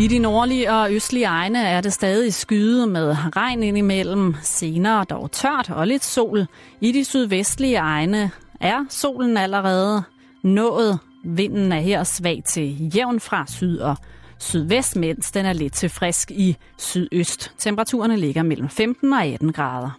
I 0.00 0.06
de 0.06 0.18
nordlige 0.18 0.72
og 0.72 0.92
østlige 0.92 1.24
egne 1.24 1.58
er 1.58 1.80
det 1.80 1.92
stadig 1.92 2.34
skyde 2.34 2.86
med 2.86 3.16
regn 3.36 3.62
indimellem, 3.62 4.34
senere 4.42 5.04
dog 5.04 5.32
tørt 5.32 5.70
og 5.70 5.86
lidt 5.86 6.04
sol. 6.04 6.46
I 6.80 6.92
de 6.92 7.04
sydvestlige 7.04 7.76
egne 7.76 8.30
er 8.60 8.84
solen 8.88 9.36
allerede 9.36 10.02
nået. 10.42 10.98
Vinden 11.24 11.72
er 11.72 11.80
her 11.80 12.04
svag 12.04 12.42
til 12.46 12.90
jævn 12.96 13.20
fra 13.20 13.44
syd 13.46 13.78
og 13.78 13.96
sydvest, 14.38 14.96
mens 14.96 15.30
den 15.32 15.46
er 15.46 15.52
lidt 15.52 15.72
til 15.72 15.88
frisk 15.88 16.30
i 16.30 16.56
sydøst. 16.78 17.52
Temperaturerne 17.58 18.16
ligger 18.16 18.42
mellem 18.42 18.68
15 18.68 19.12
og 19.12 19.24
18 19.24 19.52
grader. 19.52 19.90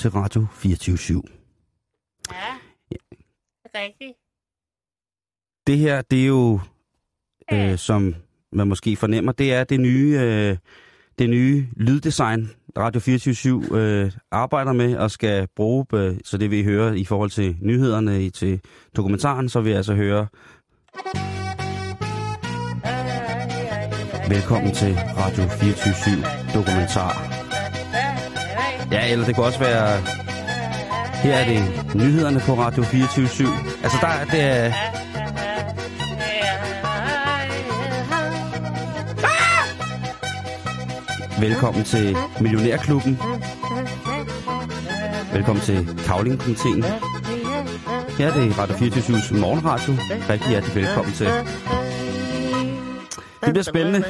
Til 0.00 0.10
Radio 0.10 0.46
24 0.52 1.22
Ja, 2.32 2.34
det 2.90 3.70
er 3.74 3.84
rigtigt. 3.84 4.12
Det 5.66 5.78
her, 5.78 6.02
det 6.02 6.22
er 6.22 6.26
jo, 6.26 6.60
Ja. 7.50 7.72
øh, 7.72 7.78
som 7.78 8.14
man 8.52 8.68
måske 8.68 8.96
fornemmer, 8.96 9.32
det 9.32 9.52
er 9.52 9.64
det 9.64 9.80
nye, 9.80 10.18
øh, 10.20 10.56
det 11.18 11.30
nye 11.30 11.66
lyddesign, 11.76 12.50
Radio 12.78 13.00
24 13.00 13.64
øh, 13.78 14.12
arbejder 14.30 14.72
med 14.72 14.96
og 14.96 15.10
skal 15.10 15.48
bruge, 15.56 15.86
øh, 15.94 16.16
så 16.24 16.38
det 16.38 16.50
vi 16.50 16.62
hører 16.64 16.92
i 16.92 17.04
forhold 17.04 17.30
til 17.30 17.56
nyhederne, 17.60 18.24
i- 18.24 18.30
til 18.30 18.60
dokumentaren, 18.96 19.48
så 19.48 19.60
vil 19.60 19.70
jeg 19.70 19.76
altså 19.76 19.94
høre, 19.94 20.26
velkommen 24.28 24.74
til 24.74 24.94
Radio 25.16 25.44
24 25.48 26.24
dokumentar. 26.54 27.12
Ja, 28.92 29.12
eller 29.12 29.26
det 29.26 29.34
kunne 29.34 29.46
også 29.46 29.58
være, 29.58 30.00
her 31.22 31.34
er 31.34 31.44
det 31.44 31.94
nyhederne 31.94 32.40
på 32.40 32.54
Radio 32.54 32.82
24 32.82 33.48
Altså 33.82 33.98
der 34.00 34.06
er 34.08 34.24
det, 34.24 34.40
er- 34.42 34.72
Velkommen 41.40 41.84
til 41.84 42.16
Millionærklubben. 42.40 43.18
Velkommen 45.32 45.64
til 45.64 45.88
Kavlingkomiteen. 46.06 46.82
Her 48.18 48.28
er 48.28 48.34
det 48.40 48.58
Radio 48.58 48.76
24 48.76 49.40
morgenradio. 49.40 49.92
Rigtig 50.30 50.48
hjertelig 50.48 50.74
velkommen 50.74 51.14
til. 51.14 51.26
Det 53.44 53.52
bliver 53.52 53.62
spændende. 53.62 54.04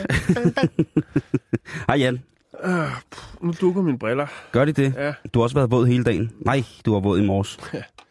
Hej 1.89 1.97
Jan. 1.98 2.19
Øh, 2.64 2.91
nu 3.41 3.53
dukker 3.61 3.83
mine 3.83 3.98
briller. 3.98 4.27
Gør 4.53 4.64
de 4.64 4.72
det? 4.72 4.94
Ja. 4.97 5.14
Du 5.34 5.39
har 5.39 5.42
også 5.42 5.56
været 5.56 5.70
våd 5.70 5.86
hele 5.86 6.05
dagen. 6.05 6.33
Nej, 6.41 6.64
du 6.86 6.92
var 6.92 7.00
våd 7.00 7.20
i 7.20 7.27
morges. 7.27 7.58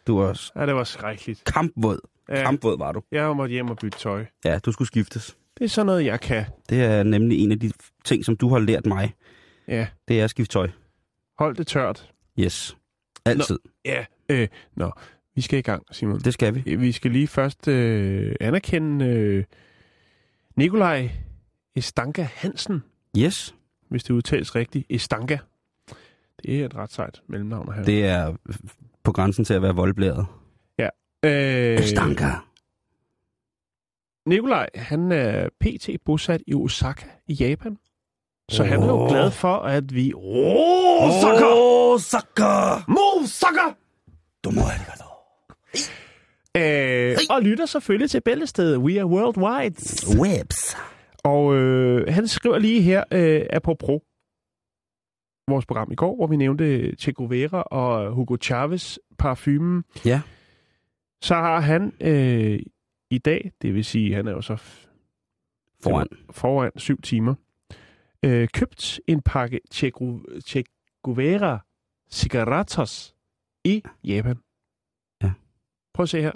Du 0.06 0.18
var 0.18 0.26
også 0.28 0.52
Ja, 0.56 0.66
det 0.66 0.74
var 0.74 0.84
skrækkeligt. 0.84 1.44
kampvåd. 1.44 1.98
Ja, 2.28 2.42
Kampvåd 2.42 2.78
var 2.78 2.92
du. 2.92 3.02
jeg 3.12 3.22
har 3.22 3.32
måttet 3.32 3.52
hjem 3.52 3.68
og 3.70 3.76
bytte 3.76 3.98
tøj. 3.98 4.26
Ja, 4.44 4.58
du 4.58 4.72
skulle 4.72 4.88
skiftes. 4.88 5.36
Det 5.58 5.64
er 5.64 5.68
sådan 5.68 5.86
noget, 5.86 6.04
jeg 6.04 6.20
kan. 6.20 6.44
Det 6.68 6.84
er 6.84 7.02
nemlig 7.02 7.38
en 7.38 7.52
af 7.52 7.58
de 7.60 7.72
ting, 8.04 8.24
som 8.24 8.36
du 8.36 8.48
har 8.48 8.58
lært 8.58 8.86
mig. 8.86 9.14
Ja, 9.68 9.86
Det 10.08 10.20
er 10.20 10.24
at 10.24 10.30
skifte 10.30 10.52
tøj. 10.52 10.68
hold 11.38 11.56
det 11.56 11.66
tørt. 11.66 12.10
Yes. 12.38 12.76
Altid. 13.24 13.58
Ja, 13.84 14.04
øh, 14.28 14.48
nå, 14.76 14.92
vi 15.34 15.40
skal 15.40 15.58
i 15.58 15.62
gang, 15.62 15.82
Simon. 15.92 16.20
Det 16.20 16.34
skal 16.34 16.54
vi. 16.54 16.76
Vi 16.76 16.92
skal 16.92 17.10
lige 17.10 17.26
først 17.28 17.68
øh, 17.68 18.34
anerkende 18.40 19.04
øh, 19.06 19.44
Nikolaj 20.56 21.10
Estanka 21.76 22.22
Hansen, 22.34 22.82
Yes. 23.18 23.54
Hvis 23.90 24.04
det 24.04 24.14
udtales 24.14 24.54
rigtigt. 24.54 24.86
Estanka. 24.90 25.38
Det 26.42 26.60
er 26.60 26.66
et 26.66 26.74
ret 26.76 26.92
sejt 26.92 27.22
mellemnavn 27.26 27.72
her. 27.74 27.82
Det 27.82 28.04
er 28.06 28.34
på 29.02 29.12
grænsen 29.12 29.44
til 29.44 29.54
at 29.54 29.62
være 29.62 29.74
voldblæret. 29.74 30.26
øh, 31.24 31.82
Stanka. 31.84 32.30
Nikolaj, 34.26 34.68
han 34.74 35.12
er 35.12 35.48
pt. 35.60 35.88
bosat 36.04 36.42
i 36.46 36.54
Osaka 36.54 37.06
i 37.28 37.32
Japan. 37.32 37.78
Så 38.50 38.64
han 38.64 38.82
er 38.82 38.86
jo 38.86 39.08
glad 39.08 39.30
for, 39.30 39.56
at 39.56 39.94
vi... 39.94 40.12
Osaka! 40.14 41.44
Osaka! 41.44 42.82
Mosaka! 42.88 43.74
Du 44.44 44.50
må 44.50 44.60
arigato. 44.60 45.04
Øh, 46.56 47.18
og 47.30 47.42
lytter 47.42 47.66
selvfølgelig 47.66 48.10
til 48.10 48.20
bæltestedet 48.20 48.78
We 48.78 48.98
Are 49.00 49.06
Worldwide. 49.06 49.74
Webs. 50.20 50.76
Og 51.24 51.54
øh, 51.54 52.14
han 52.14 52.28
skriver 52.28 52.58
lige 52.58 52.82
her, 52.82 53.04
øh, 53.12 53.46
apropos 53.50 54.00
vores 55.48 55.66
program 55.66 55.92
i 55.92 55.94
går, 55.94 56.16
hvor 56.16 56.26
vi 56.26 56.36
nævnte 56.36 56.96
Che 56.96 57.12
Guevara 57.12 57.62
og 57.62 58.12
Hugo 58.14 58.36
Chavez 58.42 58.98
parfumen. 59.18 59.84
Ja. 60.04 60.22
Så 61.22 61.34
har 61.34 61.60
han 61.60 61.92
øh, 62.00 62.60
i 63.10 63.18
dag, 63.18 63.52
det 63.62 63.74
vil 63.74 63.84
sige, 63.84 64.14
han 64.14 64.26
er 64.26 64.32
jo 64.32 64.40
så 64.40 64.56
Foran. 65.82 66.06
foran 66.30 66.72
syv 66.76 67.02
timer, 67.02 67.34
øh, 68.24 68.48
købt 68.54 69.00
en 69.06 69.22
pakke 69.22 69.60
Che, 69.72 69.90
Gu- 70.00 70.40
che 70.40 70.62
Guevara 71.02 71.58
cigarettes 72.10 73.14
i 73.64 73.82
Japan. 74.04 74.36
Ja. 75.22 75.32
Prøv 75.94 76.02
at 76.02 76.08
se 76.08 76.20
her. 76.22 76.32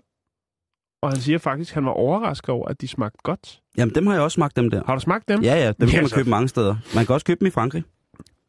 Og 1.05 1.11
han 1.11 1.21
siger 1.21 1.39
faktisk, 1.39 1.71
at 1.71 1.75
han 1.75 1.85
var 1.85 1.91
overrasket 1.93 2.49
over, 2.49 2.69
at 2.69 2.81
de 2.81 2.89
smagte 2.89 3.19
godt. 3.23 3.61
Jamen, 3.79 3.95
dem 3.95 4.07
har 4.07 4.15
jeg 4.15 4.23
også 4.23 4.35
smagt, 4.35 4.57
dem 4.57 4.71
der. 4.71 4.83
Har 4.87 4.95
du 4.95 5.01
smagt 5.01 5.29
dem? 5.29 5.43
Ja, 5.43 5.55
ja, 5.65 5.73
dem 5.81 5.89
kan 5.89 6.03
man 6.03 6.11
købe 6.11 6.31
mange 6.31 6.49
steder. 6.49 6.77
Man 6.95 7.07
kan 7.07 7.15
også 7.15 7.27
købe 7.27 7.41
dem 7.41 7.47
i 7.47 7.51
Frankrig. 7.51 7.83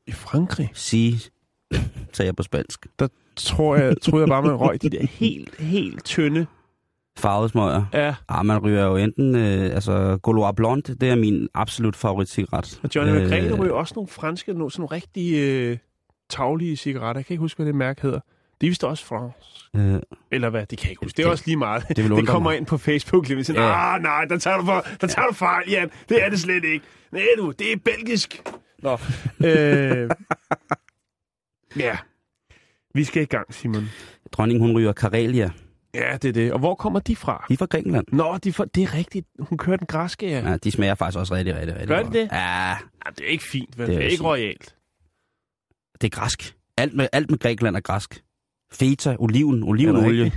I 0.08 0.12
Frankrig? 0.12 0.70
Sige, 0.74 1.20
sagde 2.14 2.28
jeg 2.28 2.36
på 2.36 2.44
spansk. 2.44 2.88
Tror 3.36 3.76
jeg, 3.76 3.96
troede 4.02 4.22
jeg 4.24 4.30
bare, 4.30 4.42
man 4.42 4.56
røg 4.56 4.82
de 4.82 4.90
der 4.90 5.06
helt, 5.08 5.56
helt 5.60 6.06
tynde. 6.06 6.46
Farvede 7.18 7.50
smøger. 7.50 7.86
Ja, 7.94 8.16
Ah, 8.30 8.46
man 8.46 8.58
ryger 8.58 8.86
jo 8.86 8.96
enten, 8.96 9.36
øh, 9.36 9.76
altså, 9.76 10.18
Gaulois 10.24 10.54
Blonde, 10.56 10.96
det 10.96 11.10
er 11.10 11.16
min 11.16 11.48
absolut 11.54 11.96
favoritcigaret. 11.96 12.80
og 12.84 12.90
Johnny 12.96 13.14
øh, 13.16 13.24
McGregor 13.24 13.58
ryger 13.64 13.74
også 13.74 13.94
nogle 13.96 14.08
franske, 14.08 14.54
nogle, 14.54 14.72
sådan 14.72 14.82
nogle 14.82 14.96
rigtig 14.96 15.34
øh, 15.40 15.78
taglige 16.30 16.76
cigaretter. 16.78 17.20
Jeg 17.20 17.26
kan 17.26 17.34
ikke 17.34 17.40
huske, 17.42 17.58
hvad 17.58 17.66
det 17.66 17.76
mærke 17.76 18.02
hedder. 18.02 18.20
De 18.62 18.66
er 18.66 18.70
vist 18.70 18.84
også 18.84 19.06
fransk. 19.06 19.38
Øh, 19.76 20.00
Eller 20.32 20.50
hvad, 20.50 20.66
det 20.66 20.78
kan 20.78 20.86
jeg 20.86 20.92
ikke 20.92 21.00
huske. 21.06 21.18
Det 21.18 21.24
er 21.24 21.28
Det- 21.28 21.32
også 21.32 21.44
lige 21.48 21.58
meget. 21.58 21.88
det 21.88 21.98
det 22.20 22.28
kommer 22.28 22.50
mig. 22.50 22.58
ind 22.58 22.66
på 22.66 22.78
Facebook 22.78 23.28
lige 23.28 23.44
sådan, 23.44 23.62
Ja. 23.62 23.96
ah 23.96 24.02
nej, 24.02 24.26
der 24.26 24.38
tager, 24.38 24.58
du 24.58 24.66
for, 24.66 24.86
der 25.02 25.08
tager 25.08 25.28
du 25.28 25.34
fejl, 25.34 25.70
Jan. 25.70 25.90
Det 26.10 26.24
er 26.24 26.30
det 26.30 26.40
slet 26.40 26.64
ikke. 26.64 26.86
Nej 27.12 27.22
du, 27.38 27.52
det 27.52 27.72
er 27.72 27.78
belgisk. 27.86 28.42
Nå. 28.80 28.98
øh, 29.46 30.10
ja. 31.86 31.98
Vi 32.94 33.04
skal 33.04 33.22
i 33.22 33.26
gang, 33.26 33.54
Simon. 33.54 33.90
dronningen, 34.32 34.68
hun 34.68 34.78
ryger 34.78 34.94
Karelia. 34.94 35.50
Ja, 35.94 36.18
det 36.18 36.30
er 36.30 36.34
det. 36.34 36.54
Og 36.54 36.60
hvor 36.60 36.76
kommer 36.76 37.00
de 37.00 37.16
fra? 37.16 37.46
De 37.50 37.54
er 37.54 37.58
fra 37.58 37.66
Grækenland. 37.66 38.06
Nå, 38.12 38.38
de 38.44 38.54
for, 38.54 38.66
det 38.66 38.84
er 38.84 38.94
rigtigt. 38.94 39.28
Hun 39.40 39.58
kører 39.58 39.78
den 39.78 39.88
græske, 39.88 40.30
ja. 40.30 40.50
Ja, 40.50 40.58
de 40.58 40.72
smager 40.72 40.96
faktisk 40.96 41.20
også 41.20 41.36
rigtig, 41.36 41.56
rigtig, 41.56 41.74
rigtig 41.74 41.88
Gør 41.88 42.04
de 42.04 42.14
det? 42.14 42.30
Ja, 42.32 42.70
ja 42.70 42.76
det 43.18 43.26
er 43.26 43.30
ikke 43.30 43.44
fint, 43.44 43.78
vel? 43.78 43.88
Det 43.88 43.96
Det 43.96 44.02
er 44.04 44.08
er, 44.08 44.12
ikke 44.12 44.24
royalt. 44.24 44.76
det 46.02 46.14
er 46.14 46.20
græsk. 46.20 46.56
Alt 46.78 46.94
med, 46.94 47.08
alt 47.14 47.30
med 47.32 47.40
Grækenland 47.40 47.76
er 47.76 47.80
græsk. 47.80 48.24
Feta, 48.72 49.16
oliven, 49.20 49.64
olivenolie. 49.64 50.32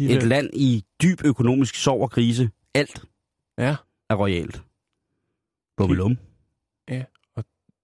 Et 0.00 0.22
land 0.22 0.50
i 0.52 0.84
dyb 1.02 1.24
økonomisk 1.24 1.74
sorg 1.74 2.02
og 2.02 2.10
krise. 2.10 2.50
Alt 2.74 3.02
Ja. 3.58 3.76
er 4.10 4.14
royalt. 4.14 4.62
Bubelum. 5.76 6.18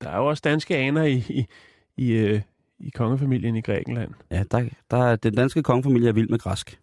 Der 0.01 0.11
er 0.11 0.17
jo 0.17 0.27
også 0.27 0.41
danske 0.45 0.77
aner 0.77 1.03
i, 1.03 1.25
i, 1.29 1.47
i, 1.97 2.11
øh, 2.13 2.41
i 2.79 2.91
kongefamilien 2.95 3.57
i 3.57 3.61
Grækenland, 3.61 4.11
Ja, 4.31 4.43
der, 4.51 4.69
der 4.91 4.97
er, 4.97 5.17
den 5.17 5.35
danske 5.35 5.63
kongefamilie 5.63 6.09
er 6.09 6.13
vild 6.13 6.29
med 6.29 6.39
græsk. 6.39 6.79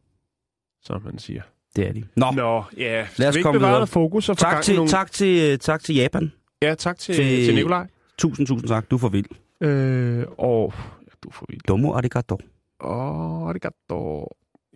som 0.81 1.01
man 1.03 1.19
siger. 1.19 1.41
Det 1.75 1.88
er 1.88 1.94
de. 1.94 2.03
Nå, 2.15 2.31
Nå, 2.31 2.63
ja. 2.77 3.07
Lad 3.17 3.27
os 3.29 3.35
vi 3.35 3.41
komme 3.41 3.59
videre. 3.59 3.88
fokus 3.88 4.29
og 4.29 4.38
tak 4.38 4.63
til, 4.63 4.75
nogle... 4.75 4.89
tak, 4.89 5.12
til, 5.12 5.59
tak 5.59 5.83
til 5.83 5.95
Japan. 5.95 6.31
Ja, 6.62 6.75
tak 6.75 6.97
til, 6.97 7.15
til- 7.15 7.45
til, 7.45 7.56
Nikolaj. 7.56 7.88
Tusind, 8.17 8.47
tusind 8.47 8.67
tak. 8.69 8.91
Du 8.91 8.97
for 8.97 9.09
vild. 9.09 9.25
Øh, 9.62 10.25
og 10.38 10.74
ja, 10.77 11.12
du 11.24 11.31
for 11.31 11.45
vild. 11.50 11.62
Domo 11.67 11.94
arigato. 11.94 12.38
Åh, 12.83 13.50
arigato. 13.50 14.28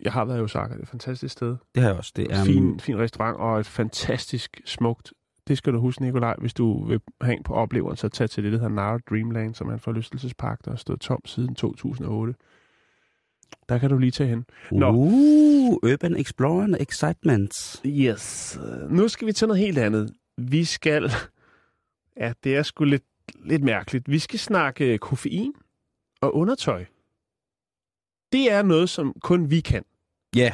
Jeg 0.02 0.12
har 0.12 0.24
været 0.24 0.38
i 0.38 0.40
Osaka. 0.40 0.72
Det 0.72 0.78
er 0.78 0.82
et 0.82 0.88
fantastisk 0.88 1.32
sted. 1.32 1.56
Det 1.74 1.82
har 1.82 1.90
jeg 1.90 1.98
også. 1.98 2.12
Det 2.16 2.32
er, 2.32 2.40
Um, 2.40 2.46
fin, 2.46 2.80
fin 2.80 2.98
restaurant 2.98 3.36
og 3.36 3.60
et 3.60 3.66
fantastisk 3.66 4.60
smukt. 4.64 5.12
Det 5.48 5.58
skal 5.58 5.72
du 5.72 5.78
huske, 5.80 6.02
Nikolaj, 6.02 6.34
hvis 6.38 6.54
du 6.54 6.84
vil 6.84 7.00
have 7.20 7.36
en 7.36 7.42
på 7.42 7.54
oplevelsen, 7.54 7.96
så 7.96 8.08
tag 8.08 8.30
til 8.30 8.44
det, 8.44 8.52
der 8.52 8.58
hedder 8.58 8.74
Nara 8.74 8.98
Dreamland, 9.10 9.54
som 9.54 9.68
er 9.68 9.72
en 9.72 9.78
forlystelsespark, 9.80 10.64
der 10.64 10.70
har 10.70 10.76
stået 10.76 11.00
tom 11.00 11.20
siden 11.24 11.54
2008. 11.54 12.34
Der 13.68 13.78
kan 13.78 13.90
du 13.90 13.98
lige 13.98 14.10
tage 14.10 14.28
hen. 14.28 14.44
Nå. 14.72 14.90
Uh, 14.92 15.72
Urban 15.92 16.16
Explorer 16.16 16.64
and 16.64 16.74
Excitement. 16.80 17.80
Yes. 17.86 18.58
Nu 18.88 19.08
skal 19.08 19.26
vi 19.26 19.32
til 19.32 19.48
noget 19.48 19.62
helt 19.62 19.78
andet. 19.78 20.12
Vi 20.38 20.64
skal... 20.64 21.10
Ja, 22.16 22.32
det 22.44 22.56
er 22.56 22.62
sgu 22.62 22.84
lidt, 22.84 23.04
lidt 23.44 23.62
mærkeligt. 23.62 24.10
Vi 24.10 24.18
skal 24.18 24.38
snakke 24.38 24.98
koffein 24.98 25.52
og 26.20 26.34
undertøj. 26.36 26.84
Det 28.36 28.52
er 28.52 28.62
noget, 28.62 28.88
som 28.90 29.14
kun 29.20 29.50
vi 29.50 29.60
kan. 29.60 29.84
Ja, 30.36 30.52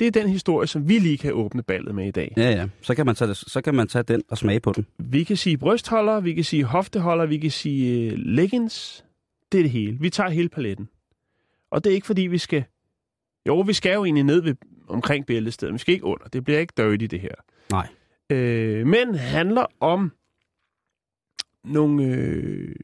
Det 0.00 0.06
er 0.06 0.10
den 0.10 0.28
historie, 0.28 0.66
som 0.66 0.88
vi 0.88 0.98
lige 0.98 1.18
kan 1.18 1.32
åbne 1.32 1.62
ballet 1.62 1.94
med 1.94 2.06
i 2.06 2.10
dag. 2.10 2.34
ja, 2.36 2.50
ja. 2.50 2.68
Så 2.82 2.94
kan, 2.94 3.06
man 3.06 3.14
tage 3.14 3.28
det, 3.28 3.36
så 3.36 3.60
kan 3.60 3.74
man 3.74 3.88
tage 3.88 4.02
den 4.02 4.22
og 4.28 4.38
smage 4.38 4.60
på 4.60 4.72
den. 4.72 4.86
Vi 4.98 5.24
kan 5.24 5.36
sige 5.36 5.58
brystholder, 5.58 6.20
vi 6.20 6.34
kan 6.34 6.44
sige 6.44 6.64
hofteholder, 6.64 7.26
vi 7.26 7.38
kan 7.38 7.50
sige 7.50 8.10
øh, 8.12 8.18
leggings. 8.18 9.04
Det 9.52 9.58
er 9.58 9.62
det 9.64 9.70
hele. 9.70 9.96
Vi 10.00 10.10
tager 10.10 10.30
hele 10.30 10.48
paletten. 10.48 10.88
Og 11.70 11.84
det 11.84 11.90
er 11.90 11.94
ikke 11.94 12.06
fordi, 12.06 12.22
vi 12.22 12.38
skal... 12.38 12.64
Jo, 13.46 13.60
vi 13.60 13.72
skal 13.72 13.94
jo 13.94 14.04
egentlig 14.04 14.24
ned 14.24 14.42
ved, 14.42 14.54
omkring 14.88 15.26
bæltestedet. 15.26 15.72
Vi 15.74 15.78
skal 15.78 15.94
ikke 15.94 16.04
under. 16.06 16.26
Det 16.28 16.44
bliver 16.44 16.58
ikke 16.60 16.72
dirty, 16.76 17.04
det 17.04 17.20
her. 17.20 17.34
Nej. 17.70 17.88
Øh, 18.30 18.86
men 18.86 19.14
handler 19.14 19.66
om 19.80 20.12
nogle... 21.64 22.04
Øh, 22.04 22.74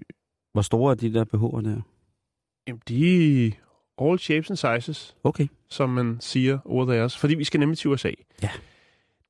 Hvor 0.52 0.62
store 0.62 0.90
er 0.90 0.94
de 0.96 1.12
der 1.14 1.24
BH'er 1.24 1.60
der? 1.68 1.80
Jamen, 2.70 2.82
de 2.88 3.46
er 3.46 3.50
all 4.08 4.18
shapes 4.18 4.50
and 4.50 4.56
sizes, 4.56 5.16
Okay. 5.24 5.46
som 5.68 5.90
man 5.90 6.16
siger 6.20 6.58
over 6.64 6.84
deres. 6.84 7.18
Fordi 7.18 7.34
vi 7.34 7.44
skal 7.44 7.60
nemlig 7.60 7.78
til 7.78 7.90
USA. 7.90 8.10
Ja. 8.42 8.50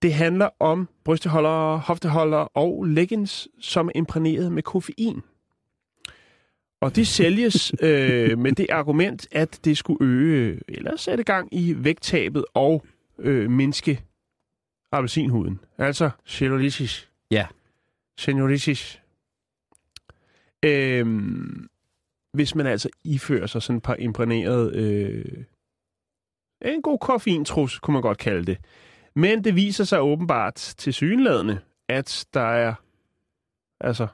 Det 0.03 0.15
handler 0.15 0.49
om 0.61 0.89
brysteholdere, 1.05 1.79
hofteholdere 1.79 2.49
og 2.49 2.85
leggings, 2.85 3.49
som 3.61 3.87
er 3.89 3.93
imprægneret 3.95 4.53
med 4.53 4.63
koffein. 4.63 5.21
Og 6.81 6.97
de 6.97 7.07
sælges 7.07 7.73
øh, 7.83 8.39
med 8.39 8.53
det 8.53 8.67
argument, 8.71 9.29
at 9.33 9.61
det 9.65 9.79
skulle 9.79 10.07
øge 10.07 10.61
eller 10.69 10.97
sætte 10.97 11.25
gang 11.25 11.49
i 11.55 11.75
vægttabet 11.85 12.45
og 12.55 12.85
øh, 13.19 13.51
mindske 13.51 14.03
appelsinhuden. 14.93 15.61
Altså 15.79 16.11
cellulitis. 16.27 17.09
Ja. 17.31 17.47
Senioritis. 18.19 19.01
Øhm, 20.65 21.69
hvis 22.32 22.55
man 22.55 22.67
altså 22.67 22.88
ifører 23.05 23.47
sig 23.47 23.62
sådan 23.62 23.77
et 23.77 23.82
par 23.82 23.94
imprægneret... 23.94 24.75
Øh, 24.75 25.44
en 26.62 26.82
god 26.82 26.99
koffeintrus, 26.99 27.79
kunne 27.79 27.93
man 27.93 28.03
godt 28.03 28.19
kalde 28.19 28.47
det. 28.47 28.59
Men 29.15 29.44
det 29.44 29.56
viser 29.56 29.85
sig 29.85 30.00
åbenbart 30.03 30.55
til 30.55 30.94
synladende, 30.94 31.61
at 31.88 32.27
der 32.35 32.41
er... 32.41 32.75
Altså... 33.81 34.06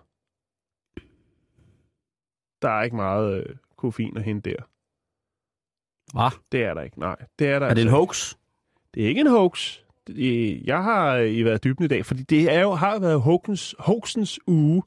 Der 2.62 2.68
er 2.68 2.82
ikke 2.82 2.96
meget 2.96 3.44
øh, 3.48 3.56
koffein 3.76 4.16
at 4.16 4.22
hente 4.22 4.50
der. 4.50 4.56
Hvad? 6.18 6.38
Det 6.52 6.64
er 6.64 6.74
der 6.74 6.82
ikke, 6.82 6.98
nej. 7.00 7.16
Det 7.38 7.46
er 7.48 7.58
der 7.58 7.66
Er 7.66 7.74
det 7.74 7.80
en 7.82 7.88
altså 7.88 7.96
hoax? 7.96 8.34
det 8.94 9.04
er 9.04 9.08
ikke 9.08 9.20
en 9.20 9.26
hoax. 9.30 9.78
Det- 10.06 10.66
Jeg 10.66 10.82
har 10.82 11.16
øh, 11.16 11.30
i 11.30 11.44
været 11.44 11.64
dybden 11.64 11.84
i 11.84 11.88
dag, 11.88 12.06
fordi 12.06 12.22
det 12.22 12.52
er 12.54 12.60
jo, 12.60 12.70
har 12.74 12.98
været 12.98 13.20
hoaxens, 13.22 13.74
hoaxens 13.78 14.38
uge. 14.46 14.82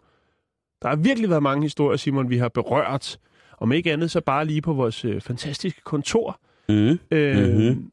Der 0.82 0.90
har 0.90 0.96
virkelig 0.96 1.30
været 1.30 1.44
mange 1.44 1.64
historier, 1.64 1.98
Simon, 1.98 2.30
vi 2.30 2.38
har 2.38 2.50
berørt. 2.50 3.20
Om 3.58 3.72
ikke 3.72 3.94
andet, 3.94 4.12
så 4.12 4.22
bare 4.22 4.46
lige 4.46 4.62
på 4.62 4.74
vores 4.74 5.06
øh, 5.06 5.22
fantastiske 5.22 5.82
kontor, 5.82 6.40
Mm. 6.70 7.00
øh, 7.12 7.54
Mhm. 7.56 7.92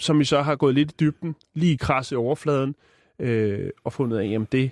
som 0.00 0.18
vi 0.18 0.24
så 0.24 0.42
har 0.42 0.56
gået 0.56 0.74
lidt 0.74 0.92
i 0.92 0.94
dybden, 1.00 1.34
lige 1.54 1.78
i 2.12 2.14
overfladen, 2.14 2.74
øh, 3.18 3.70
og 3.84 3.92
fundet 3.92 4.18
af, 4.18 4.24
jamen 4.24 4.48
det, 4.52 4.70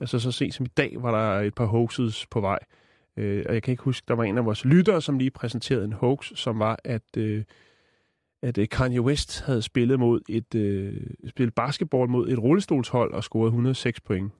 altså 0.00 0.18
så 0.18 0.32
sent 0.32 0.54
som 0.54 0.66
i 0.66 0.68
dag, 0.76 0.96
var 0.98 1.10
der 1.10 1.40
et 1.40 1.54
par 1.54 1.64
hoaxes 1.64 2.26
på 2.26 2.40
vej. 2.40 2.58
Øh, 3.16 3.44
og 3.48 3.54
jeg 3.54 3.62
kan 3.62 3.72
ikke 3.72 3.82
huske, 3.82 4.04
der 4.08 4.14
var 4.14 4.24
en 4.24 4.38
af 4.38 4.44
vores 4.44 4.64
lyttere, 4.64 5.02
som 5.02 5.18
lige 5.18 5.30
præsenterede 5.30 5.84
en 5.84 5.92
hoax, 5.92 6.32
som 6.34 6.58
var, 6.58 6.78
at, 6.84 7.02
øh, 7.16 7.44
at 8.44 8.58
øh, 8.58 8.68
Kanye 8.68 9.00
West 9.00 9.44
havde 9.46 9.62
spillet 9.62 9.98
mod 10.00 10.20
et 10.28 10.54
øh, 10.54 10.92
spillet 11.28 11.54
basketball 11.54 12.10
mod 12.10 12.28
et 12.28 12.38
rullestolshold 12.38 13.12
og 13.12 13.24
scoret 13.24 13.46
106 13.48 14.00
point. 14.00 14.32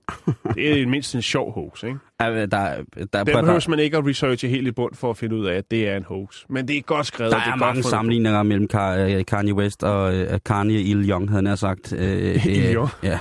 Det 0.55 0.81
er 0.81 0.87
mindste 0.87 1.17
en 1.17 1.21
sjov 1.21 1.53
hoax, 1.53 1.83
ikke? 1.83 1.97
Ja, 2.21 2.45
der, 2.45 2.47
der, 2.47 3.23
Den 3.23 3.25
behøver 3.25 3.69
man 3.69 3.79
ikke 3.79 3.97
at 3.97 4.05
researche 4.05 4.47
helt 4.47 4.67
i 4.67 4.71
bund 4.71 4.95
for 4.95 5.09
at 5.09 5.17
finde 5.17 5.35
ud 5.35 5.45
af, 5.45 5.55
at 5.55 5.71
det 5.71 5.89
er 5.89 5.97
en 5.97 6.03
hoax. 6.03 6.43
Men 6.49 6.67
det 6.67 6.77
er 6.77 6.81
godt 6.81 7.05
skrevet. 7.05 7.31
der 7.31 7.37
det 7.37 7.51
er 7.51 7.55
mange 7.55 7.81
på. 7.81 7.87
sammenligninger 7.87 8.43
mellem 8.43 8.67
øh, 8.73 9.25
Kanye 9.25 9.53
West 9.53 9.83
og 9.83 10.15
øh, 10.15 10.39
Kanye 10.45 10.81
Il 10.81 11.09
Young, 11.09 11.29
havde 11.31 11.49
jeg 11.49 11.57
sagt. 11.57 11.93
Øh, 11.93 12.45
Il 12.55 12.75
Young. 12.75 12.89
Ja. 13.03 13.19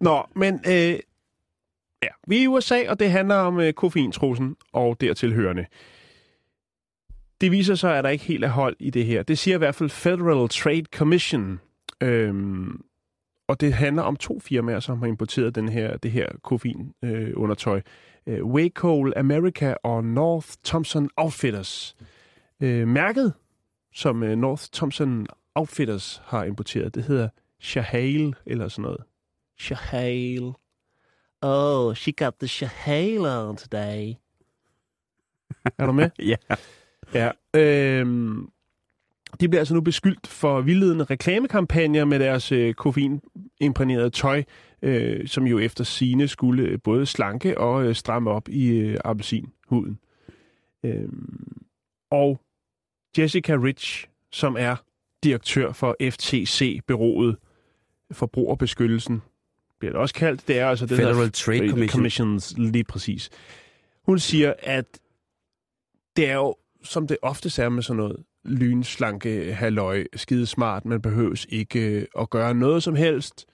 Nå, 0.00 0.26
men 0.36 0.60
øh, 0.66 0.72
ja, 2.02 2.08
vi 2.26 2.38
er 2.38 2.42
i 2.42 2.46
USA, 2.46 2.78
og 2.88 3.00
det 3.00 3.10
handler 3.10 3.34
om 3.34 3.60
øh, 3.60 3.72
koffeintrusen 3.72 4.56
og 4.72 5.00
dertilhørende. 5.00 5.66
Det 7.40 7.50
viser 7.50 7.74
sig, 7.74 7.98
at 7.98 8.04
der 8.04 8.10
ikke 8.10 8.24
helt 8.24 8.44
er 8.44 8.48
hold 8.48 8.76
i 8.78 8.90
det 8.90 9.06
her. 9.06 9.22
Det 9.22 9.38
siger 9.38 9.54
i 9.54 9.58
hvert 9.58 9.74
fald 9.74 9.90
Federal 9.90 10.48
Trade 10.48 10.84
Commission. 10.94 11.60
Øhm, 12.00 12.80
og 13.48 13.60
det 13.60 13.72
handler 13.74 14.02
om 14.02 14.16
to 14.16 14.40
firmaer, 14.40 14.80
som 14.80 14.98
har 14.98 15.06
importeret 15.06 15.54
den 15.54 15.68
her, 15.68 15.96
det 15.96 16.10
her 16.10 16.28
koffein-undertøj. 16.42 17.26
Øh, 17.26 17.32
undertøj. 17.36 17.82
øh, 18.26 18.44
Wacol 18.44 19.12
America 19.16 19.74
og 19.82 20.04
North 20.04 20.48
Thompson 20.64 21.10
Outfitters. 21.16 21.96
Øh, 22.60 22.88
mærket, 22.88 23.32
som 23.94 24.22
øh, 24.22 24.36
North 24.36 24.64
Thompson 24.72 25.26
Outfitters 25.54 26.22
har 26.24 26.44
importeret, 26.44 26.94
det 26.94 27.04
hedder 27.04 27.28
Shahale 27.60 28.34
eller 28.46 28.68
sådan 28.68 28.82
noget. 28.82 29.00
Shahale. 29.58 30.52
Oh, 31.42 31.94
she 31.94 32.12
got 32.12 32.34
the 32.40 32.48
Shahale 32.48 33.48
on 33.48 33.56
today. 33.56 34.14
er 35.78 35.86
du 35.86 35.92
med? 35.92 36.10
ja. 36.32 36.36
Ja. 37.14 37.30
Øhm, 37.56 38.48
de 39.40 39.48
bliver 39.48 39.60
altså 39.60 39.74
nu 39.74 39.80
beskyldt 39.80 40.26
for 40.26 40.60
vildledende 40.60 41.04
reklamekampagner 41.04 42.04
med 42.04 42.18
deres 42.18 42.52
øh, 42.52 42.74
koffeinimprægnerede 42.74 44.10
tøj, 44.10 44.42
øh, 44.82 45.28
som 45.28 45.46
jo 45.46 45.58
efter 45.58 45.84
sine 45.84 46.28
skulle 46.28 46.62
øh, 46.62 46.78
både 46.84 47.06
slanke 47.06 47.58
og 47.58 47.86
øh, 47.86 47.94
stramme 47.94 48.30
op 48.30 48.48
i 48.48 48.68
øh, 48.68 48.98
appelsinhuden. 49.04 49.98
Øhm, 50.84 51.62
og 52.10 52.40
Jessica 53.18 53.52
Rich, 53.52 54.08
som 54.32 54.56
er 54.58 54.76
direktør 55.24 55.72
for 55.72 55.96
FTC-byrået 56.02 57.36
Forbrugerbeskyttelsen, 58.12 59.22
bliver 59.78 59.92
det 59.92 60.00
også 60.00 60.14
kaldt. 60.14 60.48
Det 60.48 60.58
er 60.58 60.68
altså 60.68 60.86
det 60.86 60.96
Federal 60.96 61.32
Trade 61.32 61.58
Trade 61.58 61.70
Commission. 61.70 61.88
Commissions, 61.88 62.54
lige 62.58 62.84
præcis. 62.84 63.30
Hun 64.02 64.18
siger, 64.18 64.54
at 64.58 64.98
det 66.16 66.30
er 66.30 66.34
jo, 66.34 66.56
som 66.84 67.06
det 67.06 67.16
ofte 67.22 67.62
er 67.62 67.68
med 67.68 67.82
sådan 67.82 67.96
noget, 67.96 68.16
lynslanke, 68.44 69.54
halløj, 69.54 70.04
skide 70.16 70.46
smart. 70.46 70.84
Man 70.84 71.02
behøves 71.02 71.46
ikke 71.48 71.80
øh, 71.80 72.06
at 72.18 72.30
gøre 72.30 72.54
noget 72.54 72.82
som 72.82 72.94
helst, 72.94 73.46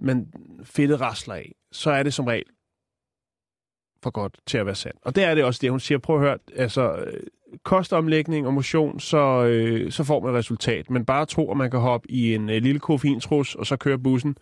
men 0.00 0.32
fedtet 0.64 1.00
rasler 1.00 1.34
af. 1.34 1.54
Så 1.72 1.90
er 1.90 2.02
det 2.02 2.14
som 2.14 2.24
regel 2.24 2.46
for 4.02 4.10
godt 4.10 4.40
til 4.46 4.58
at 4.58 4.66
være 4.66 4.74
sandt. 4.74 4.98
Og 5.02 5.14
det 5.16 5.24
er 5.24 5.34
det 5.34 5.44
også 5.44 5.58
det, 5.62 5.70
hun 5.70 5.80
siger. 5.80 5.98
Prøv 5.98 6.16
at 6.16 6.22
høre, 6.22 6.38
altså 6.56 6.96
øh, 6.96 7.22
kostomlægning 7.62 8.46
og 8.46 8.54
motion, 8.54 9.00
så, 9.00 9.44
øh, 9.44 9.92
så 9.92 10.04
får 10.04 10.20
man 10.20 10.34
resultat. 10.34 10.90
Men 10.90 11.04
bare 11.04 11.26
tro, 11.26 11.50
at 11.50 11.56
man 11.56 11.70
kan 11.70 11.80
hoppe 11.80 12.10
i 12.10 12.34
en 12.34 12.50
øh, 12.50 12.62
lille 12.62 12.80
koffeintrus, 12.80 13.54
og 13.54 13.66
så 13.66 13.76
køre 13.76 13.98
bussen, 13.98 14.36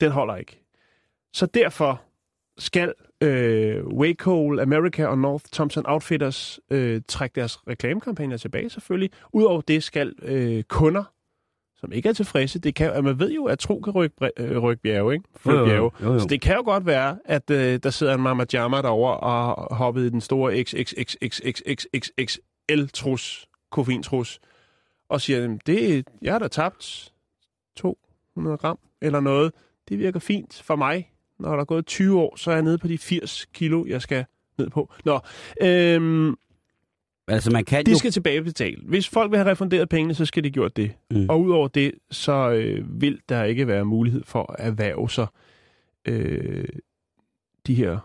den 0.00 0.12
holder 0.12 0.36
ikke. 0.36 0.60
Så 1.32 1.46
derfor 1.46 2.02
skal 2.58 2.94
øh, 3.20 3.86
Wacol 3.86 4.60
America 4.60 5.06
og 5.06 5.18
North 5.18 5.44
Thompson 5.52 5.84
Outfitters 5.86 6.60
øh, 6.70 7.00
trække 7.08 7.34
deres 7.34 7.68
reklamekampagner 7.68 8.36
tilbage 8.36 8.70
selvfølgelig. 8.70 9.10
Udover 9.32 9.60
det 9.60 9.82
skal 9.82 10.14
øh, 10.22 10.62
kunder, 10.62 11.04
som 11.76 11.92
ikke 11.92 12.08
er 12.08 12.12
tilfredse, 12.12 12.58
det 12.58 12.74
kan, 12.74 12.92
at 12.92 13.04
man 13.04 13.18
ved 13.18 13.32
jo, 13.32 13.44
at 13.44 13.58
tro 13.58 13.80
kan 13.80 13.92
rykke, 13.92 14.30
øh, 14.36 14.58
rykke 14.58 14.82
bjerge, 14.82 15.12
ikke? 15.14 15.24
Flytte 15.36 15.64
bjerge. 15.64 15.90
jo, 16.02 16.12
jo. 16.12 16.18
Så 16.18 16.26
det 16.26 16.40
kan 16.40 16.56
jo 16.56 16.62
godt 16.62 16.86
være, 16.86 17.18
at 17.24 17.50
øh, 17.50 17.80
der 17.82 17.90
sidder 17.90 18.14
en 18.14 18.20
Mama 18.22 18.44
Jama 18.52 18.82
derovre 18.82 19.16
og 19.16 19.76
hoppet 19.76 20.06
i 20.06 20.10
den 20.10 20.20
store 20.20 20.62
XXXXXXXL-trus, 20.62 23.46
koffeintrus, 23.70 24.40
og 25.08 25.20
siger, 25.20 25.40
"Jamen, 25.40 25.60
det, 25.66 26.08
jeg 26.22 26.32
har 26.34 26.38
da 26.38 26.48
tabt 26.48 27.12
200 27.76 28.56
gram 28.56 28.78
eller 29.02 29.20
noget. 29.20 29.52
Det 29.88 29.98
virker 29.98 30.20
fint 30.20 30.62
for 30.64 30.76
mig. 30.76 31.10
Når 31.40 31.50
der 31.52 31.60
er 31.60 31.64
gået 31.64 31.86
20 31.86 32.20
år, 32.20 32.36
så 32.36 32.50
er 32.50 32.54
jeg 32.54 32.62
nede 32.62 32.78
på 32.78 32.88
de 32.88 32.98
80 32.98 33.46
kilo, 33.54 33.84
jeg 33.88 34.02
skal 34.02 34.24
ned 34.58 34.70
på. 34.70 34.92
Nå, 35.04 35.20
øhm, 35.62 36.34
Altså, 37.30 37.50
man 37.50 37.64
kan 37.64 37.86
de 37.86 37.90
jo... 37.90 37.96
skal 37.98 38.10
tilbagebetale. 38.10 38.76
Hvis 38.84 39.08
folk 39.08 39.30
vil 39.30 39.38
have 39.38 39.50
refunderet 39.50 39.88
pengene, 39.88 40.14
så 40.14 40.24
skal 40.24 40.44
de 40.44 40.50
gjort 40.50 40.76
det. 40.76 40.92
Mm. 41.10 41.26
Og 41.28 41.40
udover 41.42 41.68
det, 41.68 41.92
så 42.10 42.50
øh, 42.50 43.00
vil 43.02 43.20
der 43.28 43.44
ikke 43.44 43.66
være 43.66 43.84
mulighed 43.84 44.22
for 44.24 44.52
at 44.58 44.66
erhverve 44.66 45.10
sig 45.10 45.26
øh, 46.08 46.64
de 47.66 47.74
her 47.74 47.98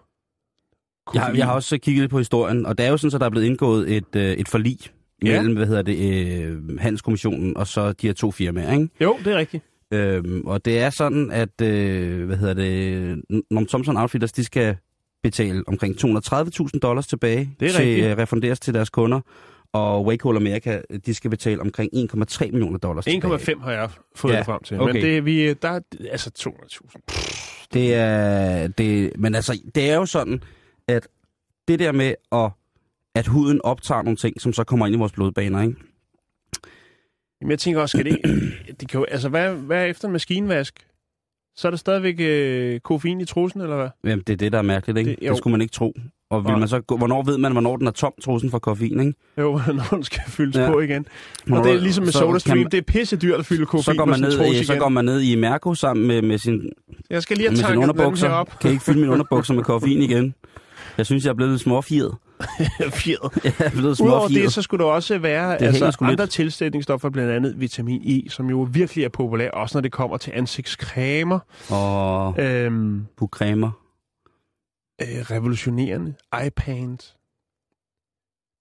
Jeg, 1.14 1.22
har- 1.22 1.34
jeg 1.34 1.46
har 1.46 1.54
også 1.54 1.78
kigget 1.78 2.02
lidt 2.02 2.12
på 2.12 2.18
historien, 2.18 2.66
og 2.66 2.78
det 2.78 2.86
er 2.86 2.90
jo 2.90 2.98
sådan, 2.98 3.16
at 3.16 3.20
der 3.22 3.26
er 3.26 3.30
blevet 3.32 3.46
indgået 3.46 3.96
et, 3.98 4.16
øh, 4.16 4.32
et 4.32 4.48
forlig 4.48 4.78
Ja. 5.24 5.38
mellem, 5.42 5.56
hvad 5.56 5.68
hedder 5.68 5.82
det, 5.82 5.98
øh, 6.44 6.80
Handelskommissionen 6.80 7.58
og 7.58 7.68
så 7.68 7.92
de 7.92 8.08
her 8.08 8.14
to 8.14 8.32
firmaer, 8.32 8.74
ikke? 8.74 8.90
Jo, 9.02 9.18
det 9.26 9.34
er 9.34 9.38
rigtigt. 9.38 9.64
Øhm, 9.94 10.42
og 10.46 10.66
det 10.66 10.80
er 10.80 10.90
sådan, 10.90 11.32
at, 11.32 11.62
øh, 11.62 12.26
hvad 12.26 12.38
hedder 12.38 12.54
det, 12.54 13.22
Norm 13.52 13.66
Thompson 13.68 13.98
Outfitters, 13.98 14.32
de 14.32 14.44
skal 14.44 14.76
betale 15.24 15.64
omkring 15.68 15.96
230.000 16.06 16.80
dollars 16.82 17.08
tilbage 17.08 17.50
Det 17.60 17.66
er 17.68 17.72
til 17.72 17.86
rigtigt. 17.86 18.08
øh, 18.08 18.18
refunderes 18.18 18.60
til 18.60 18.74
deres 18.74 18.90
kunder. 18.90 19.22
Og 19.74 20.06
Wake 20.06 20.24
Hole 20.24 20.38
America, 20.38 20.82
de 21.06 21.14
skal 21.14 21.30
betale 21.30 21.62
omkring 21.62 21.90
1,3 21.94 22.52
millioner 22.52 22.78
dollars 22.78 23.06
tilbage. 23.06 23.36
1,5 23.38 23.60
har 23.64 23.72
jeg 23.72 23.90
fået 24.16 24.34
Ja, 24.34 24.42
frem 24.42 24.64
til. 24.64 24.80
okay. 24.82 24.94
Men 24.94 25.02
det, 25.02 25.26
vi, 25.26 25.54
der 25.54 25.70
er 25.70 25.80
altså 26.12 26.32
200.000. 26.40 27.68
Det 27.74 27.94
er, 27.96 28.68
det, 28.68 29.12
men 29.20 29.36
altså, 29.36 29.62
det 29.76 29.90
er 29.90 29.96
jo 29.96 30.06
sådan, 30.06 30.42
at 30.88 31.08
det 31.68 31.80
der 31.80 31.92
med, 31.92 32.14
at, 32.32 32.50
at 33.16 33.28
huden 33.28 33.62
optager 33.64 34.02
nogle 34.02 34.18
ting, 34.18 34.42
som 34.42 34.54
så 34.54 34.64
kommer 34.64 34.86
ind 34.86 34.96
i 34.96 34.98
vores 34.98 35.12
blodbaner, 35.12 35.62
ikke? 35.62 35.76
Jamen, 37.44 37.52
jeg 37.52 37.60
tænker 37.60 37.82
også, 37.82 37.98
skal 37.98 38.12
det, 38.12 38.20
det 38.80 38.90
kan 38.90 39.00
jo, 39.00 39.06
altså, 39.12 39.30
hvad, 39.30 39.54
hvad 39.54 39.78
er 39.82 39.86
efter 39.86 40.08
en 40.08 40.12
maskinvask? 40.12 40.88
Så 41.58 41.68
er 41.68 41.70
der 41.70 41.78
stadigvæk 41.78 42.16
øh, 42.20 42.80
koffein 42.80 43.22
i 43.22 43.26
trussen, 43.26 43.62
eller 43.62 43.76
hvad? 43.76 43.90
Jamen, 44.04 44.24
det 44.28 44.34
er 44.34 44.38
det, 44.38 44.52
der 44.52 44.58
er 44.58 44.62
mærkeligt, 44.62 44.98
ikke? 45.00 45.10
Det- 45.12 45.20
Det, 45.20 45.26
jo. 45.28 45.30
det 45.32 45.38
skulle 45.38 45.52
man 45.52 45.62
ikke 45.62 45.72
tro. 45.72 45.94
Og 46.30 46.46
vil 46.46 46.58
man 46.58 46.68
så, 46.68 46.82
hvornår 46.98 47.24
ved 47.24 47.38
man, 47.38 47.52
hvornår 47.52 47.78
den 47.78 47.88
er 47.88 47.92
tom, 47.92 48.14
trussen 48.24 48.50
for 48.52 48.60
koffein, 48.60 49.00
ikke? 49.00 49.14
Jo, 49.38 49.62
når 49.68 49.84
den 49.92 50.04
skal 50.04 50.22
fyldes 50.28 50.56
Ja. 50.58 50.72
på 50.72 50.80
igen. 50.80 51.06
Og 51.52 51.64
det 51.64 51.72
er 51.74 51.80
ligesom 51.80 52.04
med 52.04 52.12
SodaStream, 52.12 52.58
man- 52.58 52.68
det 52.72 52.78
er 52.78 52.82
pisse 52.82 53.18
dyrt 53.18 53.40
at 53.40 53.46
fylde 53.46 53.66
koffein 53.66 53.84
Så 53.84 53.98
går, 53.98 54.06
man 54.06 54.20
ned, 54.20 54.38
trus 54.38 54.56
i, 54.56 54.64
så 54.64 54.74
igen. 54.74 54.82
går 54.82 54.90
man 54.90 55.06
ned 55.06 55.22
i 55.22 55.36
Mærko 55.36 55.74
sammen 55.76 56.08
med, 56.08 56.22
med 56.22 56.38
sin, 56.38 56.70
Jeg 57.10 57.24
skal 57.24 57.38
lige 57.38 57.50
have 57.50 57.58
tanket 57.58 57.96
den 57.96 58.18
her 58.18 58.30
op. 58.30 58.60
Kan 58.60 58.70
I 58.70 58.74
ikke 58.74 58.84
fylde 58.84 59.00
mine 59.00 59.12
underbukser 59.12 59.54
med 59.54 59.64
koffein 59.64 60.02
igen? 60.02 60.36
Jeg 60.98 61.06
synes, 61.06 61.24
jeg 61.26 61.30
er 61.30 61.36
blevet 61.36 61.52
lidt 61.52 61.62
småfjet. 61.62 62.12
Jeg 63.44 63.54
er 63.60 63.70
blevet 63.72 64.02
Udover 64.02 64.28
det, 64.28 64.54
så 64.54 64.62
skulle 64.62 64.84
der 64.86 64.92
også 64.92 65.18
være 65.18 65.50
hænger 65.52 65.68
altså, 65.68 65.92
sgu 65.92 66.06
lidt. 66.06 66.12
andre 66.12 66.28
tilsætningsstoffer, 66.28 67.10
blandt 67.10 67.32
andet 67.32 67.60
vitamin 67.60 68.02
E, 68.26 68.30
som 68.30 68.50
jo 68.50 68.68
virkelig 68.72 69.04
er 69.06 69.10
populær, 69.10 69.50
også 69.52 69.78
når 69.78 69.82
det 69.82 69.92
kommer 69.92 70.18
til 70.18 70.32
ansigtscremer. 70.36 71.40
Og 71.70 72.36
Øhm, 72.40 73.06
pukremer. 73.18 73.72
øh, 75.02 75.08
revolutionerende. 75.08 76.14
iPant. 76.46 77.16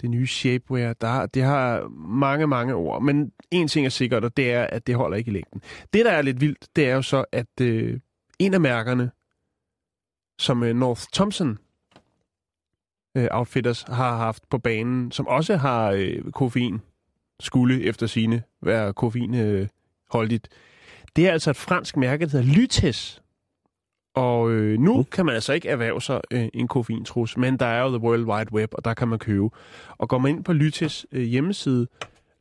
Det 0.00 0.10
nye 0.10 0.26
shapewear. 0.26 0.92
Der, 0.92 1.26
det 1.26 1.42
har 1.42 1.88
mange, 2.08 2.46
mange 2.46 2.74
ord. 2.74 3.02
Men 3.02 3.32
en 3.50 3.68
ting 3.68 3.86
er 3.86 3.90
sikkert, 3.90 4.24
og 4.24 4.36
det 4.36 4.52
er, 4.52 4.62
at 4.64 4.86
det 4.86 4.94
holder 4.94 5.16
ikke 5.16 5.30
i 5.30 5.34
længden. 5.34 5.62
Det, 5.92 6.04
der 6.04 6.10
er 6.10 6.22
lidt 6.22 6.40
vildt, 6.40 6.66
det 6.76 6.88
er 6.88 6.94
jo 6.94 7.02
så, 7.02 7.24
at 7.32 7.46
øh, 7.60 8.00
en 8.38 8.54
af 8.54 8.60
mærkerne, 8.60 9.10
som 10.38 10.62
øh, 10.62 10.76
North 10.76 11.02
Thompson 11.12 11.58
øh, 13.16 13.28
Outfitters 13.30 13.82
har 13.82 14.16
haft 14.16 14.48
på 14.50 14.58
banen, 14.58 15.12
som 15.12 15.26
også 15.26 15.56
har 15.56 15.90
øh, 15.90 16.32
koffein, 16.32 16.80
skulle 17.40 17.84
efter 17.84 18.06
sine 18.06 18.42
være 18.62 18.92
koffein 18.92 19.34
øh. 19.34 19.68
Det 21.16 21.26
er 21.26 21.32
altså 21.32 21.50
et 21.50 21.56
fransk 21.56 21.96
mærke, 21.96 22.26
der 22.26 22.30
hedder 22.30 22.54
Lytes. 22.54 23.22
Og 24.14 24.50
øh, 24.50 24.78
nu 24.78 24.98
Uh. 24.98 25.04
kan 25.12 25.26
man 25.26 25.34
altså 25.34 25.52
ikke 25.52 25.68
erhverve 25.68 26.02
sig 26.02 26.20
øh, 26.30 26.48
en 26.54 26.68
koffeintrus, 26.68 27.36
men 27.36 27.56
der 27.56 27.66
er 27.66 27.82
jo 27.82 27.88
The 27.88 27.98
World 27.98 28.24
Wide 28.24 28.52
Web, 28.52 28.74
og 28.74 28.84
der 28.84 28.94
kan 28.94 29.08
man 29.08 29.18
købe. 29.18 29.48
Og 29.88 30.08
går 30.08 30.18
man 30.18 30.30
ind 30.34 30.44
på 30.44 30.52
Lytes 30.52 31.06
øh, 31.12 31.22
hjemmeside, 31.22 31.86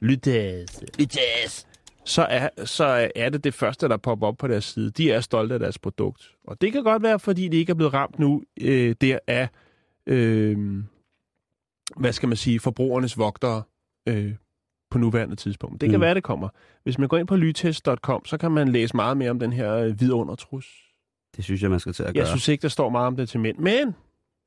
Lytes, 0.01 0.83
Lyttes! 0.99 1.67
så 2.05 2.21
er, 2.29 2.49
så 2.65 3.09
er 3.15 3.29
det 3.29 3.43
det 3.43 3.53
første, 3.53 3.89
der 3.89 3.97
popper 3.97 4.27
op 4.27 4.37
på 4.37 4.47
deres 4.47 4.65
side. 4.65 4.91
De 4.91 5.11
er 5.11 5.21
stolte 5.21 5.53
af 5.53 5.59
deres 5.59 5.79
produkt. 5.79 6.31
Og 6.47 6.61
det 6.61 6.71
kan 6.71 6.83
godt 6.83 7.03
være, 7.03 7.19
fordi 7.19 7.47
de 7.47 7.57
ikke 7.57 7.69
er 7.69 7.75
blevet 7.75 7.93
ramt 7.93 8.19
nu 8.19 8.43
øh, 8.61 8.95
der 9.01 9.19
af, 9.27 9.47
øh, 10.05 10.83
hvad 11.97 12.13
skal 12.13 12.27
man 12.29 12.37
sige, 12.37 12.59
forbrugernes 12.59 13.17
vogtere 13.17 13.63
øh, 14.07 14.35
på 14.89 14.97
nuværende 14.97 15.35
tidspunkt. 15.35 15.81
Det 15.81 15.89
kan 15.89 15.99
Mm. 15.99 16.01
være, 16.01 16.13
det 16.15 16.23
kommer. 16.23 16.49
Hvis 16.83 16.97
man 16.97 17.07
går 17.07 17.17
ind 17.17 17.27
på 17.27 17.35
lytest.com, 17.35 18.25
så 18.25 18.37
kan 18.37 18.51
man 18.51 18.67
læse 18.67 18.95
meget 18.95 19.17
mere 19.17 19.29
om 19.29 19.39
den 19.39 19.53
her 19.53 19.73
øh, 19.73 19.99
vidundertrus. 19.99 20.93
Det 21.35 21.43
synes 21.43 21.61
jeg, 21.61 21.69
man 21.69 21.79
skal 21.79 21.93
til 21.93 22.03
at 22.03 22.13
gøre. 22.13 22.19
Jeg 22.21 22.27
synes 22.27 22.47
ikke, 22.47 22.61
der 22.61 22.67
står 22.67 22.89
meget 22.89 23.07
om 23.07 23.15
det 23.15 23.29
til 23.29 23.39
mænd. 23.39 23.57
Men, 23.57 23.95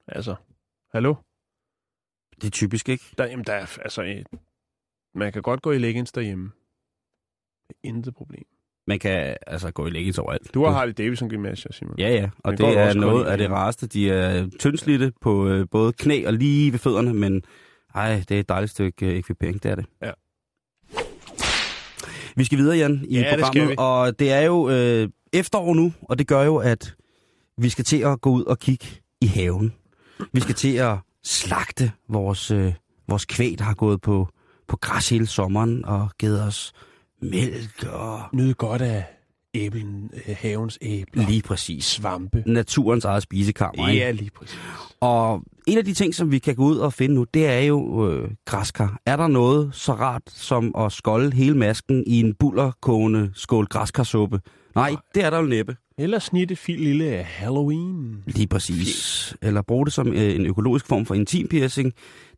altså, 0.08 0.34
hallo? 0.92 1.14
Det 2.40 2.44
er 2.46 2.50
typisk, 2.50 2.88
ikke? 2.88 3.04
Der, 3.18 3.24
jamen, 3.26 3.44
der 3.44 3.52
er, 3.52 3.78
altså, 3.82 4.02
øh, 4.02 4.24
man 5.14 5.32
kan 5.32 5.42
godt 5.42 5.62
gå 5.62 5.72
i 5.72 5.78
leggings 5.78 6.12
derhjemme. 6.12 6.50
Intet 7.82 8.14
problem. 8.14 8.44
Man 8.86 8.98
kan 8.98 9.36
altså 9.46 9.70
gå 9.70 9.86
i 9.86 9.90
leggings 9.90 10.18
overalt. 10.18 10.54
Du 10.54 10.64
har 10.64 10.72
Harley 10.72 10.94
Davidson 10.98 11.28
gymnasier, 11.28 11.72
Simon. 11.72 11.94
Ja, 11.98 12.08
ja. 12.12 12.28
Og 12.44 12.50
Men 12.52 12.58
det 12.58 12.78
er 12.78 12.94
noget 12.94 13.24
af 13.26 13.38
det 13.38 13.50
rareste. 13.50 13.86
De 13.86 14.10
er 14.10 14.46
tyndslidte 14.58 15.12
på 15.20 15.48
øh, 15.48 15.66
både 15.70 15.92
knæ 15.92 16.26
og 16.26 16.32
lige 16.32 16.72
ved 16.72 16.78
fødderne, 16.78 17.14
men 17.14 17.42
ej, 17.94 18.22
det 18.28 18.34
er 18.36 18.40
et 18.40 18.48
dejligt 18.48 18.70
stykke 18.72 19.06
øh, 19.06 19.16
ekvipering, 19.18 19.62
det 19.62 19.70
er 19.70 19.74
det. 19.74 19.86
Ja. 20.02 20.10
Vi 22.36 22.44
skal 22.44 22.58
videre, 22.58 22.76
Jan, 22.76 23.04
i 23.08 23.14
Ja, 23.20 23.30
det 23.30 23.40
programmet. 23.40 23.70
vi. 23.70 23.74
Og 23.78 24.18
det 24.18 24.32
er 24.32 24.40
jo 24.40 24.70
øh, 24.70 25.08
efterår 25.32 25.74
nu, 25.74 25.92
og 26.02 26.18
det 26.18 26.26
gør 26.26 26.42
jo, 26.42 26.56
at 26.56 26.94
vi 27.58 27.68
skal 27.68 27.84
til 27.84 28.02
at 28.02 28.20
gå 28.20 28.30
ud 28.30 28.44
og 28.44 28.58
kigge 28.58 28.86
i 29.20 29.26
haven. 29.26 29.72
Vi 30.32 30.40
skal 30.40 30.54
til 30.54 30.76
at 30.76 30.96
slagte 31.24 31.92
vores, 32.08 32.50
øh, 32.50 32.72
vores 33.08 33.24
kvæg, 33.24 33.58
der 33.58 33.64
har 33.64 33.74
gået 33.74 34.00
på, 34.00 34.28
på 34.68 34.76
græs 34.76 35.08
hele 35.08 35.26
sommeren 35.26 35.84
og 35.84 36.08
givet 36.18 36.42
os 36.42 36.72
mælk 37.30 37.84
og 37.92 38.20
Nyde 38.32 38.54
godt 38.54 38.82
af 38.82 39.04
æblen, 39.54 40.10
øh, 40.28 40.36
havens 40.38 40.78
æbler. 40.82 41.26
lige 41.28 41.42
præcis 41.42 41.84
svampe. 41.84 42.42
naturens 42.46 43.04
eget 43.04 43.22
spisekammer. 43.22 43.88
ikke? 43.88 44.00
Ja, 44.04 44.10
lige 44.10 44.30
præcis. 44.30 44.58
Og 45.00 45.42
en 45.66 45.78
af 45.78 45.84
de 45.84 45.94
ting, 45.94 46.14
som 46.14 46.30
vi 46.30 46.38
kan 46.38 46.54
gå 46.54 46.64
ud 46.64 46.76
og 46.76 46.92
finde 46.92 47.14
nu, 47.14 47.24
det 47.34 47.46
er 47.46 47.58
jo 47.60 48.10
øh, 48.12 48.30
græskar. 48.44 48.98
Er 49.06 49.16
der 49.16 49.26
noget 49.28 49.70
så 49.74 49.92
rart 49.92 50.22
som 50.26 50.74
at 50.78 50.92
skolde 50.92 51.32
hele 51.36 51.56
masken 51.56 52.04
i 52.06 52.20
en 52.20 52.34
bullerkogende 52.34 53.30
skål 53.34 53.66
græskarsuppe? 53.66 54.40
Nej, 54.74 54.96
det 55.14 55.24
er 55.24 55.30
der 55.30 55.38
jo 55.38 55.44
næppe. 55.46 55.76
Eller 55.98 56.18
snitte 56.18 56.56
fil 56.56 56.80
lille 56.80 57.22
Halloween. 57.22 58.22
Lige 58.26 58.46
præcis. 58.46 59.36
Eller 59.42 59.62
bruge 59.62 59.84
det 59.86 59.92
som 59.92 60.08
øh, 60.12 60.34
en 60.34 60.46
økologisk 60.46 60.86
form 60.86 61.06
for 61.06 61.14
intimpiercing. 61.14 61.92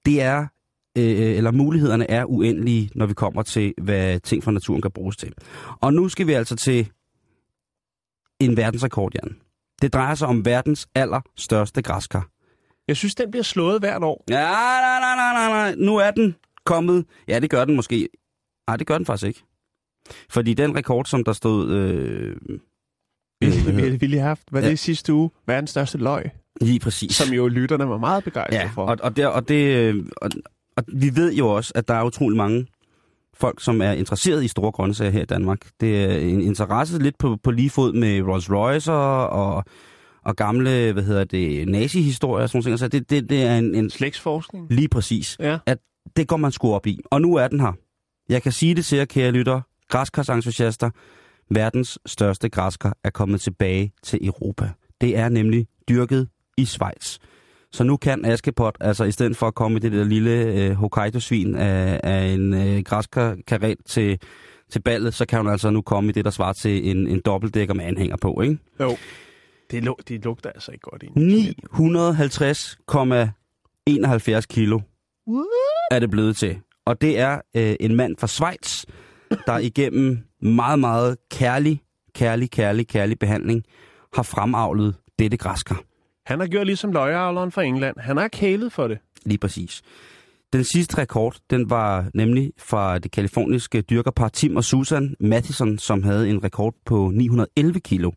Det 0.07 0.23
er, 0.23 0.47
øh, 0.97 1.37
eller 1.37 1.51
mulighederne 1.51 2.11
er 2.11 2.25
uendelige, 2.25 2.91
når 2.95 3.07
vi 3.07 3.15
kommer 3.15 3.43
til, 3.43 3.75
hvad 3.83 4.21
ting 4.21 4.45
fra 4.45 4.51
naturen 4.53 4.83
kan 4.83 4.91
bruges 4.91 5.17
til. 5.17 5.33
Og 5.81 5.95
nu 5.95 6.09
skal 6.09 6.27
vi 6.27 6.33
altså 6.33 6.57
til 6.57 6.89
en 8.41 8.57
verdensrekord, 8.57 9.13
Jan. 9.15 9.37
Det 9.83 9.93
drejer 9.93 10.15
sig 10.15 10.29
om 10.29 10.45
verdens 10.45 10.89
allerstørste 10.95 11.83
græskar. 11.83 12.29
Jeg 12.89 12.97
synes, 12.97 13.15
den 13.15 13.31
bliver 13.31 13.45
slået 13.45 13.81
hvert 13.81 14.03
år. 14.03 14.25
Ja, 14.31 14.35
nej, 14.35 14.81
nej, 15.01 15.17
nej, 15.17 15.33
nej, 15.33 15.49
nej. 15.49 15.75
Nu 15.87 15.97
er 15.97 16.11
den 16.11 16.35
kommet. 16.65 17.05
Ja, 17.29 17.39
det 17.39 17.51
gør 17.51 17.65
den 17.65 17.77
måske. 17.77 18.09
Nej, 18.69 18.77
det 18.77 18.87
gør 18.87 18.97
den 18.99 19.07
faktisk 19.07 19.27
ikke. 19.29 19.43
Fordi 20.31 20.55
den 20.55 20.77
rekord, 20.77 21.05
som 21.05 21.25
der 21.25 21.33
stod... 21.33 21.71
Øh, 21.73 22.37
øh, 22.49 22.59
vi, 23.41 23.47
hedder 23.47 23.91
vi, 23.91 23.97
vi 23.97 24.07
lige 24.07 24.21
haft, 24.21 24.43
hvad 24.51 24.63
Ja. 24.63 24.69
det 24.69 24.79
sidste 24.79 25.13
uge, 25.15 25.31
verdens 25.47 25.71
største 25.71 25.99
løg, 25.99 26.31
lige 26.61 26.81
præcis. 26.81 27.15
som 27.17 27.35
jo 27.35 27.49
lytterne 27.49 27.89
var 27.89 27.99
meget 27.99 28.25
begejstrede 28.25 28.63
ja, 28.63 28.71
for. 28.75 28.87
og, 28.87 28.97
og, 29.03 29.17
der, 29.17 29.27
og, 29.27 29.49
det, 29.49 29.77
øh, 29.77 30.07
og, 30.17 30.31
og 30.77 30.85
vi 30.89 31.17
ved 31.17 31.35
jo 31.35 31.49
også, 31.49 31.73
at 31.75 31.89
der 31.89 31.95
er 31.95 32.05
utrolig 32.05 32.37
mange 32.37 32.67
folk, 33.35 33.63
som 33.63 33.83
er 33.83 33.93
interesseret 33.93 34.45
i 34.45 34.49
store 34.49 34.73
grøntsager 34.73 35.11
her 35.11 35.23
i 35.23 35.27
Danmark. 35.27 35.59
Det 35.81 36.05
er 36.05 36.19
en 36.19 36.41
interesse 36.41 36.99
lidt 36.99 37.19
på, 37.19 37.37
på 37.43 37.51
lige 37.51 37.71
fod 37.71 37.93
med 37.93 38.23
Rolls 38.23 38.51
Royce 38.51 38.93
og, 38.93 39.65
og 40.25 40.37
gamle, 40.37 40.93
hvad 40.93 41.03
hedder 41.03 41.25
det, 41.25 41.69
nazi-historier 41.69 42.43
og 42.43 42.49
sådan 42.51 42.65
noget. 42.65 42.81
Så 42.81 42.89
det, 42.89 43.11
det, 43.11 43.31
det 43.31 43.43
er 43.43 43.59
en, 43.59 43.75
en 43.75 43.91
Slægtsforskning. 43.91 44.67
lige 44.71 44.89
præcis. 44.89 45.37
Ja. 45.41 45.59
det 46.17 46.29
går 46.29 46.37
man 46.37 46.53
sgu 46.53 46.75
op 46.75 46.87
i. 46.87 47.01
Og 47.11 47.23
nu 47.23 47.35
er 47.35 47.49
den 47.49 47.61
her. 47.61 47.73
Jeg 48.29 48.43
kan 48.43 48.53
sige 48.53 48.75
det 48.75 48.85
til 48.85 48.99
jer, 48.99 49.05
kære 49.05 49.31
lytter, 49.31 49.61
græskarsentusiaster. 49.89 50.91
Verdens 51.51 51.99
største 52.07 52.49
græskar 52.49 52.97
er 53.05 53.11
kommet 53.11 53.41
tilbage 53.41 53.93
til 54.03 54.27
Europa. 54.27 54.71
Det 55.01 55.17
er 55.17 55.29
nemlig 55.29 55.67
dyrket 55.89 56.29
i 56.57 56.65
Schweiz. 56.65 57.19
Så 57.73 57.85
nu 57.85 57.97
kan 57.97 58.25
Askepot, 58.25 58.77
altså 58.81 59.05
i 59.05 59.11
stedet 59.11 59.37
for 59.37 59.47
at 59.47 59.55
komme 59.55 59.77
i 59.77 59.81
det 59.81 59.93
der 59.93 60.05
lille 60.05 60.31
øh, 60.31 60.71
Hokkaido-svin 60.71 61.55
af, 61.55 62.01
af 62.03 62.25
en 62.25 62.55
øh, 62.55 62.83
græskarkaret 62.83 63.79
til, 63.87 64.21
til 64.71 64.83
ballet, 64.83 65.15
så 65.15 65.27
kan 65.27 65.39
hun 65.39 65.49
altså 65.49 65.71
nu 65.71 65.83
komme 65.83 66.09
i 66.11 66.13
det, 66.13 66.25
der 66.25 66.31
svarer 66.31 66.53
til 66.53 66.91
en, 66.91 67.07
en 67.07 67.21
dobbeltdækker 67.25 67.75
med 67.75 67.85
anhænger 67.85 68.17
på, 68.17 68.41
ikke? 68.41 68.59
Jo. 68.81 68.97
Det, 69.71 69.85
lug, 69.85 69.99
det 70.09 70.25
lugter 70.25 70.51
altså 70.51 70.73
ikke 70.73 70.83
godt 70.91 71.03
ind. 71.03 71.13
950,71 74.37 74.41
kilo 74.41 74.81
er 75.91 75.99
det 75.99 76.11
blevet 76.11 76.37
til. 76.37 76.59
Og 76.85 77.01
det 77.01 77.19
er 77.19 77.41
øh, 77.57 77.77
en 77.81 77.95
mand 77.95 78.17
fra 78.19 78.27
Schweiz, 78.27 78.85
der 79.47 79.59
igennem 79.59 80.19
meget, 80.43 80.79
meget 80.79 81.17
kærlig, 81.31 81.81
kærlig, 82.15 82.51
kærlig, 82.51 82.89
kærlig 82.89 83.19
behandling 83.19 83.63
har 84.15 84.23
fremavlet 84.23 84.95
dette 85.19 85.37
græskar. 85.37 85.83
Han 86.27 86.41
har 86.41 86.47
gjort 86.47 86.67
ligesom 86.67 86.93
løjeavleren 86.93 87.53
fra 87.53 87.63
England. 87.63 87.97
Han 87.99 88.17
har 88.17 88.29
kælet 88.29 88.73
for 88.73 88.89
det. 88.89 88.99
Lige 89.25 89.39
præcis. 89.39 89.83
Den 90.53 90.65
sidste 90.65 90.99
rekord, 90.99 91.37
den 91.51 91.71
var 91.71 92.11
nemlig 92.15 92.53
fra 92.59 92.99
det 92.99 93.11
kaliforniske 93.11 93.81
dyrkerpar 93.81 94.29
Tim 94.29 94.57
og 94.57 94.65
Susan 94.65 95.15
Matheson, 95.21 95.79
som 95.79 96.03
havde 96.03 96.31
en 96.31 96.45
rekord 96.45 96.75
på 96.87 97.11
911 97.15 97.81
kilo. 97.81 98.11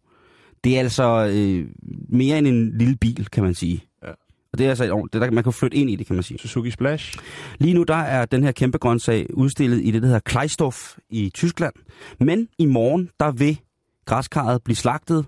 Det 0.64 0.76
er 0.76 0.80
altså 0.80 1.32
øh, 1.34 1.68
mere 2.10 2.38
end 2.38 2.48
en 2.48 2.78
lille 2.78 2.96
bil, 2.96 3.28
kan 3.32 3.44
man 3.44 3.54
sige. 3.54 3.84
Ja. 4.04 4.12
Og 4.52 4.58
det 4.58 4.66
er 4.66 4.70
altså 4.70 4.84
et 4.84 5.14
det 5.14 5.22
der, 5.22 5.32
man 5.32 5.44
kan 5.44 5.54
flytte 5.54 5.78
ind 5.78 5.90
i 5.90 5.96
det, 5.96 6.08
kan 6.08 6.16
man 6.16 6.24
sige. 6.24 6.38
Suzuki 6.38 6.72
Splash. 6.72 7.20
Lige 7.60 7.74
nu 7.74 7.84
der 7.84 7.96
er 7.96 8.26
den 8.26 8.44
her 8.44 8.52
kæmpe 8.52 8.78
grøntsag 8.78 9.28
udstillet 9.34 9.82
i 9.84 9.92
det, 9.92 10.02
der 10.02 10.08
hedder 10.08 10.20
Kleistorf 10.20 10.98
i 11.10 11.32
Tyskland. 11.34 11.74
Men 12.20 12.48
i 12.58 12.66
morgen, 12.66 13.10
der 13.20 13.32
vil 13.32 13.60
græskarret 14.06 14.64
blive 14.64 14.76
slagtet, 14.76 15.26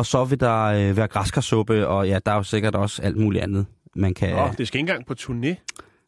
og 0.00 0.06
så 0.06 0.24
vil 0.24 0.40
der 0.40 0.62
øh, 0.64 0.96
være 0.96 1.08
græskarsuppe, 1.08 1.86
og 1.88 2.08
ja, 2.08 2.18
der 2.26 2.32
er 2.32 2.36
jo 2.36 2.42
sikkert 2.42 2.74
også 2.74 3.02
alt 3.02 3.16
muligt 3.16 3.42
andet, 3.44 3.66
man 3.96 4.14
kan... 4.14 4.34
Åh, 4.34 4.56
det 4.58 4.68
skal 4.68 4.78
ikke 4.80 4.90
engang 4.92 5.06
på 5.06 5.14
turné. 5.20 5.54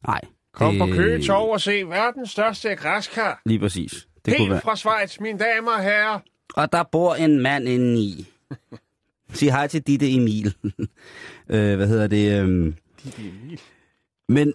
Nej, 0.07 0.21
Kom 0.53 0.79
på 0.79 0.87
Det- 0.87 0.95
Køge 0.95 1.23
Torv 1.23 1.51
og 1.51 1.61
se 1.61 1.83
verdens 1.89 2.31
største 2.31 2.75
græskar. 2.77 3.43
Lige 3.47 3.59
præcis. 3.59 3.93
Det 4.25 4.25
kunne 4.25 4.39
Helt 4.39 4.51
være. 4.51 4.61
fra 4.61 4.77
Schweiz, 4.77 5.21
mine 5.21 5.39
damer 5.39 5.73
og 5.73 5.83
herrer. 5.83 6.19
Og 6.55 6.73
der 6.73 6.83
bor 6.93 7.15
en 7.15 7.41
mand 7.41 7.69
inde 7.69 8.01
i. 8.01 8.27
Sig 9.33 9.53
hej 9.53 9.67
til 9.67 9.83
Ditte 9.83 10.11
Emil. 10.11 10.55
øh, 11.49 11.77
hvad 11.77 11.89
hedder 11.89 12.07
det? 12.07 12.41
Øhm. 12.43 12.75
Men, 14.29 14.53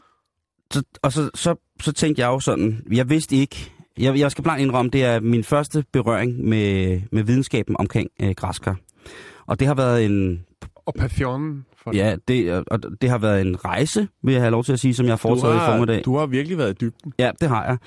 så, 0.71 0.83
og 1.01 1.11
så, 1.13 1.29
så, 1.35 1.55
så 1.81 1.91
tænkte 1.91 2.21
jeg 2.21 2.27
jo 2.27 2.39
sådan, 2.39 2.83
jeg 2.91 3.09
vidste 3.09 3.35
ikke, 3.35 3.71
jeg, 3.97 4.19
jeg 4.19 4.31
skal 4.31 4.43
blankt 4.43 4.61
indrømme, 4.61 4.91
det 4.91 5.03
er 5.03 5.19
min 5.19 5.43
første 5.43 5.85
berøring 5.93 6.45
med, 6.45 7.01
med 7.11 7.23
videnskaben 7.23 7.75
omkring 7.79 8.09
øh, 8.21 8.31
græskar. 8.31 8.75
Og 9.47 9.59
det 9.59 9.67
har 9.67 9.75
været 9.75 10.05
en, 10.05 10.45
Og 10.75 10.93
papillon. 10.93 11.65
For 11.83 11.95
ja, 11.95 12.15
det, 12.27 12.63
og 12.67 12.79
det 13.01 13.09
har 13.09 13.17
været 13.17 13.41
en 13.41 13.65
rejse, 13.65 14.07
vil 14.23 14.31
jeg 14.33 14.41
have 14.41 14.51
lov 14.51 14.63
til 14.63 14.73
at 14.73 14.79
sige, 14.79 14.93
som 14.93 15.05
jeg 15.05 15.11
har 15.11 15.17
foretaget 15.17 15.55
i 15.55 15.59
formiddag. 15.59 15.95
har, 15.95 16.01
du 16.03 16.17
har 16.17 16.25
virkelig 16.25 16.57
været 16.57 16.69
i 16.71 16.75
dybden. 16.85 17.13
Ja, 17.19 17.31
det 17.41 17.49
har 17.49 17.65
jeg. 17.65 17.77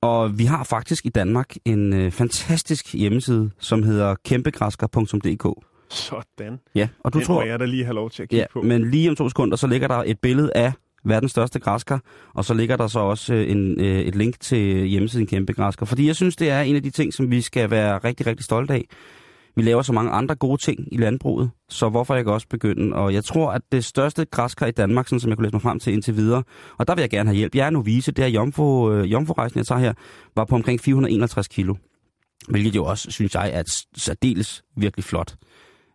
Og 0.00 0.38
vi 0.38 0.44
har 0.44 0.64
faktisk 0.64 1.06
i 1.06 1.08
Danmark 1.08 1.54
en 1.64 1.92
øh, 1.92 2.10
fantastisk 2.10 2.94
hjemmeside, 2.94 3.50
som 3.58 3.82
hedder 3.82 4.14
kæmpegræsker.dk. 4.24 5.64
Sådan. 5.90 6.58
Ja, 6.74 6.88
og 7.00 7.12
du 7.12 7.18
Den 7.18 7.26
tror... 7.26 7.42
jeg 7.42 7.60
da 7.60 7.64
lige 7.64 7.84
have 7.84 7.94
lov 7.94 8.10
til 8.10 8.22
at 8.22 8.28
kigge 8.28 8.40
Ja, 8.40 8.46
på. 8.52 8.62
men 8.62 8.90
lige 8.90 9.10
om 9.10 9.16
to 9.16 9.28
sekunder, 9.28 9.56
så 9.56 9.66
ligger 9.66 9.88
der 9.88 10.02
et 10.06 10.18
billede 10.18 10.50
af 10.54 10.72
verdens 11.04 11.30
største 11.30 11.58
græsker, 11.58 11.98
og 12.34 12.44
så 12.44 12.54
ligger 12.54 12.76
der 12.76 12.86
så 12.86 12.98
også 12.98 13.34
øh, 13.34 13.50
en, 13.50 13.80
øh, 13.80 14.00
et 14.00 14.14
link 14.14 14.40
til 14.40 14.84
hjemmesiden 14.86 15.26
Kæmpe 15.26 15.52
Græsker. 15.52 15.86
Fordi 15.86 16.06
jeg 16.06 16.16
synes, 16.16 16.36
det 16.36 16.50
er 16.50 16.60
en 16.60 16.76
af 16.76 16.82
de 16.82 16.90
ting, 16.90 17.14
som 17.14 17.30
vi 17.30 17.40
skal 17.40 17.70
være 17.70 17.98
rigtig, 17.98 18.26
rigtig 18.26 18.44
stolte 18.44 18.74
af. 18.74 18.84
Vi 19.58 19.62
laver 19.62 19.82
så 19.82 19.92
mange 19.92 20.10
andre 20.10 20.34
gode 20.34 20.60
ting 20.60 20.88
i 20.92 20.96
landbruget, 20.96 21.50
så 21.68 21.88
hvorfor 21.88 22.16
ikke 22.16 22.32
også 22.32 22.48
begynde? 22.48 22.96
Og 22.96 23.14
jeg 23.14 23.24
tror, 23.24 23.50
at 23.50 23.62
det 23.72 23.84
største 23.84 24.24
græskar 24.24 24.66
i 24.66 24.70
Danmark, 24.70 25.08
sådan 25.08 25.20
som 25.20 25.30
jeg 25.30 25.36
kunne 25.36 25.46
læse 25.46 25.54
mig 25.54 25.62
frem 25.62 25.78
til 25.78 25.92
indtil 25.92 26.16
videre, 26.16 26.42
og 26.78 26.88
der 26.88 26.94
vil 26.94 27.02
jeg 27.02 27.10
gerne 27.10 27.28
have 27.28 27.36
hjælp. 27.36 27.54
Jeg 27.54 27.66
er 27.66 27.70
novice, 27.70 28.12
det 28.12 28.24
er 28.24 28.28
jomfru, 28.28 28.92
øh, 28.92 29.12
jomfru-rejsen, 29.12 29.58
jeg 29.58 29.66
tager 29.66 29.78
her, 29.78 29.92
var 30.36 30.44
på 30.44 30.54
omkring 30.54 30.80
461 30.80 31.48
kilo. 31.48 31.74
Hvilket 32.48 32.76
jo 32.76 32.84
også, 32.84 33.10
synes 33.10 33.34
jeg, 33.34 33.50
er 33.52 33.60
et 33.60 33.70
særdeles 33.96 34.62
virkelig 34.76 35.04
flot 35.04 35.34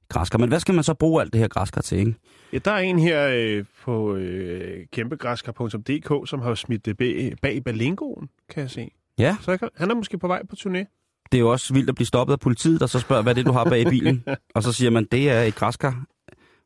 græskar. 0.10 0.40
Men 0.40 0.50
hvad 0.50 0.60
skal 0.60 0.76
man 0.76 0.84
så 0.84 0.94
bruge 0.94 1.22
alt 1.22 1.34
det 1.34 1.42
her 1.42 1.48
græskar 1.48 1.82
til, 1.82 1.98
ikke? 1.98 2.16
Ja, 2.54 2.58
der 2.58 2.72
er 2.72 2.80
en 2.80 3.00
her 3.00 3.30
øh, 3.34 3.66
på 3.84 4.16
øh, 4.16 4.86
kæmpegræskar.dk, 4.92 6.30
som 6.30 6.42
har 6.42 6.56
smidt 6.56 6.86
det 6.86 6.98
bag, 6.98 7.34
bag 7.42 7.64
Balingoen, 7.64 8.30
kan 8.50 8.62
jeg 8.62 8.70
se. 8.70 8.92
Ja. 9.20 9.38
Så 9.42 9.52
jeg 9.52 9.60
kan, 9.60 9.70
han 9.76 9.92
er 9.92 9.96
måske 9.96 10.18
på 10.18 10.28
vej 10.28 10.46
på 10.50 10.56
turné. 10.60 11.03
Det 11.34 11.38
er 11.38 11.42
jo 11.42 11.52
også 11.52 11.74
vildt 11.74 11.90
at 11.90 11.96
blive 11.96 12.06
stoppet 12.08 12.34
af 12.34 12.40
politiet, 12.40 12.80
der 12.80 12.88
så 12.88 13.00
spørger, 13.00 13.24
hvad 13.24 13.32
er 13.32 13.36
det, 13.36 13.46
du 13.46 13.52
har 13.52 13.64
bag 13.64 13.82
i 13.82 13.86
bilen? 13.90 14.24
og 14.56 14.64
så 14.64 14.74
siger 14.74 14.90
man, 14.92 15.08
det 15.12 15.30
er 15.30 15.42
et 15.42 15.56
græskar. 15.56 16.06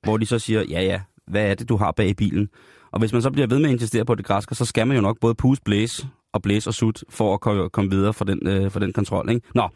Hvor 0.03 0.17
de 0.17 0.25
så 0.25 0.39
siger, 0.39 0.61
ja 0.69 0.81
ja, 0.81 1.01
hvad 1.27 1.51
er 1.51 1.55
det, 1.55 1.69
du 1.69 1.75
har 1.77 1.91
bag 1.91 2.07
i 2.07 2.13
bilen? 2.13 2.49
Og 2.91 2.99
hvis 2.99 3.13
man 3.13 3.21
så 3.21 3.31
bliver 3.31 3.47
ved 3.47 3.59
med 3.59 3.65
at 3.65 3.71
insistere 3.71 4.05
på 4.05 4.15
det 4.15 4.25
græskar, 4.25 4.55
så 4.55 4.65
skal 4.65 4.87
man 4.87 4.97
jo 4.97 5.01
nok 5.01 5.19
både 5.19 5.35
puste, 5.35 5.63
blæse 5.63 6.07
og 6.33 6.41
blæse 6.41 6.69
og 6.69 6.73
sut, 6.73 7.03
for 7.09 7.33
at 7.33 7.41
ko- 7.41 7.67
komme 7.69 7.89
videre 7.91 8.13
for 8.13 8.25
den, 8.25 8.47
øh, 8.47 8.71
for 8.71 8.79
den 8.79 8.93
kontrol. 8.93 9.29
Ikke? 9.29 9.47
Nå, 9.55 9.69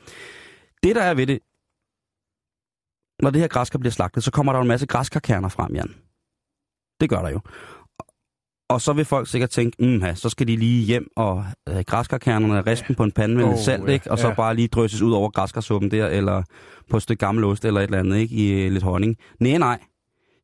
det 0.84 0.96
der 0.96 1.02
er 1.04 1.14
ved 1.14 1.28
det, 1.28 1.40
når 3.24 3.30
det 3.30 3.42
her 3.42 3.48
græskar 3.48 3.80
bliver 3.80 3.92
slagtet, 3.92 4.24
så 4.24 4.32
kommer 4.32 4.52
der 4.54 4.60
jo 4.60 4.62
en 4.62 4.68
masse 4.68 4.88
græskarkerner 4.88 5.50
frem, 5.50 5.76
Jan. 5.76 5.96
Det 7.02 7.10
gør 7.10 7.22
der 7.22 7.30
jo. 7.30 7.40
Og 8.72 8.82
så 8.82 8.94
vil 8.94 9.06
folk 9.06 9.28
sikkert 9.30 9.50
tænke, 9.50 9.84
mm, 9.86 10.16
så 10.16 10.30
skal 10.30 10.48
de 10.48 10.56
lige 10.56 10.86
hjem 10.86 11.08
og 11.16 11.46
øh, 11.70 11.84
græskarkernerne 11.88 12.62
rispen 12.62 12.96
på 12.96 13.04
en 13.04 13.12
pande 13.12 13.36
med 13.36 13.44
Oh, 13.46 13.58
salt, 13.58 13.88
ja, 13.88 13.94
ikke? 13.94 14.12
og 14.12 14.20
så 14.20 14.28
ja. 14.28 14.34
bare 14.34 14.56
lige 14.56 14.68
drysses 14.68 15.02
ud 15.02 15.12
over 15.12 15.30
græskarsuppen 15.30 15.92
der, 15.92 16.08
eller 16.08 16.44
på 16.90 16.98
et 16.98 17.04
stykke 17.04 17.20
gammel 17.26 17.44
ost 17.44 17.66
eller 17.66 17.82
et 17.82 17.84
eller 17.84 18.00
andet, 18.00 18.18
ikke? 18.18 18.36
i 18.36 18.52
øh, 18.52 18.72
lidt 18.72 18.84
honning. 18.84 19.18
Nej, 19.40 19.58
nej. 19.58 19.80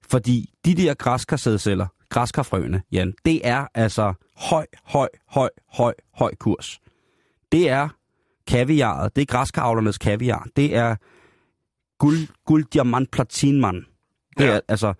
Fordi 0.10 0.50
de 0.66 0.76
der 0.76 0.94
græskarsædceller, 0.94 1.88
græskarfrøene, 2.10 2.82
Jan, 2.92 3.14
det 3.26 3.48
er 3.48 3.68
altså 3.76 4.14
høj, 4.38 4.66
høj, 4.86 5.08
høj, 5.30 5.50
høj, 5.74 5.94
høj 6.14 6.36
kurs. 6.40 6.80
Det 7.52 7.70
er 7.70 7.90
kaviaret, 8.48 9.16
det 9.16 9.22
er 9.22 9.26
græskaravlernes 9.26 9.98
kaviar, 9.98 10.48
det 10.56 10.76
er 10.76 10.96
guld, 12.00 12.18
guld 12.46 12.66
diamant, 12.74 13.12
platinmand. 13.12 13.84
Det 14.38 14.44
Ja. 14.46 14.50
er 14.52 14.60
altså, 14.68 14.94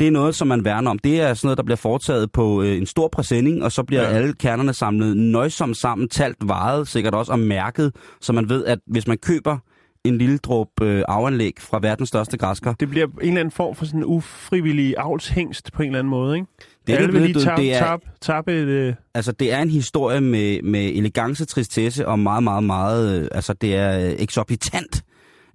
det 0.00 0.06
er 0.06 0.10
noget, 0.12 0.34
som 0.34 0.48
man 0.48 0.64
værner 0.64 0.90
om. 0.90 0.98
Det 0.98 1.20
er 1.20 1.34
sådan 1.34 1.46
noget, 1.46 1.58
der 1.58 1.64
bliver 1.64 1.76
foretaget 1.76 2.32
på 2.32 2.62
øh, 2.62 2.76
en 2.76 2.86
stor 2.86 3.08
præsending, 3.08 3.62
og 3.64 3.72
så 3.72 3.82
bliver 3.82 4.02
Ja. 4.02 4.08
alle 4.08 4.32
kernerne 4.34 4.72
samlet 4.74 5.16
nøjsomt 5.16 5.76
sammen, 5.76 6.08
talt, 6.08 6.36
vejet, 6.44 6.88
sikkert 6.88 7.14
også 7.14 7.32
og 7.32 7.38
mærket, 7.38 7.92
så 8.20 8.32
man 8.32 8.48
ved, 8.48 8.64
at 8.64 8.78
hvis 8.86 9.06
man 9.06 9.18
køber 9.18 9.58
en 10.04 10.18
lille 10.18 10.38
dråbe 10.38 10.70
øh, 10.82 11.02
afanlæg 11.08 11.52
fra 11.58 11.78
verdens 11.82 12.08
største 12.08 12.36
græsker, 12.36 12.72
Det 12.72 12.90
bliver 12.90 13.06
en 13.06 13.12
eller 13.28 13.40
anden 13.40 13.52
form 13.52 13.74
for 13.74 13.84
sådan 13.84 14.00
en 14.00 14.04
ufrivillig 14.04 14.94
avlshængst 14.98 15.72
på 15.72 15.82
en 15.82 15.88
eller 15.88 15.98
anden 15.98 16.10
måde, 16.10 16.36
ikke? 16.36 16.46
Det 16.86 16.92
er 16.92 16.96
Alle 16.96 17.06
det 17.12 17.14
vil 17.14 17.22
lige 17.30 17.44
tab, 17.44 17.56
det 17.58 17.74
er- 17.74 17.78
tab, 17.78 18.00
tab 18.20 18.48
et... 18.48 18.52
Øh, 18.54 18.94
altså 19.14 19.32
det 19.32 19.52
er 19.52 19.62
en 19.62 19.70
historie 19.70 20.20
med, 20.20 20.62
med 20.62 20.84
elegance, 20.94 21.44
tristesse 21.44 22.08
og 22.08 22.18
meget, 22.18 22.42
meget, 22.42 22.64
meget, 22.64 23.20
øh, 23.22 23.28
altså 23.32 23.52
det 23.52 23.74
er 23.76 24.06
øh, 24.06 24.14
eksorbitant 24.18 25.02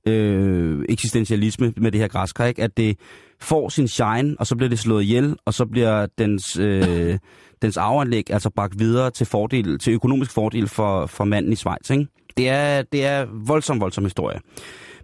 øh, 0.07 0.85
eksistentialisme 0.89 1.73
med 1.77 1.91
det 1.91 1.99
her 2.01 2.07
græskar, 2.07 2.45
ikke? 2.45 2.63
At 2.63 2.77
det 2.77 2.97
får 3.41 3.69
sin 3.69 3.87
shine, 3.87 4.35
og 4.39 4.47
så 4.47 4.55
bliver 4.55 4.69
det 4.69 4.79
slået 4.79 5.03
ihjel, 5.03 5.35
og 5.45 5.53
så 5.53 5.65
bliver 5.65 6.07
dens, 6.17 6.57
øh, 6.57 7.19
dens 7.61 7.77
arveanlæg 7.77 8.31
altså 8.31 8.49
bragt 8.49 8.79
videre 8.79 9.11
til, 9.11 9.25
fordel, 9.25 9.79
til 9.79 9.93
økonomisk 9.93 10.31
fordel 10.31 10.67
for, 10.67 11.05
for 11.05 11.23
manden 11.23 11.53
i 11.53 11.55
Schweiz, 11.55 11.89
ikke? 11.89 12.07
Det 12.37 12.49
er, 12.49 12.81
det 12.81 13.05
er 13.05 13.25
voldsom, 13.25 13.81
voldsom 13.81 14.03
historie. 14.03 14.39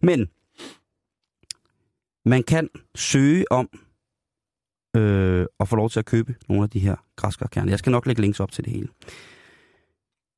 Men 0.01 0.27
man 2.25 2.43
kan 2.43 2.69
søge 2.95 3.51
om 3.51 3.69
øh, 4.95 5.45
at 5.59 5.67
få 5.67 5.75
lov 5.75 5.89
til 5.89 5.99
at 5.99 6.05
købe 6.05 6.35
nogle 6.49 6.63
af 6.63 6.69
de 6.69 6.79
her 6.79 6.95
græskarkerner. 7.15 7.71
Jeg 7.71 7.79
skal 7.79 7.91
nok 7.91 8.05
lægge 8.05 8.21
links 8.21 8.39
op 8.39 8.51
til 8.51 8.63
det 8.65 8.73
hele. 8.73 8.87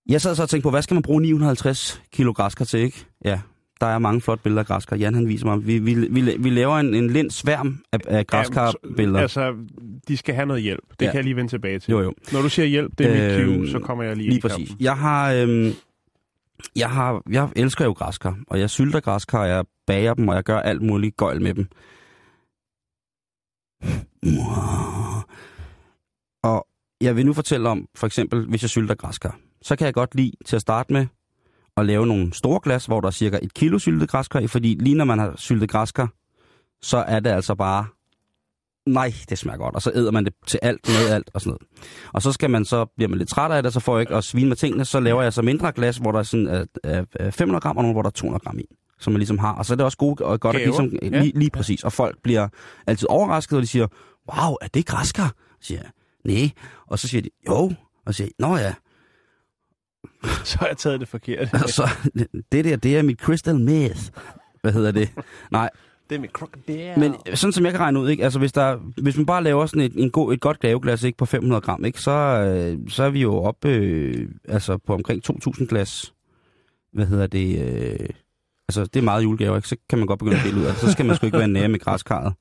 Jeg 0.09 0.21
sad 0.21 0.35
så 0.35 0.43
og 0.43 0.49
tænkte 0.49 0.63
på, 0.63 0.69
hvad 0.69 0.81
skal 0.81 0.93
man 0.95 1.03
bruge 1.03 1.21
950 1.21 2.01
kilo 2.11 2.31
græskar 2.31 2.65
til, 2.65 2.79
ikke? 2.79 3.05
Ja, 3.25 3.41
der 3.81 3.87
er 3.87 3.99
mange 3.99 4.21
flotte 4.21 4.43
billeder 4.43 4.61
af 4.61 4.65
græskar. 4.67 4.95
Jan 4.95 5.13
han 5.15 5.27
viser 5.27 5.45
mig, 5.45 5.67
vi, 5.67 5.79
vi, 5.79 5.93
vi, 5.93 6.37
vi 6.39 6.49
laver 6.49 6.77
en, 6.77 6.93
en 6.93 7.09
lind 7.09 7.31
sværm 7.31 7.79
af, 7.91 7.99
af 8.07 8.27
græskarbilleder. 8.27 9.19
altså, 9.19 9.55
de 10.07 10.17
skal 10.17 10.35
have 10.35 10.45
noget 10.45 10.63
hjælp. 10.63 10.83
Det 10.99 11.05
Ja. 11.05 11.11
kan 11.11 11.15
jeg 11.15 11.23
lige 11.23 11.35
vende 11.35 11.51
tilbage 11.51 11.79
til. 11.79 11.91
Jo, 11.91 12.01
jo. 12.01 12.13
Når 12.33 12.41
du 12.41 12.49
siger 12.49 12.65
hjælp, 12.65 12.97
det 12.97 13.05
er 13.07 13.11
mit 13.13 13.41
Øhm, 13.41 13.55
cue, 13.57 13.67
så 13.69 13.79
kommer 13.79 14.03
jeg 14.03 14.15
lige, 14.17 14.29
Lige 14.29 14.41
præcis. 14.41 14.69
kampen. 14.69 14.83
Jeg 14.85 14.97
har, 14.97 15.33
øhm, 15.33 15.71
jeg 16.75 16.89
har, 16.89 17.21
jeg 17.29 17.49
elsker 17.55 17.85
jo 17.85 17.91
græskar, 17.91 18.37
og 18.47 18.59
jeg 18.59 18.69
sylter 18.69 18.99
græskar, 18.99 19.39
og 19.39 19.47
jeg 19.47 19.65
bager 19.87 20.13
dem, 20.13 20.27
og 20.27 20.35
jeg 20.35 20.43
gør 20.43 20.59
alt 20.59 20.81
muligt 20.81 21.17
gøjl 21.17 21.41
med 21.41 21.53
dem. 21.53 21.67
Og 26.43 26.67
jeg 27.01 27.15
vil 27.15 27.25
nu 27.25 27.33
fortælle 27.33 27.69
om, 27.69 27.87
for 27.95 28.07
eksempel, 28.07 28.47
hvis 28.49 28.61
jeg 28.61 28.69
sylter 28.69 28.95
græskar, 28.95 29.39
så 29.61 29.75
kan 29.75 29.85
jeg 29.85 29.93
godt 29.93 30.15
lide 30.15 30.31
til 30.45 30.55
at 30.55 30.61
starte 30.61 30.93
med 30.93 31.07
at 31.77 31.85
lave 31.85 32.07
nogle 32.07 32.33
store 32.33 32.59
glas, 32.63 32.85
hvor 32.85 33.01
der 33.01 33.07
er 33.07 33.11
cirka 33.11 33.39
et 33.41 33.53
kilo 33.53 33.79
syltet 33.79 34.09
græskar 34.09 34.39
i, 34.39 34.47
fordi 34.47 34.77
lige 34.79 34.95
når 34.95 35.05
man 35.05 35.19
har 35.19 35.33
syltet 35.35 35.69
græskar, 35.69 36.09
så 36.81 36.97
er 36.97 37.19
det 37.19 37.29
altså 37.29 37.55
bare, 37.55 37.85
nej, 38.85 39.13
det 39.29 39.37
smager 39.37 39.57
godt, 39.57 39.75
og 39.75 39.81
så 39.81 39.91
æder 39.95 40.11
man 40.11 40.25
det 40.25 40.33
til 40.47 40.59
alt, 40.63 40.87
med 40.87 41.13
alt 41.15 41.29
og 41.33 41.41
sådan 41.41 41.49
noget. 41.49 41.67
Og 42.13 42.21
så 42.21 42.31
skal 42.31 42.49
man 42.49 42.65
så, 42.65 42.85
bliver 42.95 43.09
man 43.09 43.17
lidt 43.17 43.29
træt 43.29 43.51
af 43.51 43.63
det, 43.63 43.73
så 43.73 43.79
får 43.79 43.95
jeg 43.97 44.01
ikke 44.01 44.15
at 44.15 44.23
svine 44.23 44.47
med 44.47 44.55
tingene, 44.55 44.85
så 44.85 44.99
laver 44.99 45.21
jeg 45.21 45.33
så 45.33 45.41
mindre 45.41 45.71
glas, 45.71 45.97
hvor 45.97 46.11
der 46.11 46.19
er 46.19 46.23
sådan 46.23 46.47
er, 46.47 46.65
er, 46.83 47.05
er 47.13 47.31
500 47.31 47.61
gram, 47.61 47.77
og 47.77 47.83
nogle, 47.83 47.93
hvor 47.93 48.01
der 48.01 48.09
er 48.09 48.11
200 48.11 48.43
gram 48.43 48.59
i, 48.59 48.65
som 48.99 49.13
man 49.13 49.17
ligesom 49.19 49.37
har. 49.37 49.53
Og 49.53 49.65
så 49.65 49.73
er 49.73 49.75
det 49.75 49.85
også 49.85 49.97
gode 49.97 50.25
og 50.25 50.39
godt, 50.39 50.55
at 50.55 50.61
ligesom, 50.61 50.89
Ja. 51.01 51.21
lige, 51.21 51.39
lige 51.39 51.49
præcis. 51.49 51.83
Og 51.83 51.93
folk 51.93 52.17
bliver 52.23 52.47
altid 52.87 53.07
overrasket, 53.09 53.55
og 53.55 53.61
de 53.61 53.67
siger, 53.67 53.87
wow, 54.33 54.55
er 54.61 54.67
det 54.67 54.85
græskar? 54.85 55.27
Så 55.61 55.67
siger 55.67 55.81
jeg, 55.81 55.89
nej. 56.25 56.49
Og 56.87 56.99
så 56.99 57.07
siger 57.07 57.21
de, 57.21 57.29
jo. 57.47 57.53
Og 58.05 58.13
så 58.13 58.13
siger 58.13 58.29
jeg, 58.39 58.47
nå 58.47 58.57
ja. 58.57 58.73
Så 60.51 60.57
har 60.59 60.67
jeg 60.67 60.77
taget 60.77 60.99
det 60.99 61.07
forkert. 61.07 61.49
Så, 61.77 61.89
det 62.51 62.65
der, 62.65 62.75
det 62.75 62.97
er 62.97 63.01
mit 63.01 63.19
crystal 63.19 63.59
meth. 63.59 64.01
Hvad 64.61 64.73
hedder 64.73 64.91
det? 64.91 65.09
Nej, 65.51 65.69
det 66.09 66.15
er 66.15 66.19
mit 66.19 66.31
crocodile. 66.31 66.93
men 66.97 67.15
sådan 67.35 67.53
som 67.53 67.65
jeg 67.65 67.73
kan 67.73 67.81
regne 67.81 67.99
ud, 67.99 68.09
ikke? 68.09 68.23
Altså, 68.23 68.39
hvis, 68.39 68.51
der, 68.51 68.77
hvis 69.01 69.17
man 69.17 69.25
bare 69.25 69.43
laver 69.43 69.65
sådan 69.65 69.81
et, 69.81 69.93
en 69.95 70.11
god, 70.11 70.33
et 70.33 70.41
godt 70.41 70.59
gaveglas 70.59 71.03
ikke, 71.03 71.17
på 71.17 71.25
500 71.25 71.61
gram, 71.61 71.85
ikke? 71.85 72.01
Så, 72.01 72.11
øh, 72.11 72.89
så 72.89 73.03
er 73.03 73.09
vi 73.09 73.21
jo 73.21 73.35
oppe 73.35 73.69
øh, 73.69 74.29
altså 74.47 74.77
på 74.77 74.93
omkring 74.93 75.21
2.000 75.31 75.65
glas. 75.65 76.13
Hvad 76.93 77.05
hedder 77.05 77.27
det? 77.27 77.59
Øh, 77.59 78.09
altså, 78.69 78.85
det 78.85 78.95
er 78.95 79.03
meget 79.03 79.23
julegaver, 79.23 79.55
ikke? 79.55 79.67
Så 79.67 79.75
kan 79.89 79.99
man 79.99 80.07
godt 80.07 80.19
begynde 80.19 80.37
at 80.37 80.43
dele 80.45 80.57
ud 80.59 80.65
af 80.65 80.71
det. 80.71 80.81
Så 80.81 80.91
skal 80.91 81.05
man 81.05 81.15
sgu 81.15 81.25
ikke 81.25 81.37
være 81.37 81.47
nære 81.47 81.69
med 81.69 81.79
græskarret. 81.79 82.33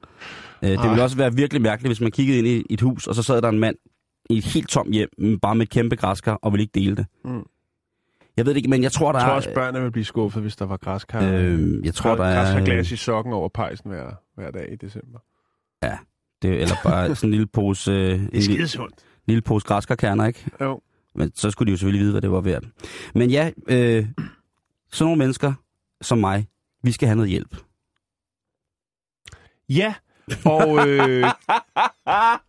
Øh, 0.63 0.71
det 0.71 0.91
ville 0.91 1.03
også 1.03 1.17
være 1.17 1.35
virkelig 1.35 1.63
mærkeligt, 1.63 1.89
hvis 1.89 2.01
man 2.01 2.11
kiggede 2.11 2.39
ind 2.39 2.47
i 2.47 2.67
et 2.71 2.81
hus, 2.81 3.07
og 3.07 3.15
så 3.15 3.23
sad 3.23 3.43
der 3.43 3.49
en 3.49 3.59
mand 3.59 3.77
i 4.31 4.39
et 4.39 4.45
helt 4.45 4.69
tomt 4.69 4.93
hjem, 4.93 5.39
bare 5.43 5.55
med 5.55 5.67
et 5.67 5.71
kæmpe 5.71 5.97
græskar, 5.97 6.39
og 6.43 6.53
ville 6.53 6.63
ikke 6.63 6.75
dele 6.75 6.97
det. 6.97 7.07
Mm. 7.25 7.43
Jeg 8.37 8.47
ved 8.47 8.55
det 8.55 8.57
ikke, 8.57 8.71
men 8.71 8.83
jeg 8.83 8.93
tror, 8.93 9.13
der 9.13 9.19
Jeg 9.19 9.25
tror 9.25 9.33
er... 9.33 9.37
også, 9.37 9.55
børnene 9.55 9.83
vil 9.85 9.91
blive 9.93 10.05
skuffet, 10.05 10.43
hvis 10.43 10.57
der 10.57 10.65
var 10.65 10.77
græskar. 10.77 11.33
øh, 11.33 11.85
jeg 11.85 11.95
tror, 11.95 12.15
der 12.15 12.25
er... 12.25 12.65
glas 12.65 12.93
i 12.93 12.97
sokken 12.97 13.33
over 13.33 13.49
pejsen 13.49 13.91
hver, 13.91 14.11
hver 14.35 14.51
dag 14.51 14.73
i 14.73 14.77
december. 14.77 15.19
Det, 16.43 16.61
eller 16.63 16.75
bare 16.85 17.15
sådan 17.15 17.29
en 17.29 17.31
lille 17.31 17.47
pose, 17.47 17.91
øh, 17.91 18.13
en 18.23 18.29
lille, 18.33 18.69
lille 19.27 19.43
pose 19.43 19.67
græskarkerner, 19.67 20.27
ikke? 20.27 20.45
Jo. 20.61 20.81
Men 21.15 21.33
så 21.35 21.51
skulle 21.51 21.67
de 21.67 21.71
jo 21.71 21.77
selvfølgelig 21.77 22.01
vide, 22.01 22.13
hvad 22.13 22.23
det 22.23 22.31
var 22.31 22.41
værd. 22.41 22.63
Men 23.15 23.31
ja, 23.31 23.51
øh, 23.69 24.07
sådan 24.93 25.05
nogle 25.05 25.19
mennesker 25.19 25.53
som 26.01 26.19
mig, 26.19 26.49
vi 26.83 26.93
skal 26.93 27.09
have 27.09 27.17
noget 27.17 27.31
hjælp. 27.31 27.57
Ja, 29.69 29.95
Og 30.45 30.89
øh, 30.89 31.25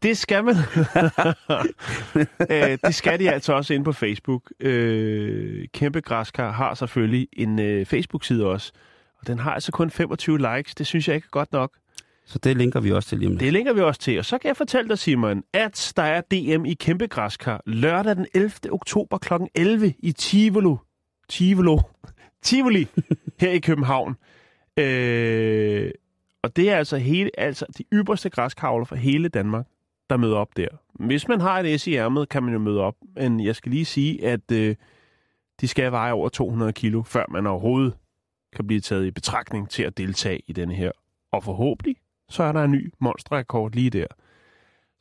det 0.03 0.17
skal 0.17 0.43
man. 0.43 0.55
øh, 2.51 2.77
det 2.85 2.95
skal 2.95 3.19
de 3.19 3.31
altså 3.31 3.53
også 3.53 3.73
inde 3.73 3.85
på 3.85 3.91
Facebook. 3.91 4.51
Øh, 4.59 5.67
Kæmpe 5.73 6.01
Græskar 6.01 6.51
har 6.51 6.73
selvfølgelig 6.73 7.27
en 7.33 7.59
øh, 7.59 7.85
Facebook-side 7.85 8.45
også. 8.45 8.71
Og 9.19 9.27
den 9.27 9.39
har 9.39 9.53
altså 9.53 9.71
kun 9.71 9.89
25 9.91 10.37
likes. 10.37 10.75
Det 10.75 10.87
synes 10.87 11.07
jeg 11.07 11.15
ikke 11.15 11.25
er 11.25 11.29
godt 11.31 11.51
nok. 11.51 11.71
Så 12.25 12.39
det 12.39 12.57
linker 12.57 12.79
vi 12.79 12.91
også 12.91 13.09
til 13.09 13.17
lige 13.17 13.27
om 13.27 13.31
lidt. 13.31 13.41
Det 13.41 13.53
linker 13.53 13.73
vi 13.73 13.81
også 13.81 14.01
til. 14.01 14.19
Og 14.19 14.25
så 14.25 14.37
kan 14.37 14.47
jeg 14.47 14.57
fortælle 14.57 14.89
dig, 14.89 14.99
Simon, 14.99 15.43
at 15.53 15.93
der 15.95 16.03
er 16.03 16.21
DM 16.21 16.65
i 16.65 16.73
Kæmpe 16.73 17.07
Græskar 17.07 17.61
lørdag 17.65 18.15
den 18.15 18.27
11. 18.33 18.51
oktober 18.71 19.17
kl. 19.17 19.33
11 19.55 19.93
i 19.99 20.11
Tivoli. 20.11 20.75
Tivoli. 21.29 21.77
Tivoli 22.43 22.87
her 23.39 23.51
i 23.51 23.59
København. 23.59 24.15
Øh, 24.77 25.91
og 26.47 26.55
det 26.55 26.69
er 26.69 26.77
altså, 26.77 26.97
hele, 26.97 27.31
altså 27.37 27.65
de 27.77 27.83
ypperste 27.93 28.29
græskavler 28.29 28.85
fra 28.85 28.95
hele 28.95 29.29
Danmark, 29.29 29.65
der 30.09 30.17
møder 30.17 30.37
op 30.37 30.57
der. 30.57 30.67
Hvis 30.93 31.27
man 31.27 31.41
har 31.41 31.59
et 31.59 31.81
S 31.81 31.87
i 31.87 31.95
ærmet, 31.95 32.29
kan 32.29 32.43
man 32.43 32.53
jo 32.53 32.59
møde 32.59 32.81
op. 32.81 32.95
Men 33.15 33.39
jeg 33.39 33.55
skal 33.55 33.71
lige 33.71 33.85
sige, 33.85 34.25
at 34.25 34.51
øh, 34.51 34.75
de 35.61 35.67
skal 35.67 35.91
veje 35.91 36.11
over 36.11 36.29
200 36.29 36.73
kilo, 36.73 37.03
før 37.03 37.25
man 37.29 37.47
overhovedet 37.47 37.93
kan 38.55 38.67
blive 38.67 38.81
taget 38.81 39.05
i 39.05 39.11
betragtning 39.11 39.69
til 39.69 39.83
at 39.83 39.97
deltage 39.97 40.41
i 40.47 40.53
denne 40.53 40.73
her. 40.73 40.91
Og 41.31 41.43
forhåbentlig, 41.43 41.95
så 42.29 42.43
er 42.43 42.51
der 42.51 42.63
en 42.63 42.71
ny 42.71 42.93
monsterrekord 42.99 43.71
lige 43.71 43.89
der. 43.89 44.07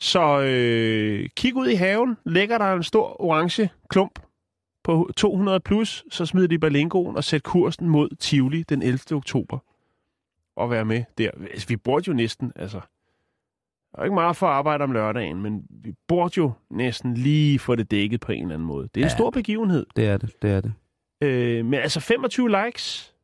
Så 0.01 0.41
øh, 0.41 1.29
kig 1.37 1.57
ud 1.57 1.69
i 1.69 1.75
haven, 1.75 2.17
lægger 2.25 2.59
der 2.59 2.73
en 2.73 2.83
stor 2.83 3.21
orange 3.21 3.71
klump 3.89 4.19
på 4.85 5.11
200 5.17 5.61
plus, 5.61 6.05
så 6.11 6.27
smider 6.27 6.49
de 6.49 6.59
balingoen 6.59 7.17
og 7.17 7.25
sæt 7.25 7.43
kursen 7.43 7.89
mod 7.89 8.09
Tivoli 8.17 8.63
den 8.63 8.83
11. 8.83 8.99
oktober. 9.13 9.59
Og 10.57 10.71
være 10.71 10.85
med 10.85 11.05
der. 11.19 11.31
Altså, 11.51 11.69
vi 11.69 11.77
burde 11.77 12.05
jo 12.09 12.13
næsten, 12.13 12.53
altså... 12.57 12.81
Der 13.93 14.01
er 14.01 14.05
ikke 14.05 14.15
meget 14.15 14.37
for 14.37 14.47
at 14.47 14.53
arbejde 14.53 14.85
om 14.85 14.93
lørdagen, 14.93 15.43
men 15.43 15.63
vi 15.71 15.93
burde 16.09 16.33
jo 16.37 16.53
næsten 16.71 17.15
lige 17.15 17.59
få 17.59 17.75
det 17.75 17.91
dækket 17.91 18.21
på 18.21 18.33
en 18.33 18.43
eller 18.43 18.55
anden 18.55 18.67
måde. 18.69 18.89
Det 18.95 19.01
er 19.01 19.05
en 19.05 19.11
Ja. 19.11 19.17
stor 19.17 19.31
begivenhed. 19.31 19.87
Det 19.97 20.07
er 20.07 20.17
det, 20.17 20.43
det 20.43 20.51
er 20.51 20.61
det. 20.61 20.73
Øh, 21.23 21.65
men 21.65 21.75
altså 21.75 22.01
25 22.01 22.51
likes, 22.67 23.15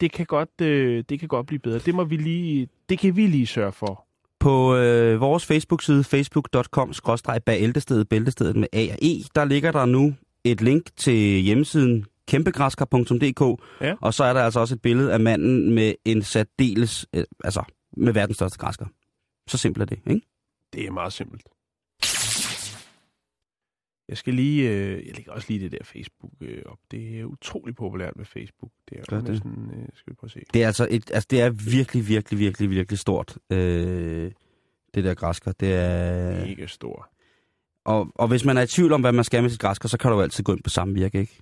det 0.00 0.12
kan 0.12 0.26
godt, 0.26 0.60
øh, 0.62 1.04
det 1.08 1.20
kan 1.20 1.28
godt 1.28 1.46
blive 1.46 1.58
bedre. 1.58 1.78
Det 1.78 1.94
må 1.94 2.04
vi 2.04 2.16
lige, 2.16 2.68
det 2.88 2.98
kan 2.98 3.16
vi 3.16 3.26
lige 3.26 3.46
sørge 3.46 3.72
for. 3.72 4.06
På 4.40 4.76
øh, 4.76 5.20
vores 5.20 5.46
Facebook-side, 5.46 6.04
facebook.com 6.04 6.92
bæltestedet, 7.46 8.08
bæltestedet 8.08 8.56
med 8.56 8.68
A 8.72 8.82
og 8.92 8.98
E, 9.02 9.08
der 9.34 9.44
ligger 9.44 9.72
der 9.72 9.84
nu 9.84 10.14
et 10.44 10.60
link 10.60 10.96
til 10.96 11.40
hjemmesiden 11.40 12.04
kæmpegræskar.dk, 12.28 13.62
Ja. 13.80 13.94
og 14.00 14.14
så 14.14 14.24
er 14.24 14.32
der 14.32 14.40
altså 14.42 14.60
også 14.60 14.74
et 14.74 14.82
billede 14.82 15.12
af 15.12 15.20
manden 15.20 15.74
med 15.74 15.94
en 16.04 16.22
særdeles, 16.22 17.06
øh, 17.14 17.24
altså 17.44 17.62
med 17.96 18.12
verdens 18.12 18.36
største 18.36 18.58
græsker. 18.58 18.86
Så 19.48 19.58
simpelt 19.58 19.82
er 19.82 19.96
det, 19.96 20.12
ikke? 20.14 20.26
Det 20.72 20.86
er 20.86 20.90
meget 20.90 21.12
simpelt. 21.12 21.42
Jeg 24.08 24.16
skal 24.16 24.34
lige, 24.34 24.70
øh, 24.70 25.06
jeg 25.06 25.14
lægger 25.16 25.32
også 25.32 25.46
lige 25.48 25.60
det 25.60 25.72
der 25.72 25.78
Facebook 25.84 26.32
øh, 26.40 26.62
op. 26.66 26.78
Det 26.90 27.20
er 27.20 27.24
utrolig 27.24 27.74
populært 27.76 28.16
med 28.16 28.24
Facebook. 28.24 28.72
Det 28.88 28.98
er 28.98 29.02
Gør 29.08 29.16
jo 29.16 29.22
det? 29.22 29.30
næsten, 29.30 29.70
øh, 29.74 29.88
skal 29.94 30.10
vi 30.10 30.14
prøve 30.14 30.28
at 30.28 30.32
se. 30.32 30.40
Det 30.54 30.62
er 30.62 30.66
altså, 30.66 30.86
et, 30.90 31.10
altså 31.10 31.26
det 31.30 31.40
er 31.40 31.50
virkelig, 31.50 32.08
virkelig, 32.08 32.38
virkelig, 32.38 32.70
virkelig 32.70 32.98
stort, 32.98 33.38
øh, 33.52 34.30
det 34.94 35.04
der 35.04 35.14
græsker. 35.14 35.52
Det 35.52 35.74
er... 35.74 36.46
Mega 36.46 36.66
stor. 36.66 37.08
Og, 37.84 38.08
og 38.14 38.28
hvis 38.28 38.44
man 38.44 38.56
er 38.56 38.62
i 38.62 38.66
tvivl 38.66 38.92
om, 38.92 39.00
hvad 39.00 39.12
man 39.12 39.24
skal 39.24 39.42
med 39.42 39.50
sit 39.50 39.60
græsker, 39.60 39.88
så 39.88 39.98
kan 39.98 40.10
du 40.10 40.20
altid 40.20 40.44
gå 40.44 40.52
ind 40.52 40.62
på 40.62 40.70
samvirke, 40.70 41.20
ikke? 41.20 41.38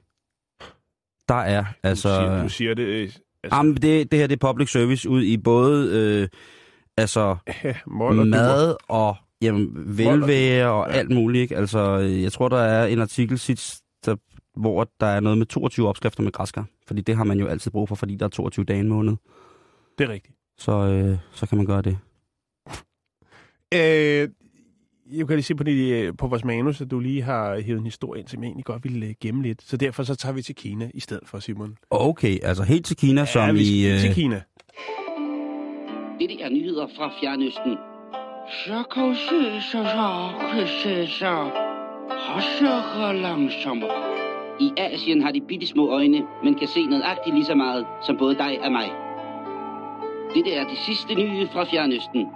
Der 1.29 1.35
er 1.35 1.65
altså... 1.83 2.09
Du 2.09 2.15
siger, 2.25 2.43
du 2.43 2.49
siger 2.49 2.75
det, 2.75 2.83
øh, 2.83 3.03
altså, 3.03 3.57
Jamen, 3.57 3.75
det, 3.75 4.11
det 4.11 4.19
her 4.19 4.27
det 4.27 4.43
er 4.43 4.49
public 4.53 4.71
service 4.73 5.09
ud 5.09 5.23
i 5.23 5.37
både 5.37 5.91
øh, 5.93 6.29
altså 6.97 7.37
ja, 7.65 7.75
mad 8.25 8.77
og 8.89 9.17
jamen, 9.43 9.71
velvære 9.99 10.71
og 10.71 10.87
Ja. 10.91 10.95
alt 10.99 11.11
muligt. 11.11 11.43
Ikke? 11.43 11.57
Altså, 11.57 11.99
øh, 11.99 12.23
jeg 12.23 12.33
tror, 12.33 12.49
der 12.49 12.57
er 12.59 12.87
en 12.87 13.01
artikel 13.01 13.39
sidst, 13.39 13.83
der, 14.07 14.17
hvor 14.57 14.89
der 15.01 15.07
er 15.07 15.21
noget 15.21 15.39
med 15.39 15.47
22 15.47 15.89
opskrifter 15.89 16.23
med 16.23 16.33
græsker. 16.33 16.65
Fordi 16.87 17.01
det 17.01 17.17
har 17.17 17.25
man 17.25 17.39
jo 17.41 17.47
altid 17.47 17.71
brug 17.71 17.89
for, 17.89 17.95
fordi 17.95 18.17
der 18.17 18.25
er 18.25 18.31
22 18.31 18.65
dage 18.65 18.77
i 18.77 18.81
en 18.81 18.89
måned. 18.89 19.17
Det 19.99 20.05
er 20.05 20.13
rigtigt. 20.13 20.37
Så, 20.59 20.73
øh, 20.73 21.19
så 21.33 21.47
kan 21.47 21.59
man 21.59 21.67
gøre 21.67 21.83
det. 21.83 21.99
Øh, 23.75 24.29
jeg 25.13 25.27
kan 25.27 25.37
lige 25.37 25.43
se 25.43 25.55
på, 25.55 25.65
det, 25.65 25.93
øh, 25.93 26.13
på 26.19 26.27
vores 26.27 26.45
manus, 26.45 26.81
at 26.81 26.91
du 26.91 27.01
lige 27.01 27.23
har 27.23 27.61
hævet 27.61 27.79
en 27.79 27.85
historie 27.85 28.21
ind, 28.21 28.29
som 28.29 28.43
jeg 28.43 28.49
egentlig 28.49 28.65
godt 28.65 28.85
ville 28.85 29.07
øh, 29.07 29.15
gemme 29.21 29.43
lidt. 29.43 29.63
Så 29.63 29.77
derfor 29.77 30.03
så 30.03 30.15
tager 30.15 30.33
vi 30.33 30.43
til 30.43 30.55
Kina 30.55 30.91
i 30.95 31.01
stedet 31.01 31.29
for, 31.29 31.39
Simon. 31.39 31.77
Okay, 31.91 32.39
altså 32.43 32.63
helt 32.63 32.87
til 32.87 32.97
Kina, 32.97 33.21
ja, 33.21 33.27
som 33.27 33.55
vi... 33.55 33.87
Ja, 33.87 33.95
øh... 33.95 34.01
til 34.01 34.15
Kina. 34.15 34.43
Det 36.19 36.45
er 36.45 36.49
nyheder 36.49 36.87
fra 36.97 37.11
Fjernøsten. 37.21 37.77
Så 38.65 38.83
kan 38.95 39.15
se, 39.15 39.61
så 39.61 39.85
så, 39.85 40.31
kan 40.53 40.67
se, 40.83 41.07
så. 41.07 41.51
Og 42.35 42.43
så 42.43 43.13
langsommere. 43.13 43.91
I 44.61 44.73
Asien 44.77 45.23
har 45.23 45.33
de 45.33 45.41
bitte 45.41 45.67
små 45.67 45.91
øjne, 45.91 46.23
men 46.45 46.55
kan 46.55 46.69
se 46.69 46.87
nøjagtigt 46.87 47.35
lige 47.35 47.47
så 47.47 47.55
meget 47.55 47.87
som 48.07 48.17
både 48.17 48.35
dig 48.35 48.61
og 48.61 48.73
mig. 48.73 48.89
Dette 50.35 50.53
er 50.55 50.65
de 50.65 50.77
sidste 50.87 51.15
nye 51.15 51.49
fra 51.53 51.65
Fjernøsten. 51.65 52.27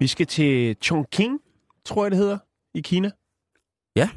Vi 0.00 0.06
skal 0.06 0.26
til 0.26 0.76
Chongqing, 0.82 1.40
tror 1.84 2.04
jeg 2.04 2.10
det 2.10 2.18
hedder, 2.18 2.38
i 2.74 2.80
Kina. 2.80 3.10
Ja. 3.96 4.10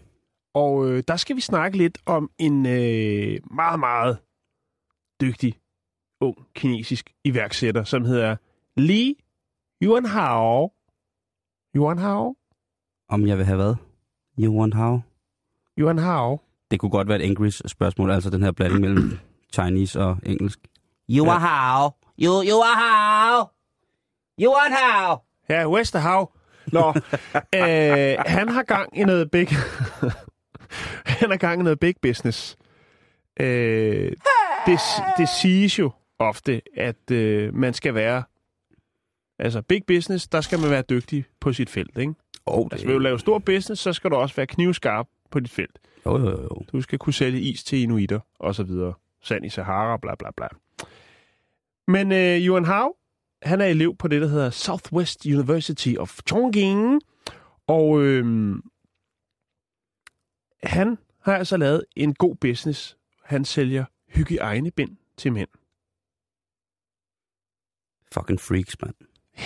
Og 0.54 0.90
øh, 0.90 1.04
der 1.08 1.16
skal 1.16 1.36
vi 1.36 1.42
snakke 1.42 1.78
lidt 1.78 1.98
om 2.06 2.32
en 2.38 2.66
øh, 2.66 3.40
meget, 3.52 3.80
meget 3.80 4.18
dygtig 5.22 5.60
ung 6.22 6.38
kinesisk 6.56 7.14
iværksætter, 7.24 7.84
som 7.84 8.06
hedder 8.06 8.36
Li 8.78 9.16
Yuanhao. 9.84 10.72
Yuanhao? 11.76 12.36
om 13.10 13.28
jeg 13.28 13.38
vil 13.38 13.46
have 13.46 13.56
hvad? 13.56 13.76
How? 14.74 15.02
Yuanhao. 15.80 16.40
Det 16.72 16.80
kunne 16.80 16.90
godt 16.92 17.08
være 17.08 17.20
et 17.20 17.26
engelsk 17.26 17.62
spørgsmål, 17.66 18.12
altså 18.12 18.30
den 18.30 18.44
her 18.44 18.52
blanding 18.52 18.82
mellem 18.82 19.18
Chinese 19.54 20.02
og 20.02 20.18
engelsk. 20.26 20.60
You 21.10 21.26
Ja. 21.26 21.32
are 21.32 21.40
how? 21.40 21.92
Ja, 25.50 25.70
Westerhav. 25.70 26.32
Nå, 26.72 26.90
øh, 27.56 28.16
han 28.26 28.50
har 28.50 28.64
gang 28.64 28.98
i 28.98 29.04
noget 29.04 29.32
big... 29.32 29.48
han 31.20 31.30
har 31.30 31.38
gang 31.38 31.60
i 31.60 31.64
noget 31.64 31.80
big 31.80 31.96
business. 32.02 32.58
Øh, 33.40 34.12
det, 34.66 34.80
det 35.18 35.30
siges 35.42 35.80
jo 35.80 35.92
ofte, 36.20 36.62
at 36.78 37.12
øh, 37.12 37.56
man 37.56 37.74
skal 37.74 37.94
være... 37.96 38.24
Altså, 39.40 39.62
big 39.62 39.82
business, 39.88 40.28
der 40.28 40.42
skal 40.42 40.60
man 40.60 40.70
være 40.70 40.84
dygtig 40.90 41.26
på 41.40 41.54
sit 41.54 41.70
felt, 41.70 41.98
ikke? 41.98 42.14
Oh, 42.46 42.68
Altså, 42.72 42.88
vil 42.88 42.96
du 42.96 43.00
lave 43.00 43.20
stor 43.20 43.40
business, 43.40 43.82
så 43.82 43.94
skal 43.94 44.10
du 44.12 44.16
også 44.16 44.36
være 44.36 44.48
knivskarp 44.48 45.08
på 45.32 45.40
dit 45.40 45.50
felt. 45.50 45.80
Jo, 46.06 46.18
jo, 46.20 46.30
jo. 46.30 46.62
Du 46.72 46.82
skal 46.82 47.00
kunne 47.00 47.14
sælge 47.14 47.42
is 47.42 47.64
til 47.64 47.82
inuitter, 47.82 48.20
og 48.40 48.56
så 48.56 48.64
videre. 48.64 48.94
Sand 49.22 49.46
i 49.46 49.50
Sahara, 49.50 49.98
bla 49.98 50.16
bla 50.16 50.30
bla. 50.38 50.48
Men 51.88 52.12
øh, 52.12 52.48
Yuan 52.48 52.66
Hao, 52.66 52.96
han 53.44 53.62
er 53.62 53.66
elev 53.66 53.96
på 53.96 54.08
det, 54.08 54.22
der 54.22 54.28
hedder 54.28 54.50
Southwest 54.50 55.26
University 55.26 55.96
of 56.00 56.20
Chongqing. 56.28 57.02
Og 57.68 58.02
øh, 58.02 58.56
han 60.64 60.98
har 61.22 61.36
altså 61.38 61.58
lavet 61.58 61.86
en 61.96 62.14
god 62.14 62.36
business. 62.36 62.98
Han 63.24 63.46
sælger 63.46 63.86
hygiejnebind 64.08 64.98
til 65.18 65.34
mænd. 65.34 65.50
Fucking 68.14 68.40
freaks, 68.40 68.76
mand. 68.82 68.96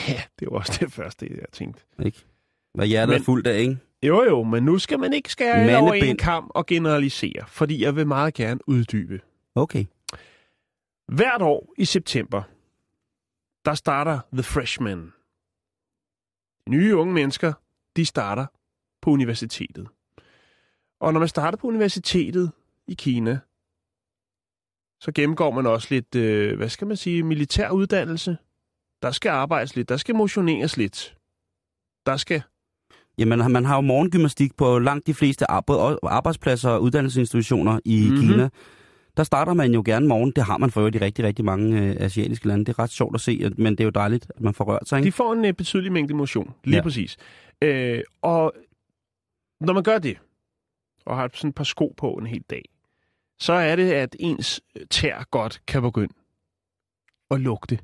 Ja, 0.07 0.21
det 0.39 0.47
var 0.51 0.57
også 0.57 0.77
det 0.79 0.91
første, 0.91 1.27
jeg 1.31 1.45
tænkte. 1.51 1.83
Ikke? 2.05 2.25
Hvad 2.73 2.87
hjertet 2.87 3.13
Men- 3.13 3.21
er 3.21 3.25
fuldt 3.25 3.47
af, 3.47 3.59
ikke? 3.59 3.77
Jo 4.03 4.23
jo, 4.23 4.43
men 4.43 4.63
nu 4.63 4.77
skal 4.79 4.99
man 4.99 5.13
ikke 5.13 5.31
skære 5.31 5.55
alle 5.55 5.77
over 5.77 5.93
en 5.93 5.99
Mandebind. 5.99 6.17
kamp 6.19 6.51
og 6.55 6.65
generalisere, 6.65 7.47
fordi 7.47 7.83
jeg 7.83 7.95
vil 7.95 8.07
meget 8.07 8.33
gerne 8.33 8.59
uddybe. 8.69 9.21
Okay. 9.55 9.85
Hvert 11.07 11.41
år 11.41 11.73
i 11.77 11.85
september, 11.85 12.43
der 13.67 13.73
starter 13.73 14.19
The 14.33 14.43
Freshmen. 14.43 15.13
De 16.65 16.71
nye 16.71 16.95
unge 16.95 17.13
mennesker, 17.13 17.53
de 17.95 18.05
starter 18.05 18.45
på 19.01 19.09
universitetet. 19.09 19.87
Og 20.99 21.13
når 21.13 21.19
man 21.19 21.29
starter 21.29 21.57
på 21.57 21.67
universitetet 21.67 22.51
i 22.87 22.93
Kina, 22.93 23.39
så 25.01 25.11
gennemgår 25.15 25.51
man 25.51 25.65
også 25.65 25.87
lidt, 25.91 26.15
øh, 26.15 26.57
hvad 26.57 26.69
skal 26.69 26.87
man 26.87 26.97
sige, 26.97 27.23
militær 27.23 27.69
uddannelse. 27.69 28.37
Der 29.01 29.11
skal 29.11 29.29
arbejdes 29.29 29.75
lidt, 29.75 29.89
der 29.89 29.97
skal 29.97 30.15
motioneres 30.15 30.77
lidt. 30.77 31.17
Der 32.05 32.17
skal, 32.17 32.41
Jamen, 33.17 33.51
man 33.51 33.65
har 33.65 33.75
jo 33.75 33.81
morgengymnastik 33.81 34.57
på 34.57 34.79
langt 34.79 35.07
de 35.07 35.13
fleste 35.13 35.51
arbejdspladser 35.51 36.69
og 36.69 36.81
uddannelsesinstitutioner 36.81 37.79
i 37.85 38.01
Mhm. 38.01 38.09
mm-hmm. 38.15 38.27
Kina. 38.27 38.49
Der 39.17 39.23
starter 39.23 39.53
man 39.53 39.73
jo 39.73 39.83
gerne 39.85 40.07
morgen. 40.07 40.31
Det 40.31 40.43
har 40.43 40.57
man 40.57 40.71
for 40.71 40.79
øvrigt 40.81 40.95
i 40.95 40.99
rigtig, 40.99 41.25
rigtig 41.25 41.45
mange 41.45 41.81
øh, 41.81 41.95
asiatiske 41.99 42.47
lande. 42.47 42.65
Det 42.65 42.73
er 42.73 42.79
ret 42.79 42.89
sjovt 42.89 43.15
at 43.15 43.21
se, 43.21 43.41
at- 43.45 43.57
men 43.57 43.73
det 43.73 43.79
er 43.79 43.83
jo 43.85 43.89
dejligt, 43.89 44.31
at 44.35 44.41
man 44.41 44.53
får 44.53 44.65
rørt 44.65 44.87
sig. 44.89 44.97
Ikke? 44.97 45.05
de 45.07 45.11
får 45.11 45.33
en 45.33 45.45
øh, 45.45 45.53
betydelig 45.53 45.91
mængde 45.91 46.13
motion, 46.13 46.53
lige 46.63 46.75
ja. 46.77 46.81
Præcis. 46.83 47.17
Øh, 47.61 48.03
og 48.21 48.53
når 49.61 49.73
man 49.73 49.83
gør 49.83 49.97
det, 49.99 50.17
og 51.05 51.17
har 51.17 51.29
sådan 51.33 51.49
et 51.49 51.55
par 51.55 51.63
sko 51.63 51.93
på 51.97 52.11
en 52.13 52.27
hel 52.27 52.43
dag, 52.49 52.63
så 53.39 53.53
er 53.53 53.75
det, 53.75 53.91
at 53.91 54.15
ens 54.19 54.61
tær 54.89 55.23
godt 55.31 55.61
kan 55.67 55.81
begynde 55.81 56.13
og 57.29 57.39
lugte. 57.39 57.79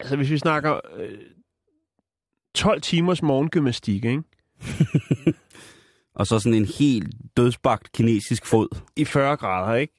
Altså, 0.00 0.16
hvis 0.16 0.30
vi 0.30 0.38
snakker 0.38 0.80
øh, 0.96 1.18
12 2.54 2.80
timers 2.80 3.22
morgengymnastik, 3.22 4.04
ikke? 4.04 4.22
Og 6.18 6.26
så 6.26 6.38
sådan 6.38 6.54
en 6.54 6.64
helt 6.78 7.14
dødsbagt 7.36 7.92
kinesisk 7.92 8.46
fod. 8.46 8.68
I 8.96 9.04
40 9.04 9.36
grader, 9.36 9.74
ikke? 9.74 9.94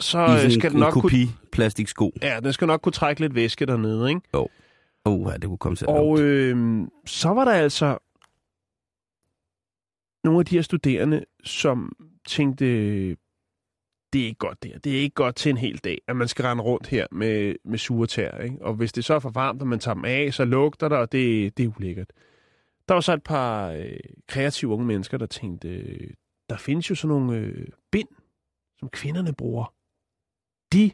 Så 0.00 0.18
I 0.18 0.22
øh, 0.22 0.36
sådan 0.36 0.50
skal 0.50 0.70
en, 0.70 0.72
den 0.72 0.80
nok 0.80 0.88
en 0.88 0.92
kunne, 0.92 1.02
kopi 1.02 1.30
plastiksko. 1.52 2.12
ja, 2.22 2.40
den 2.40 2.52
skal 2.52 2.66
nok 2.66 2.80
kunne 2.80 2.92
trække 2.92 3.20
lidt 3.20 3.34
væske 3.34 3.66
dernede, 3.66 4.08
ikke? 4.08 4.20
Åh, 4.32 4.46
oh, 5.04 5.32
ja, 5.32 5.36
det 5.36 5.44
kunne 5.44 5.58
komme 5.58 5.76
til 5.76 5.84
at 5.84 5.88
Og 5.88 6.20
øh, 6.20 6.86
så 7.06 7.28
var 7.28 7.44
der 7.44 7.52
altså 7.52 7.98
nogle 10.24 10.38
af 10.38 10.46
de 10.46 10.54
her 10.54 10.62
studerende, 10.62 11.24
som 11.44 11.92
tænkte, 12.28 12.64
det 14.12 14.20
er 14.22 14.26
ikke 14.26 14.38
godt 14.38 14.62
det 14.62 14.70
her. 14.70 14.78
Det 14.78 14.96
er 14.96 15.00
ikke 15.00 15.14
godt 15.14 15.36
til 15.36 15.50
en 15.50 15.56
hel 15.56 15.78
dag, 15.78 15.98
at 16.08 16.16
man 16.16 16.28
skal 16.28 16.44
rende 16.44 16.62
rundt 16.62 16.86
her 16.86 17.06
med, 17.12 17.54
med 17.64 17.78
sure 17.78 18.06
tær. 18.06 18.38
Ikke? 18.38 18.56
Og 18.60 18.74
hvis 18.74 18.92
det 18.92 19.04
så 19.04 19.14
er 19.14 19.18
for 19.18 19.30
varmt, 19.30 19.62
og 19.62 19.68
man 19.68 19.78
tager 19.78 19.94
dem 19.94 20.04
af, 20.04 20.34
så 20.34 20.44
lugter 20.44 20.88
der, 20.88 20.96
og 20.96 21.12
det, 21.12 21.56
det 21.58 21.64
er 21.64 21.68
ulækkert. 21.76 22.12
Der 22.88 22.94
var 22.94 23.00
så 23.00 23.12
et 23.12 23.22
par 23.22 23.70
øh, 23.70 23.98
kreative 24.28 24.70
unge 24.70 24.86
mennesker, 24.86 25.18
der 25.18 25.26
tænkte, 25.26 25.68
øh, 25.68 26.10
der 26.50 26.56
findes 26.56 26.90
jo 26.90 26.94
sådan 26.94 27.08
nogle 27.08 27.36
øh, 27.36 27.66
bind, 27.92 28.08
som 28.78 28.88
kvinderne 28.88 29.34
bruger. 29.34 29.74
De 30.72 30.90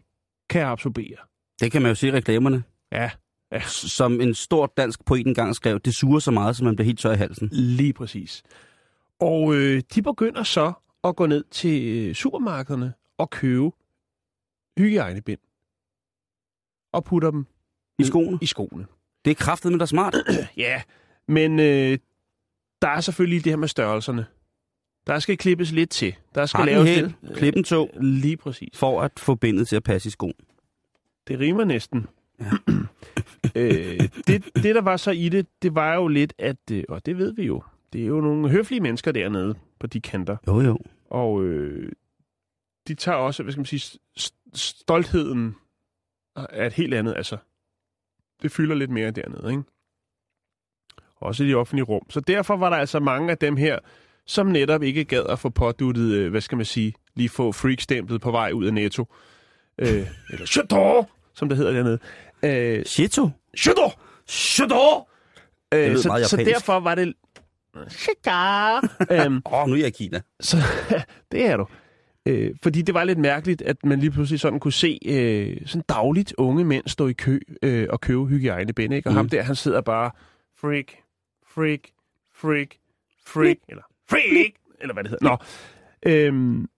kan 0.51 0.63
absorbere. 0.67 1.17
Det 1.61 1.73
kan 1.73 1.83
man 1.83 1.91
jo 1.91 1.95
se 1.95 2.09
i 2.09 2.13
reklamerne. 2.13 2.65
Ja, 2.93 3.11
ja. 3.53 3.61
Som 3.67 4.21
en 4.21 4.35
stor 4.35 4.73
dansk 4.77 5.05
poet 5.05 5.27
engang 5.27 5.55
skrev, 5.55 5.81
det 5.81 5.95
suger 5.95 6.19
så 6.19 6.31
meget, 6.31 6.57
så 6.57 6.65
man 6.65 6.77
bliver 6.77 6.87
helt 6.87 6.99
tør 6.99 7.13
i 7.13 7.17
halsen. 7.17 7.49
Lige 7.53 7.93
præcis. 7.93 8.43
Og 9.21 9.55
øh, 9.55 9.83
de 9.95 10.03
begynder 10.03 10.43
så 10.43 10.73
at 11.05 11.17
gå 11.17 11.27
ned 11.27 11.45
til 11.51 12.09
øh, 12.09 12.15
supermarkederne 12.15 12.95
og 13.19 13.31
købe 13.31 13.71
hygiejnebind. 14.79 15.41
Og 16.93 17.05
putter 17.05 17.31
dem 17.31 17.47
I 17.99 18.05
skoene. 18.05 18.39
i 18.43 18.47
skoene. 18.47 18.87
Det 19.25 19.31
er 19.31 19.35
kraftet 19.35 19.73
med 19.73 19.79
der 19.79 19.87
smart. 19.87 20.15
Ja, 20.57 20.83
men 21.29 21.61
øh, 21.61 21.99
der 22.83 22.89
er 22.89 23.01
selvfølgelig 23.01 23.45
det 23.45 23.53
her 23.53 23.57
med 23.57 23.69
størrelserne. 23.69 24.27
Der 25.07 25.19
skal 25.19 25.37
klippes 25.39 25.73
lidt 25.73 25.91
til. 25.91 26.15
Der 26.35 26.47
skal 26.47 26.61
en 26.61 26.67
laves 26.67 26.89
hæl, 26.89 27.15
lidt... 27.23 27.37
klip 27.37 27.57
en 27.57 27.65
tog, 27.65 27.91
Lige 28.01 28.37
præcis. 28.37 28.79
for 28.79 29.01
at 29.03 29.13
få 29.19 29.35
bindet 29.35 29.69
til 29.69 29.77
at 29.77 29.83
passe 29.83 30.07
i 30.07 30.11
skoen. 30.11 30.35
Det 31.29 31.41
rimer 31.41 31.65
næsten. 31.65 32.07
Ja. 32.41 32.51
øh, 33.57 34.01
det, 34.27 34.45
det, 34.55 34.75
der 34.75 34.81
var 34.81 34.97
så 34.97 35.11
i 35.11 35.29
det, 35.29 35.47
det 35.63 35.75
var 35.75 35.95
jo 35.95 36.09
lidt, 36.09 36.35
at... 36.39 36.57
øh, 36.73 36.85
Og 36.89 37.07
det 37.07 37.19
ved 37.19 37.33
vi 37.35 37.43
jo. 37.47 37.63
Det 37.93 38.03
er 38.03 38.07
jo 38.07 38.21
nogle 38.21 38.49
høflige 38.49 38.81
mennesker 38.81 39.13
dernede 39.13 39.55
på 39.81 39.87
de 39.87 40.01
kanter. 40.01 40.37
Jo, 40.47 40.61
jo. 40.61 40.79
Og 41.11 41.45
øh, 41.45 41.93
de 42.89 42.95
tager 42.95 43.19
også, 43.19 43.43
hvad 43.43 43.53
skal 43.53 43.61
man 43.61 43.67
sige, 43.67 43.99
st- 44.21 44.51
stoltheden 44.55 45.57
er 46.37 46.67
et 46.67 46.73
helt 46.73 46.95
andet, 46.95 47.15
altså. 47.17 47.37
Det 48.43 48.51
fylder 48.53 48.75
lidt 48.75 48.91
mere 48.91 49.11
dernede, 49.11 49.51
ikke? 49.51 49.63
Også 51.21 51.45
i 51.45 51.49
de 51.49 51.55
offentlige 51.55 51.85
rum. 51.85 52.03
Så 52.11 52.21
derfor 52.21 52.57
var 52.57 52.71
der 52.71 52.77
altså 52.77 53.01
mange 53.01 53.31
af 53.31 53.39
dem 53.39 53.57
her, 53.57 53.79
som 54.27 54.47
netop 54.47 54.83
ikke 54.83 55.05
gad 55.05 55.23
at 55.29 55.39
få 55.39 55.49
påduttet, 55.49 56.13
øh, 56.13 56.31
hvad 56.31 56.41
skal 56.41 56.57
man 56.57 56.65
sige, 56.65 56.93
lige 57.15 57.29
få 57.29 57.53
freak-stemplet 57.53 58.21
på 58.21 58.31
vej 58.31 58.51
ud 58.53 58.67
af 58.67 58.75
Netto. 58.75 59.05
Øh, 59.79 59.89
eller 60.33 60.47
Chateau, 60.47 61.07
som 61.35 61.49
det 61.49 61.59
hedder 61.59 61.73
dernede. 61.73 61.99
Øh, 62.43 62.85
Shito. 62.85 63.31
Chateau! 63.59 63.91
Chateau! 64.29 65.05
Øh, 65.75 65.97
så, 65.97 66.27
så 66.31 66.37
derfor 66.37 66.81
var 66.81 66.95
det... 66.95 67.15
Chateau! 67.91 68.81
øhm, 69.11 69.43
Åh, 69.47 69.63
oh, 69.63 69.69
nu 69.69 69.75
er 69.75 69.79
jeg 69.79 69.87
i 69.87 69.91
Kina. 69.91 70.21
så 70.41 70.57
det 71.33 71.47
er 71.47 71.57
du. 71.57 71.67
Øh, 72.27 72.51
fordi 72.63 72.83
det 72.83 72.95
var 72.95 73.05
lidt 73.05 73.19
mærkeligt, 73.19 73.63
at 73.63 73.77
man 73.85 74.01
lige 74.01 74.11
pludselig 74.11 74.41
sådan 74.41 74.61
kunne 74.61 74.73
se 74.73 74.99
øh, 75.07 75.57
sådan 75.67 75.85
dagligt 75.89 76.35
unge 76.39 76.65
mænd 76.65 76.83
stå 76.89 77.09
i 77.09 77.13
kø 77.13 77.39
øh, 77.63 77.87
og 77.91 78.01
købe 78.01 78.27
hygiejnebind, 78.27 78.95
ikke? 78.95 79.09
Og 79.09 79.13
Mm. 79.13 79.17
ham 79.17 79.29
der, 79.29 79.43
han 79.43 79.57
sidder 79.57 79.81
bare, 79.81 80.11
freak, 80.61 80.85
freak, 81.55 81.81
freak, 82.33 82.69
freak, 83.27 83.57
eller 83.69 83.83
freak, 84.09 84.53
eller 84.81 84.95
hvad 84.95 85.05
det 85.05 85.11
hedder. 85.11 85.29
Nå. 85.29 85.37
Øhm, 86.11 86.69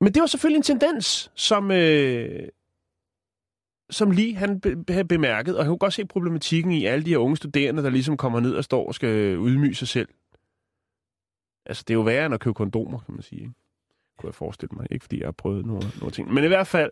men 0.00 0.14
det 0.14 0.20
var 0.20 0.26
selvfølgelig 0.26 0.56
en 0.56 0.62
tendens, 0.62 1.30
som, 1.34 1.70
øh, 1.70 2.48
som 3.90 4.10
lige 4.10 4.34
han 4.34 4.60
be- 4.60 4.84
havde 4.88 5.04
bemærket, 5.04 5.56
og 5.56 5.64
han 5.64 5.70
kunne 5.70 5.78
godt 5.78 5.92
se 5.92 6.06
problematikken 6.06 6.72
i 6.72 6.84
alle 6.84 7.04
de 7.04 7.10
her 7.10 7.18
unge 7.18 7.36
studerende, 7.36 7.82
der 7.82 7.90
ligesom 7.90 8.16
kommer 8.16 8.40
ned 8.40 8.54
og 8.54 8.64
står 8.64 8.86
og 8.86 8.94
skal 8.94 9.38
udmyge 9.38 9.74
sig 9.74 9.88
selv. 9.88 10.08
Altså, 11.66 11.84
det 11.88 11.94
er 11.94 11.98
jo 11.98 12.02
værre 12.02 12.26
end 12.26 12.34
at 12.34 12.40
købe 12.40 12.54
kondomer, 12.54 12.98
kan 12.98 13.14
man 13.14 13.22
sige. 13.22 13.40
Ikke? 13.40 13.52
Kunne 14.18 14.28
jeg 14.28 14.34
forestille 14.34 14.70
mig. 14.76 14.86
Ikke 14.90 15.02
fordi 15.04 15.18
jeg 15.18 15.26
har 15.26 15.32
prøvet 15.32 15.66
nogle, 15.66 15.90
nogle 15.98 16.12
ting. 16.12 16.32
Men 16.34 16.44
i 16.44 16.46
hvert 16.46 16.66
fald, 16.66 16.90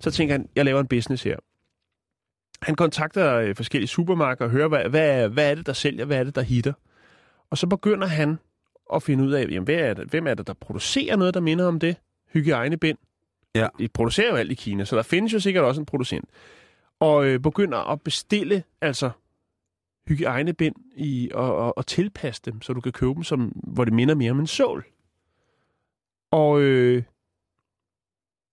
så 0.00 0.10
tænker 0.10 0.34
han, 0.34 0.48
jeg 0.56 0.64
laver 0.64 0.80
en 0.80 0.88
business 0.88 1.22
her. 1.22 1.36
Han 2.62 2.74
kontakter 2.74 3.34
øh, 3.34 3.56
forskellige 3.56 3.88
supermarkeder 3.88 4.44
og 4.44 4.50
hører, 4.50 4.68
hvad, 4.68 4.84
hvad, 4.84 5.22
er, 5.22 5.28
hvad 5.28 5.50
er 5.50 5.54
det, 5.54 5.66
der 5.66 5.72
sælger, 5.72 6.04
hvad 6.04 6.18
er 6.18 6.24
det, 6.24 6.34
der 6.34 6.42
hitter. 6.42 6.72
Og 7.50 7.58
så 7.58 7.66
begynder 7.66 8.06
han 8.06 8.38
at 8.94 9.02
finde 9.02 9.24
ud 9.24 9.32
af, 9.32 9.46
jamen, 9.50 9.64
hvad 9.64 9.74
er 9.74 9.94
det, 9.94 10.08
hvem 10.08 10.26
er 10.26 10.34
det, 10.34 10.46
der 10.46 10.54
producerer 10.54 11.16
noget, 11.16 11.34
der 11.34 11.40
minder 11.40 11.66
om 11.66 11.78
det? 11.78 11.96
Hygiejnebind. 12.32 12.98
Ja. 13.54 13.68
De 13.78 13.88
producerer 13.88 14.30
jo 14.30 14.36
alt 14.36 14.52
i 14.52 14.54
Kina, 14.54 14.84
så 14.84 14.96
der 14.96 15.02
findes 15.02 15.32
jo 15.32 15.40
sikkert 15.40 15.64
også 15.64 15.80
en 15.80 15.86
producent. 15.86 16.28
Og 17.00 17.26
øh, 17.26 17.40
begynder 17.40 17.78
at 17.78 18.02
bestille 18.02 18.62
altså 18.80 19.10
hygiejnebind 20.08 20.74
i, 20.96 21.30
og, 21.34 21.56
og, 21.56 21.78
og 21.78 21.86
tilpasse 21.86 22.42
dem, 22.44 22.62
så 22.62 22.72
du 22.72 22.80
kan 22.80 22.92
købe 22.92 23.14
dem, 23.14 23.22
som, 23.22 23.48
hvor 23.48 23.84
det 23.84 23.92
minder 23.92 24.14
mere 24.14 24.30
om 24.30 24.40
en 24.40 24.46
sål. 24.46 24.84
Og 26.30 26.60
øh, 26.60 27.02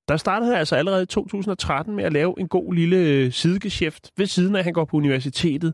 der 0.08 0.18
startede 0.18 0.50
han 0.50 0.60
altså 0.60 0.76
allerede 0.76 1.04
i 1.04 1.06
2013 1.06 1.96
med 1.96 2.04
at 2.04 2.14
lave 2.14 2.36
en 2.40 2.48
god 2.48 2.74
lille 2.74 2.98
øh, 2.98 3.32
sidegeschæft 3.32 4.12
ved 4.18 4.26
siden 4.26 4.56
af, 4.56 4.60
at 4.60 4.64
han 4.64 4.74
går 4.74 4.86
på 4.86 4.98
universitetet. 4.98 5.74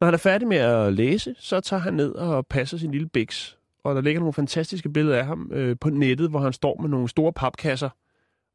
Når 0.00 0.04
han 0.04 0.14
er 0.14 0.18
færdig 0.18 0.48
med 0.48 0.56
at 0.56 0.92
læse, 0.92 1.34
så 1.38 1.60
tager 1.60 1.80
han 1.80 1.94
ned 1.94 2.12
og 2.12 2.46
passer 2.46 2.78
sin 2.78 2.90
lille 2.90 3.08
biks. 3.08 3.58
Og 3.84 3.94
der 3.94 4.00
ligger 4.00 4.20
nogle 4.20 4.32
fantastiske 4.32 4.90
billeder 4.90 5.18
af 5.18 5.26
ham 5.26 5.50
øh, 5.52 5.76
på 5.80 5.90
nettet, 5.90 6.30
hvor 6.30 6.40
han 6.40 6.52
står 6.52 6.80
med 6.80 6.88
nogle 6.88 7.08
store 7.08 7.32
papkasser 7.32 7.90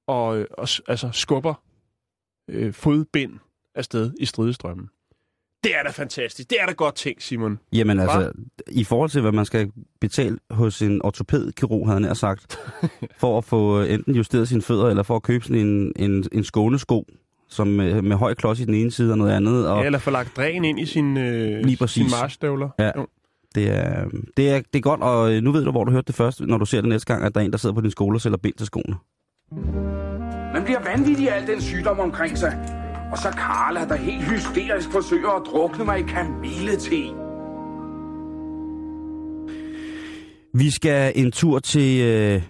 og, 0.07 0.37
øh, 0.37 0.45
og 0.51 0.67
altså 0.87 1.09
skubber 1.11 1.53
øh, 2.47 2.73
fodbind 2.73 3.39
afsted 3.75 4.13
i 4.19 4.25
stridestrømmen. 4.25 4.89
Det 5.65 5.75
er 5.75 5.83
da 5.83 5.89
fantastisk. 5.89 6.49
Det 6.49 6.57
er 6.61 6.65
da 6.65 6.71
godt 6.71 6.95
tænkt, 6.95 7.23
Simon. 7.23 7.59
Jamen 7.73 7.99
altså, 7.99 8.31
i 8.67 8.83
forhold 8.83 9.09
til, 9.09 9.21
hvad 9.21 9.31
man 9.31 9.45
skal 9.45 9.71
betale 10.01 10.37
hos 10.51 10.81
en 10.81 11.01
ortopædkirurg, 11.05 11.87
havde 11.89 12.05
han 12.05 12.15
sagt, 12.15 12.59
for 13.21 13.37
at 13.37 13.43
få 13.43 13.81
øh, 13.81 13.93
enten 13.93 14.15
justeret 14.15 14.47
sine 14.47 14.61
fødder, 14.61 14.87
eller 14.89 15.03
for 15.03 15.15
at 15.15 15.23
købe 15.23 15.45
sådan 15.45 15.67
en, 15.67 15.93
en, 15.95 16.25
en 16.31 16.43
skånesko, 16.43 17.05
som 17.49 17.67
med, 17.67 18.01
med 18.01 18.15
høj 18.15 18.33
klods 18.33 18.59
i 18.59 18.65
den 18.65 18.73
ene 18.73 18.91
side 18.91 19.11
og 19.11 19.17
noget 19.17 19.31
andet. 19.31 19.69
Og 19.69 19.79
Ja, 19.79 19.85
eller 19.85 19.99
få 19.99 20.11
lagt 20.11 20.37
dræn 20.37 20.65
ind 20.65 20.79
i 20.79 20.85
sin, 20.85 21.17
øh, 21.17 21.65
Lige 21.65 21.77
præcis. 21.77 21.93
sin 22.11 22.19
marchstøvler. 22.21 22.69
Ja. 22.79 22.91
Jo. 22.97 23.07
det, 23.55 23.69
er, 23.71 24.05
det, 24.37 24.49
er, 24.49 24.61
det 24.73 24.79
er 24.79 24.81
godt, 24.81 25.01
og 25.01 25.33
øh, 25.33 25.43
nu 25.43 25.51
ved 25.51 25.65
du, 25.65 25.71
hvor 25.71 25.83
du 25.83 25.91
hørte 25.91 26.07
det 26.07 26.15
først, 26.15 26.41
når 26.41 26.57
du 26.57 26.65
ser 26.65 26.81
det 26.81 26.89
næste 26.89 27.13
gang, 27.13 27.25
at 27.25 27.35
der 27.35 27.41
er 27.41 27.45
en, 27.45 27.51
der 27.51 27.57
sidder 27.57 27.75
på 27.75 27.81
din 27.81 27.91
skole 27.91 28.17
og 28.17 28.21
sælger 28.21 28.37
bind 28.37 28.55
til 28.55 28.65
skoene. 28.65 28.95
Man 30.53 30.63
bliver 30.63 30.79
vanvittig 30.83 31.29
af 31.31 31.41
al 31.41 31.47
den 31.47 31.61
sygdom 31.61 31.99
omkring 31.99 32.37
sig. 32.37 32.81
Og 33.11 33.17
så 33.17 33.29
Karla, 33.31 33.87
der 33.87 33.95
helt 33.95 34.23
hysterisk 34.23 34.91
forsøger 34.91 35.29
at 35.29 35.43
drukne 35.45 35.85
mig 35.85 35.99
i 35.99 36.03
kamillete. 36.03 36.95
Vi 40.53 40.69
skal 40.71 41.13
en 41.15 41.31
tur 41.31 41.59
til, 41.59 42.01
øh, 42.05 42.41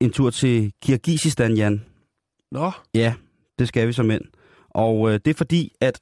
en 0.00 0.10
tur 0.10 0.30
til 0.30 0.72
Kirgisistan, 0.82 1.54
Jan. 1.54 1.84
Nå, 2.52 2.70
Ja, 2.94 3.14
det 3.58 3.68
skal 3.68 3.88
vi 3.88 3.92
som 3.92 4.06
mænd. 4.06 4.22
Og 4.70 5.08
øh, 5.08 5.20
det 5.24 5.30
er 5.30 5.34
fordi, 5.34 5.72
at 5.80 6.00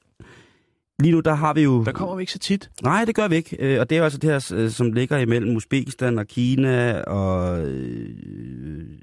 lige 1.01 1.13
nu 1.13 1.21
der 1.21 1.35
har 1.35 1.55
vi 1.55 1.63
jo... 1.63 1.85
der 1.85 1.93
kommer 1.93 2.17
vi 2.17 2.23
ikke 2.23 2.33
så 2.33 2.39
tit. 2.39 2.71
Nej, 2.83 3.05
det 3.05 3.15
gør 3.15 3.29
vi 3.29 3.37
ikke. 3.37 3.57
Øh, 3.61 3.81
Og 3.81 3.91
det 3.91 3.97
er 3.97 3.99
jo 3.99 4.05
altså 4.05 4.19
det 4.19 4.31
her, 4.31 4.53
øh, 4.55 4.71
som 4.71 4.93
ligger 4.93 5.19
imellem 5.19 5.57
Uzbekistan 5.57 6.19
og 6.19 6.27
Kina 6.27 7.03
og 7.03 7.67
øh, 7.67 8.99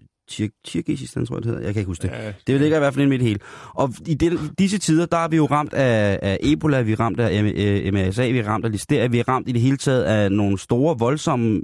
Kirgisistan, 0.66 1.26
tror 1.26 1.36
jeg 1.36 1.44
det 1.44 1.50
hedder. 1.52 1.64
Jeg 1.66 1.74
kan 1.74 1.80
ikke 1.82 1.88
huske 1.88 2.02
det. 2.02 2.12
Ja, 2.14 2.34
Det 2.48 2.62
ligger 2.62 2.78
i 2.78 2.80
hvert 2.80 2.94
fald 2.94 3.02
inde 3.04 3.10
midt 3.10 3.22
i 3.22 3.24
det 3.24 3.28
hele. 3.30 3.40
Og 3.74 3.94
i 4.08 4.14
det, 4.14 4.40
disse 4.60 4.78
tider, 4.78 5.06
der 5.06 5.18
er 5.18 5.28
vi 5.28 5.36
jo 5.36 5.46
ramt 5.46 5.74
af, 5.74 6.20
af 6.22 6.38
Ebola, 6.44 6.82
vi 6.82 6.92
er 6.92 7.00
ramt 7.00 7.20
af 7.20 7.42
M- 7.42 7.62
øh, 7.62 7.94
MRSA, 7.94 8.32
vi 8.32 8.40
er 8.40 8.48
ramt 8.48 8.66
af 8.66 8.72
listeria, 8.72 9.08
vi 9.08 9.20
er 9.20 9.28
ramt 9.28 9.50
i 9.50 9.52
det 9.52 9.62
hele 9.62 9.78
taget 9.78 10.04
af 10.04 10.32
nogle 10.32 10.58
store, 10.60 10.96
voldsomme 11.00 11.62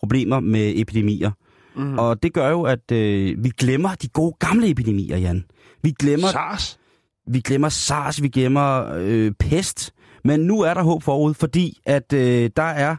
problemer 0.00 0.40
med 0.40 0.72
epidemier. 0.76 1.30
Mm. 1.76 1.98
Og 1.98 2.22
det 2.22 2.32
gør 2.32 2.50
jo, 2.50 2.62
at 2.62 2.92
øh, 2.92 3.44
vi 3.44 3.48
glemmer 3.58 3.94
de 3.94 4.08
gode 4.08 4.36
gamle 4.38 4.68
epidemier, 4.70 5.16
Jan. 5.16 5.44
Vi 5.82 5.90
glemmer, 6.00 6.28
SARS. 6.28 6.78
vi 7.26 7.40
glemmer 7.40 7.68
SARS, 7.68 8.22
vi 8.22 8.28
glemmer 8.28 8.92
øh, 8.96 9.32
pest. 9.38 9.92
Men 10.24 10.40
nu 10.40 10.60
er 10.60 10.74
der 10.74 10.82
håb 10.82 11.02
forud, 11.02 11.34
fordi 11.34 11.78
at 11.86 12.12
øh, 12.12 12.50
der 12.56 12.62
er 12.62 12.96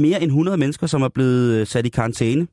mere 0.00 0.22
end 0.22 0.30
100 0.30 0.56
mennesker, 0.56 0.86
som 0.86 1.02
er 1.02 1.08
blevet 1.08 1.54
øh, 1.60 1.66
sat 1.66 1.86
i 1.86 1.88
karantæne 1.88 2.46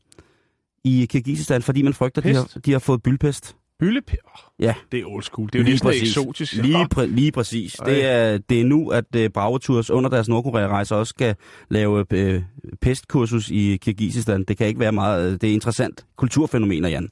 i 0.90 1.06
Kirgisistan, 1.06 1.62
fordi 1.62 1.82
man 1.82 1.94
frygter, 1.94 2.22
at 2.22 2.28
de 2.28 2.34
har, 2.36 2.52
de 2.66 2.72
har 2.72 2.80
fået 2.80 3.04
bylpest. 3.04 3.56
Byllepæ. 3.80 4.16
Oh, 4.26 4.40
Ja. 4.60 4.74
det 4.92 5.00
er 5.00 5.06
old 5.06 5.24
school. 5.24 5.48
Det 5.48 5.56
er 5.56 5.60
jo 5.60 5.64
Lige 5.64 5.74
næsten 5.74 5.88
præcis. 5.88 6.10
eksotisk. 6.18 6.54
Lige, 6.54 6.88
præ- 6.96 7.02
lige 7.06 7.32
præcis. 7.32 7.76
Ej. 7.76 7.86
Det 7.90 8.06
er, 8.06 8.38
det 8.38 8.62
er 8.62 8.66
nu, 8.66 8.90
at 8.90 9.06
uh, 9.16 9.98
under 9.98 10.10
deres 10.10 10.28
Nordkorea-rejse 10.30 10.96
også 10.96 11.10
skal 11.10 11.36
lave 11.70 12.06
uh, 12.14 12.44
pestkursus 12.82 13.50
i 13.50 13.78
Kirgisistan. 13.82 14.44
Det 14.44 14.58
kan 14.58 14.68
ikke 14.68 14.80
være 14.80 14.92
meget... 14.92 15.26
øh, 15.34 15.42
Det 15.42 15.50
er 15.50 15.54
interessant 15.54 16.06
kulturfænomener, 16.18 16.90
Jan. 16.90 17.10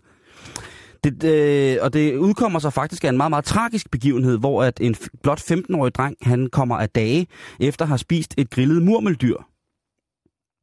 Det, 1.04 1.24
øh, 1.24 1.78
og 1.82 1.94
det 1.94 2.16
udkommer 2.18 2.60
så 2.60 2.70
faktisk 2.70 3.04
af 3.04 3.10
en 3.10 3.18
meget, 3.18 3.30
meget 3.30 3.46
tragisk 3.46 3.92
begivenhed, 3.92 4.38
hvor 4.38 4.64
at 4.64 4.80
en 4.82 4.96
blot 5.24 5.40
15-årig 5.52 5.96
dreng, 5.96 6.16
han 6.22 6.50
kommer 6.52 6.78
af 6.78 6.90
dage 6.90 7.28
efter 7.60 7.86
at 7.86 7.90
have 7.90 7.98
spist 7.98 8.34
et 8.38 8.50
grillet 8.50 8.82
murmeldyr. 8.82 9.38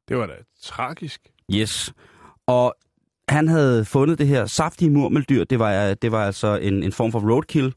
Det 0.08 0.16
var 0.16 0.26
da 0.26 0.32
tragisk. 0.62 1.20
Yes. 1.54 1.92
Og 2.46 2.74
han 3.28 3.48
havde 3.48 3.84
fundet 3.84 4.18
det 4.18 4.26
her 4.26 4.46
saftige 4.46 4.90
murmeldyr. 4.90 5.44
Det 5.44 5.58
var, 5.58 5.94
det 5.94 6.12
var 6.12 6.26
altså 6.26 6.56
en, 6.56 6.82
en 6.82 6.92
form 6.92 7.12
for 7.12 7.32
roadkill. 7.32 7.74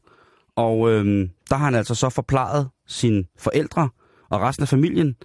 Og 0.56 0.90
øhm, 0.90 1.30
der 1.50 1.56
har 1.56 1.64
han 1.64 1.74
altså 1.74 1.94
så 1.94 2.08
forplejet 2.08 2.68
sine 2.86 3.24
forældre 3.38 3.88
og 4.30 4.40
resten 4.40 4.62
af 4.62 4.68
familien 4.68 5.16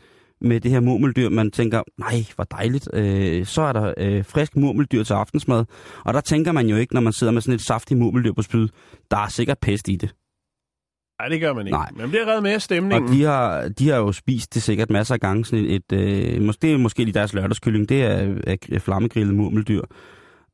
med 0.42 0.60
det 0.62 0.72
her 0.72 0.80
murmeldyr. 0.80 1.30
Man 1.30 1.52
tænker, 1.52 1.82
nej, 1.98 2.26
hvor 2.36 2.44
dejligt. 2.44 2.90
Øh, 2.94 3.46
så 3.46 3.62
er 3.62 3.74
der 3.74 3.94
øh, 3.98 4.26
frisk 4.26 4.56
murmeldyr 4.56 5.04
til 5.04 5.14
aftensmad. 5.14 5.66
Og 6.06 6.14
der 6.14 6.22
tænker 6.22 6.52
man 6.52 6.68
jo 6.68 6.76
ikke, 6.76 6.94
når 6.94 7.02
man 7.02 7.14
sidder 7.14 7.34
med 7.34 7.42
sådan 7.42 7.56
et 7.56 7.62
saftigt 7.62 8.00
murmeldyr 8.00 8.34
på 8.34 8.42
spyd, 8.42 8.68
der 9.12 9.18
er 9.18 9.28
sikkert 9.28 9.58
pest 9.60 9.88
i 9.88 9.96
det. 9.96 10.16
Nej, 11.24 11.30
det 11.30 11.42
gør 11.42 11.54
man 11.54 11.68
ikke. 11.68 11.78
Nej. 11.78 11.90
Man 11.96 12.10
bliver 12.10 12.28
reddet 12.28 12.44
med 12.44 12.52
af 12.52 12.56
Og 12.56 12.62
stemningen. 12.62 13.12
de 13.12 13.24
har, 13.24 13.68
de 13.68 13.90
har 13.90 13.98
jo 13.98 14.12
spist 14.12 14.54
det 14.54 14.64
sikkert 14.64 14.90
masser 14.90 15.14
af 15.14 15.20
gange. 15.20 15.46
Sådan 15.46 15.66
et, 15.66 15.84
et, 15.92 16.36
øh, 16.36 16.42
måske, 16.42 16.62
det 16.62 16.74
er 16.74 16.78
måske 16.78 17.04
lige 17.04 17.14
deres 17.14 17.34
lørdagskylling, 17.34 17.90
det 17.90 18.04
er, 18.04 18.36
er 18.72 18.80
flammegrillet 18.80 19.36
murmeldyr. 19.36 19.82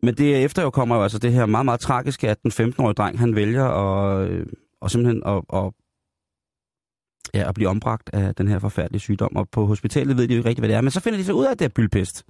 Men 0.03 0.15
det 0.15 0.43
efter 0.43 0.61
jo 0.61 0.69
kommer 0.69 0.95
jo 0.95 1.03
altså 1.03 1.19
det 1.19 1.33
her 1.33 1.45
meget, 1.45 1.65
meget 1.65 1.79
tragiske, 1.79 2.29
at 2.29 2.43
den 2.43 2.51
15-årige 2.51 2.93
dreng, 2.93 3.19
han 3.19 3.35
vælger 3.35 3.65
at, 3.65 4.29
øh, 4.29 4.45
og 4.81 4.91
simpelthen 4.91 5.23
at, 5.25 5.41
at, 5.53 5.71
ja, 7.33 7.49
at 7.49 7.55
blive 7.55 7.69
ombragt 7.69 8.09
af 8.13 8.35
den 8.35 8.47
her 8.47 8.59
forfærdelige 8.59 8.99
sygdom. 9.01 9.35
Og 9.35 9.49
på 9.51 9.65
hospitalet 9.65 10.17
ved 10.17 10.27
de 10.27 10.33
jo 10.33 10.37
ikke 10.37 10.49
rigtigt, 10.49 10.61
hvad 10.61 10.69
det 10.69 10.75
er. 10.75 10.81
Men 10.81 10.91
så 10.91 10.99
finder 10.99 11.19
de 11.19 11.25
så 11.25 11.33
ud 11.33 11.45
af, 11.45 11.51
at 11.51 11.59
det 11.59 11.65
er 11.65 11.69
byldpest. 11.75 12.25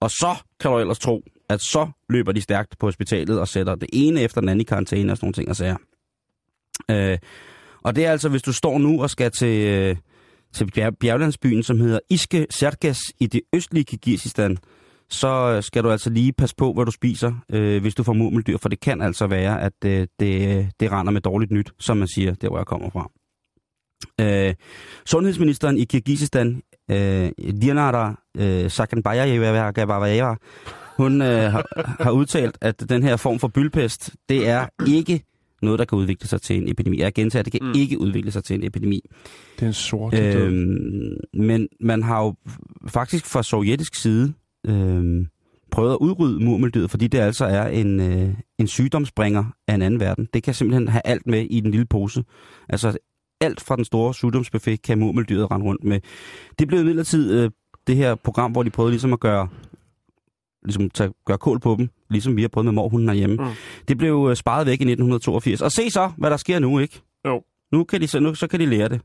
Og 0.00 0.10
så 0.10 0.36
kan 0.60 0.70
du 0.70 0.78
ellers 0.78 0.98
tro, 0.98 1.22
at 1.48 1.60
så 1.60 1.88
løber 2.08 2.32
de 2.32 2.40
stærkt 2.40 2.78
på 2.78 2.86
hospitalet 2.86 3.40
og 3.40 3.48
sætter 3.48 3.74
det 3.74 3.88
ene 3.92 4.20
efter 4.20 4.40
den 4.40 4.48
anden 4.48 4.60
i 4.60 4.64
karantæne 4.64 5.12
og 5.12 5.16
sådan 5.16 5.26
nogle 5.26 5.34
ting 5.34 5.48
og 5.48 5.56
sager. 5.56 5.76
Øh, 6.90 7.18
og 7.82 7.96
det 7.96 8.06
er 8.06 8.10
altså, 8.10 8.28
hvis 8.28 8.42
du 8.42 8.52
står 8.52 8.78
nu 8.78 9.02
og 9.02 9.10
skal 9.10 9.30
til, 9.30 9.66
øh, 9.66 9.96
til 10.52 10.70
bjerg, 10.74 10.98
bjerglandsbyen, 10.98 11.62
som 11.62 11.80
hedder 11.80 11.98
Iske 12.10 12.46
Sergas 12.50 13.00
i 13.20 13.26
det 13.26 13.40
østlige 13.52 13.84
Kirgisistan, 13.84 14.58
så 15.08 15.54
øh, 15.56 15.62
skal 15.62 15.84
du 15.84 15.90
altså 15.90 16.10
lige 16.10 16.32
passe 16.32 16.56
på, 16.56 16.72
hvad 16.72 16.84
du 16.84 16.90
spiser, 16.90 17.32
øh, 17.50 17.80
hvis 17.80 17.94
du 17.94 18.02
får 18.02 18.12
murmeldyr, 18.12 18.58
for 18.58 18.68
det 18.68 18.80
kan 18.80 19.02
altså 19.02 19.26
være, 19.26 19.60
at 19.60 19.72
øh, 19.84 20.06
det, 20.20 20.68
det 20.80 20.92
render 20.92 21.12
med 21.12 21.20
dårligt 21.20 21.50
nyt, 21.50 21.72
som 21.78 21.96
man 21.96 22.08
siger, 22.08 22.34
der 22.34 22.48
hvor 22.48 22.58
jeg 22.58 22.66
kommer 22.66 22.90
fra. 22.90 23.10
Øh, 24.20 24.54
sundhedsministeren 25.06 25.78
i 25.78 25.84
Kirgisistan, 25.84 26.62
øh, 26.90 27.30
Dianara 27.60 28.22
øh, 28.36 28.70
Sakanbayeva, 28.70 30.34
hun 30.96 31.22
øh, 31.22 31.52
har, 31.52 31.64
har 32.02 32.10
udtalt, 32.10 32.58
at 32.60 32.88
den 32.88 33.02
her 33.02 33.16
form 33.16 33.38
for 33.38 33.48
byldpest, 33.48 34.14
det 34.28 34.48
er 34.48 34.66
ikke 34.86 35.22
noget, 35.64 35.78
der 35.78 35.84
kan 35.84 35.98
udvikle 35.98 36.28
sig 36.28 36.42
til 36.42 36.56
en 36.56 36.68
epidemi. 36.68 37.00
Jeg 37.00 37.14
gentager, 37.14 37.42
det 37.42 37.52
kan 37.52 37.60
Mm. 37.62 37.72
ikke 37.76 38.00
udvikle 38.00 38.30
sig 38.30 38.44
til 38.44 38.54
en 38.56 38.64
epidemi. 38.64 39.00
Det 39.56 39.62
er 39.62 39.66
en 39.66 39.72
sort 39.72 40.12
død. 40.12 40.34
Øhm, 40.36 41.16
men 41.34 41.68
man 41.80 42.02
har 42.02 42.22
jo 42.24 42.34
faktisk 42.88 43.26
fra 43.26 43.42
sovjetisk 43.42 43.94
side 43.94 44.32
øhm, 44.66 45.26
prøvet 45.70 45.92
at 45.92 45.98
udrydde 46.00 46.44
murmeldyret, 46.44 46.90
fordi 46.90 47.06
det 47.06 47.18
altså 47.18 47.44
er 47.44 47.68
en, 47.68 48.00
øh, 48.00 48.34
en 48.58 48.66
sygdomsbringer 48.66 49.44
af 49.68 49.74
en 49.74 49.82
anden 49.82 50.00
verden. 50.00 50.28
Det 50.34 50.42
kan 50.42 50.54
simpelthen 50.54 50.88
have 50.88 51.02
alt 51.04 51.26
med 51.26 51.46
i 51.50 51.60
den 51.60 51.70
lille 51.70 51.86
pose. 51.86 52.24
Altså 52.68 52.96
alt 53.40 53.60
fra 53.60 53.76
den 53.76 53.84
store 53.84 54.14
sygdomsbuffet 54.14 54.82
kan 54.82 54.98
murmeldyret 54.98 55.50
rende 55.50 55.66
rundt 55.66 55.84
med. 55.84 56.00
Det 56.58 56.68
blev 56.68 56.80
imidlertid 56.80 57.32
øh, 57.40 57.50
det 57.86 57.96
her 57.96 58.14
program, 58.14 58.52
hvor 58.52 58.62
de 58.62 58.70
prøvede 58.70 58.92
ligesom 58.92 59.12
at 59.12 59.20
gøre 59.20 59.48
ligesom 60.64 60.90
tage, 60.90 61.10
gøre 61.26 61.38
kål 61.38 61.60
på 61.60 61.74
dem, 61.78 61.88
ligesom 62.14 62.36
vi 62.36 62.42
har 62.42 62.48
prøvet 62.48 62.64
med 62.64 62.72
morhunden 62.72 63.08
herhjemme. 63.08 63.36
Mm. 63.36 63.50
Det 63.88 63.98
blev 63.98 64.26
øh, 64.30 64.36
sparet 64.36 64.66
væk 64.66 64.80
i 64.80 64.84
1982. 64.84 65.62
Og 65.62 65.72
se 65.72 65.90
så, 65.90 66.12
hvad 66.18 66.30
der 66.30 66.36
sker 66.36 66.58
nu, 66.58 66.78
ikke? 66.78 67.00
Jo. 67.26 67.42
Nu 67.72 67.84
kan 67.84 68.00
de, 68.00 68.06
så, 68.08 68.20
nu, 68.20 68.34
så 68.34 68.46
kan 68.46 68.60
de 68.60 68.66
lære 68.66 68.88
det. 68.88 69.00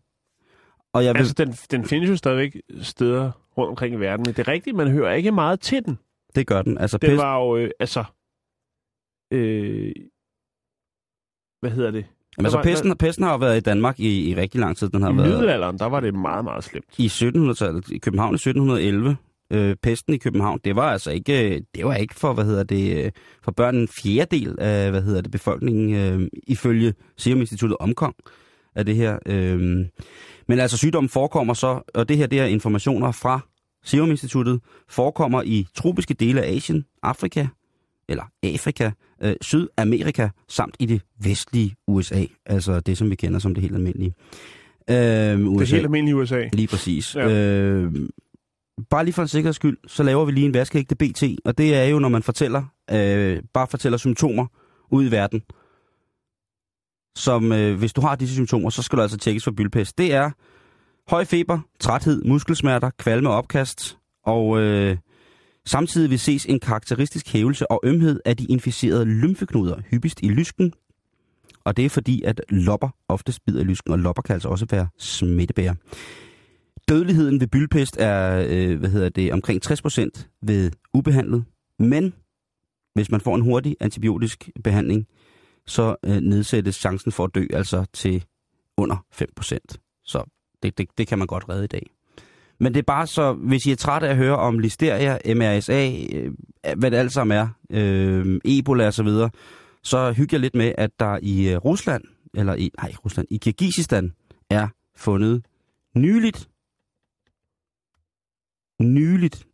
Og 0.93 1.05
jeg 1.05 1.13
vil, 1.13 1.19
Altså, 1.19 1.33
den, 1.37 1.51
den 1.71 1.85
findes 1.85 2.09
jo 2.09 2.15
stadigvæk 2.15 2.61
steder 2.81 3.31
rundt 3.57 3.69
omkring 3.69 3.95
i 3.95 3.97
verden, 3.99 4.23
men 4.27 4.33
det 4.35 4.47
er 4.47 4.51
rigtigt, 4.51 4.75
man 4.75 4.91
hører 4.91 5.13
ikke 5.13 5.31
meget 5.31 5.59
til 5.59 5.85
den. 5.85 5.97
det 6.35 6.47
gør 6.47 6.61
den. 6.61 6.77
Altså, 6.77 6.97
Det 6.97 7.09
pest, 7.09 7.17
var 7.21 7.37
jo, 7.39 7.57
øh, 7.57 7.69
altså... 7.79 8.03
Øh, 9.33 9.91
hvad 11.61 11.71
hedder 11.71 11.91
det? 11.91 12.05
Jamen, 12.37 12.45
altså, 12.45 12.57
var- 12.57 12.63
pesten, 12.63 12.97
pesten 12.97 13.23
har 13.23 13.31
jo 13.31 13.37
været 13.37 13.57
i 13.57 13.59
Danmark 13.59 13.99
i, 13.99 14.29
i 14.29 14.35
rigtig 14.35 14.59
lang 14.59 14.77
tid. 14.77 14.89
Den 14.89 15.01
har 15.01 15.13
I 15.13 15.17
været 15.17 15.29
middelalderen, 15.29 15.79
der 15.79 15.85
var 15.85 15.99
det 15.99 16.13
meget, 16.15 16.43
meget 16.43 16.63
slemt. 16.63 16.99
i 16.99 17.07
1700-tallet, 17.07 17.89
i 17.91 17.97
København 17.97 18.33
i 18.33 18.35
1711. 18.35 19.17
Øh, 19.51 19.75
pesten 19.83 20.13
i 20.13 20.17
København, 20.17 20.59
det 20.63 20.75
var 20.75 20.91
altså 20.91 21.11
ikke, 21.11 21.61
det 21.75 21.85
var 21.85 21.95
ikke 21.95 22.15
for, 22.15 22.33
hvad 22.33 22.45
hedder 22.45 22.63
det, 22.63 23.05
øh, 23.05 23.11
for 23.43 23.51
børn 23.51 23.75
en 23.75 23.87
fjerdedel 23.87 24.55
af, 24.59 24.91
hvad 24.91 25.01
hedder 25.01 25.21
det, 25.21 25.31
befolkningen, 25.31 25.95
øh, 25.95 26.27
ifølge 26.47 26.93
Serum 27.17 27.39
Instituttet 27.39 27.77
omkom 27.79 28.13
af 28.75 28.85
det 28.85 28.95
her. 28.95 29.19
Øh. 29.25 29.59
Men 30.47 30.59
altså 30.59 30.77
sygdommen 30.77 31.09
forekommer 31.09 31.53
så, 31.53 31.81
og 31.93 32.09
det 32.09 32.17
her, 32.17 32.27
det 32.27 32.39
er 32.39 32.45
informationer 32.45 33.11
fra 33.11 33.39
Serum 33.83 34.09
Instituttet, 34.11 34.59
forekommer 34.89 35.41
i 35.45 35.67
tropiske 35.75 36.13
dele 36.13 36.41
af 36.41 36.55
Asien, 36.55 36.85
Afrika, 37.03 37.47
eller 38.09 38.23
Afrika, 38.43 38.91
øh, 39.23 39.35
Sydamerika, 39.41 40.29
samt 40.49 40.75
i 40.79 40.85
det 40.85 41.01
vestlige 41.23 41.75
USA, 41.87 42.25
altså 42.45 42.79
det, 42.79 42.97
som 42.97 43.09
vi 43.09 43.15
kender 43.15 43.39
som 43.39 43.53
det 43.53 43.61
helt 43.61 43.75
almindelige. 43.75 44.13
Øh, 44.89 44.95
Det 44.97 45.45
USA. 45.45 45.63
er 45.63 45.75
helt 45.75 45.85
almindeligt 45.85 46.15
i 46.15 46.19
USA. 46.19 46.49
Lige 46.53 46.67
præcis. 46.67 47.15
Ja. 47.15 47.29
Øh, 47.29 47.93
bare 48.89 49.03
lige 49.05 49.13
for 49.13 49.21
en 49.21 49.27
sikkerheds 49.27 49.55
skyld, 49.55 49.77
så 49.87 50.03
laver 50.03 50.25
vi 50.25 50.31
lige 50.31 50.45
en 50.45 50.53
vaskeægte 50.53 50.95
BT, 50.95 51.23
og 51.45 51.57
det 51.57 51.75
er 51.75 51.83
jo, 51.83 51.99
når 51.99 52.09
man 52.09 52.23
fortæller, 52.23 52.63
øh, 52.91 53.43
bare 53.53 53.67
fortæller 53.67 53.97
symptomer 53.97 54.45
ud 54.91 55.05
i 55.05 55.11
verden. 55.11 55.41
Som, 57.15 57.51
øh, 57.51 57.77
hvis 57.77 57.93
du 57.93 58.01
har 58.01 58.15
disse 58.15 58.35
symptomer, 58.35 58.69
så 58.69 58.81
skal 58.81 58.97
du 58.97 59.01
altså 59.01 59.17
tjekkes 59.17 59.43
for 59.43 59.51
byldpest. 59.51 59.97
Det 59.97 60.13
er 60.13 60.31
høj 61.07 61.25
feber, 61.25 61.59
træthed, 61.79 62.21
muskelsmerter, 62.25 62.89
kvalme 62.99 63.29
og 63.29 63.35
opkast, 63.35 63.97
og 64.25 64.59
øh, 64.59 64.97
samtidig 65.65 66.09
vil 66.09 66.19
ses 66.19 66.45
en 66.45 66.59
karakteristisk 66.59 67.33
hævelse 67.33 67.71
og 67.71 67.79
ømhed 67.83 68.19
af 68.25 68.37
de 68.37 68.45
inficerede 68.45 69.05
lymfeknuder, 69.05 69.81
hyppigst 69.91 70.19
i 70.23 70.27
lysken, 70.27 70.73
og 71.63 71.77
det 71.77 71.85
er 71.85 71.89
fordi, 71.89 72.23
at 72.23 72.41
lopper 72.49 72.89
ofte 73.07 73.33
bider 73.45 73.61
i 73.61 73.63
lysken, 73.63 73.91
og 73.91 73.99
lopper 73.99 74.21
kan 74.21 74.33
altså 74.33 74.49
også 74.49 74.65
være 74.71 74.87
smittebærer. 74.97 75.75
Dødeligheden 76.89 77.39
ved 77.39 77.47
byldpest 77.47 77.97
er 77.99 78.45
øh, 78.49 78.79
hvad 78.79 78.89
hedder 78.89 79.09
det, 79.09 79.33
omkring 79.33 79.61
60% 79.65 80.39
ved 80.41 80.71
ubehandlet, 80.93 81.45
men 81.79 82.13
hvis 82.93 83.11
man 83.11 83.21
får 83.21 83.35
en 83.35 83.41
hurtig 83.41 83.75
antibiotisk 83.79 84.49
behandling, 84.63 85.07
så 85.65 85.95
øh, 86.05 86.17
nedsættes 86.17 86.75
chancen 86.75 87.11
for 87.11 87.23
at 87.23 87.35
dø 87.35 87.45
altså 87.53 87.85
til 87.93 88.25
under 88.77 89.05
5%. 89.39 90.01
Så 90.03 90.23
det, 90.63 90.77
det, 90.77 90.87
det 90.97 91.07
kan 91.07 91.17
man 91.17 91.27
godt 91.27 91.49
redde 91.49 91.63
i 91.63 91.67
dag. 91.67 91.89
Men 92.59 92.73
det 92.73 92.79
er 92.79 92.83
bare 92.87 93.07
så, 93.07 93.33
hvis 93.33 93.65
I 93.65 93.71
er 93.71 93.75
trætte 93.75 94.07
af 94.07 94.11
at 94.11 94.17
høre 94.17 94.37
om 94.37 94.59
listeria, 94.59 95.35
MRSA, 95.35 95.91
øh, 96.13 96.31
hvad 96.77 96.91
det 96.91 96.97
alt 96.97 97.13
sammen 97.13 97.37
er, 97.37 97.47
øh, 97.69 98.39
Ebola 98.45 98.87
og 98.87 98.93
så 98.93 99.03
videre, 99.03 99.29
så 99.83 100.11
hygger 100.11 100.37
jeg 100.37 100.41
lidt 100.41 100.55
med, 100.55 100.73
at 100.77 100.91
der 100.99 101.19
i 101.21 101.49
øh, 101.49 101.57
Rusland, 101.57 102.03
eller 102.33 102.55
i, 102.55 102.71
nej, 102.81 102.93
Rusland, 103.05 103.27
i 103.31 103.37
Kirgisistan, 103.37 104.13
er 104.49 104.67
fundet 104.95 105.45
nyligt, 105.95 106.49
nyligt 108.79 109.47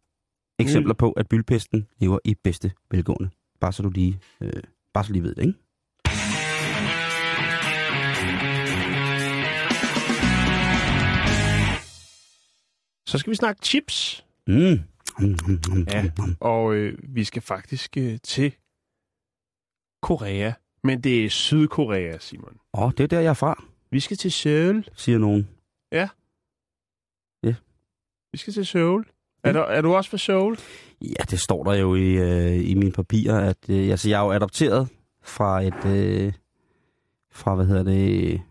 eksempler 0.59 0.93
på, 0.93 1.11
at 1.11 1.27
byldpesten 1.29 1.88
lever 1.99 2.19
i 2.25 2.35
bedste 2.43 2.71
velgående. 2.91 3.29
Bare 3.59 3.73
så 3.73 3.83
du 3.83 3.89
lige, 3.89 4.19
øh, 4.41 4.63
bare 4.93 5.03
så 5.03 5.07
du 5.07 5.13
lige 5.13 5.23
ved 5.23 5.35
det, 5.35 5.41
ikke? 5.41 5.59
Så 13.07 13.17
skal 13.17 13.31
vi 13.31 13.35
snakke 13.35 13.61
chips. 13.65 14.25
Mm. 14.47 14.55
Mm, 14.55 14.79
mm, 15.19 15.59
mm, 15.71 15.88
Ja. 15.91 16.03
mm, 16.03 16.09
mm. 16.17 16.35
Og 16.39 16.75
øh, 16.75 16.97
vi 17.15 17.23
skal 17.23 17.41
faktisk 17.41 17.97
øh, 17.97 18.19
til 18.23 18.55
Korea. 20.01 20.51
Men 20.84 21.01
det 21.01 21.26
er 21.26 21.30
Sydkorea, 21.30 22.17
Simon. 22.17 22.59
Åh, 22.73 22.91
det 22.91 22.99
er 22.99 23.07
der, 23.07 23.19
jeg 23.19 23.30
er 23.30 23.34
fra, 23.34 23.63
Vi 23.91 23.99
skal 23.99 24.17
til 24.17 24.32
Seoul. 24.32 24.88
siger 24.95 25.17
nogen. 25.17 25.49
Vi 28.32 28.38
skal 28.38 28.53
til 28.53 28.65
Seoul. 28.65 29.05
Er, 29.45 29.51
der, 29.51 29.61
er 29.61 29.81
du 29.81 29.95
også 29.95 30.09
fra 30.09 30.17
Seoul? 30.17 30.57
Ja, 31.01 31.23
det 31.29 31.39
står 31.39 31.63
der 31.63 31.73
jo 31.73 31.95
i, 31.95 32.11
øh, 32.11 32.69
i 32.69 32.73
mine 32.73 32.91
papirer, 32.91 33.39
at 33.49 33.57
øh, 33.69 33.89
altså, 33.89 34.09
jeg 34.09 34.19
er 34.19 34.25
jo 34.25 34.31
adopteret 34.31 34.87
fra 35.23 35.61
et, 35.61 35.85
øh, 35.85 36.33
fra, 37.31 37.55
hvad 37.55 37.65
hedder 37.65 37.83
det, 37.83 38.41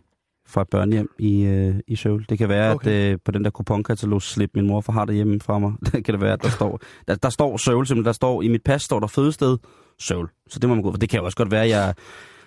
fra 0.47 0.63
et 0.63 0.69
børnehjem 0.69 1.09
i, 1.19 1.43
øh, 1.43 1.75
i 1.87 1.97
Seoul. 1.97 2.27
Det 2.29 2.39
kan 2.39 2.49
være, 2.49 2.75
okay. 2.75 2.91
At 2.91 3.13
øh, 3.13 3.19
på 3.25 3.31
den 3.31 3.45
der 3.45 3.51
kuponkatalog 3.51 4.23
slip 4.23 4.51
min 4.55 4.67
mor 4.67 4.81
for 4.81 4.93
har 4.93 5.05
derhjemme 5.05 5.41
fra 5.41 5.59
mig, 5.59 5.73
det 5.93 6.05
kan 6.05 6.15
det 6.15 6.21
være, 6.21 6.33
at 6.33 6.43
der 6.43 6.49
står, 6.59 6.81
der, 7.09 7.15
der 7.15 7.31
står 7.31 7.57
Seoul 7.57 7.87
simpelthen, 7.87 8.07
der 8.07 8.13
står, 8.13 8.43
i 8.43 8.49
mit 8.49 8.63
pas 8.63 8.83
står 8.83 9.01
der 9.01 9.07
fødested 9.07 9.59
Seoul. 9.99 10.29
Så 10.49 10.59
det 10.59 10.69
må 10.69 10.75
man 10.75 10.83
gå 10.83 10.91
for. 10.91 10.99
Det 10.99 11.09
kan 11.09 11.19
jo 11.19 11.25
også 11.25 11.37
godt 11.37 11.51
være, 11.51 11.63
at 11.63 11.69
jeg, 11.69 11.95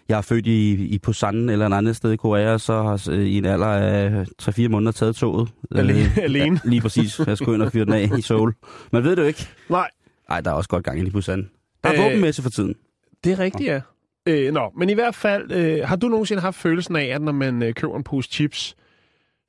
jeg 0.10 0.18
er 0.18 0.22
født 0.22 0.48
i, 0.48 0.72
i 0.74 0.98
Busan 1.00 1.50
eller 1.50 1.68
et 1.68 1.74
andet 1.74 1.96
sted 1.96 2.12
i 2.12 2.16
Korea, 2.16 2.54
og 2.54 2.62
så 2.62 2.84
har 2.84 3.08
øh, 3.12 3.20
i 3.26 3.38
en 3.38 3.46
alder 3.46 3.68
af 3.68 4.26
3-4 4.42 4.68
måneder 4.68 4.92
taget 4.92 5.16
toget. 5.16 5.50
Alene- 5.76 6.22
alene. 6.22 6.60
Ja, 6.64 6.70
lige 6.70 6.82
præcis. 6.82 7.20
Jeg 7.28 7.38
skulle 7.38 7.56
ind 7.56 7.64
og 7.64 7.72
fyre 7.72 7.86
den 7.86 7.94
af 7.94 8.10
i 8.18 8.22
Seoul. 8.22 8.54
Man 8.92 9.04
ved 9.04 9.16
det 9.16 9.22
jo 9.22 9.28
ikke. 9.28 9.48
Nej. 9.70 9.90
Nej, 10.30 10.42
der 10.42 10.52
er 10.52 10.56
også 10.56 10.70
godt 10.70 10.84
gang 10.84 11.00
i 11.08 11.10
Busan. 11.10 11.50
Der 11.84 11.90
er 11.90 11.94
Øh, 11.94 12.00
øh, 12.00 12.06
våbenmesse 12.06 12.42
for 12.42 12.50
tiden. 12.50 12.76
Det 13.24 13.32
er 13.32 13.40
rigtigt, 13.40 13.68
ja. 13.70 13.82
Øh, 14.26 14.54
nå, 14.54 14.72
men 14.78 14.90
i 14.90 14.94
hvert 14.94 15.16
fald, 15.16 15.52
øh, 15.52 15.88
har 15.88 15.96
du 15.96 16.08
nogensinde 16.08 16.42
haft 16.42 16.56
følelsen 16.58 16.96
af, 16.96 17.06
at 17.06 17.22
når 17.22 17.32
man 17.32 17.64
øh, 17.64 17.74
køber 17.74 17.98
en 17.98 18.04
pose 18.04 18.30
chips, 18.32 18.76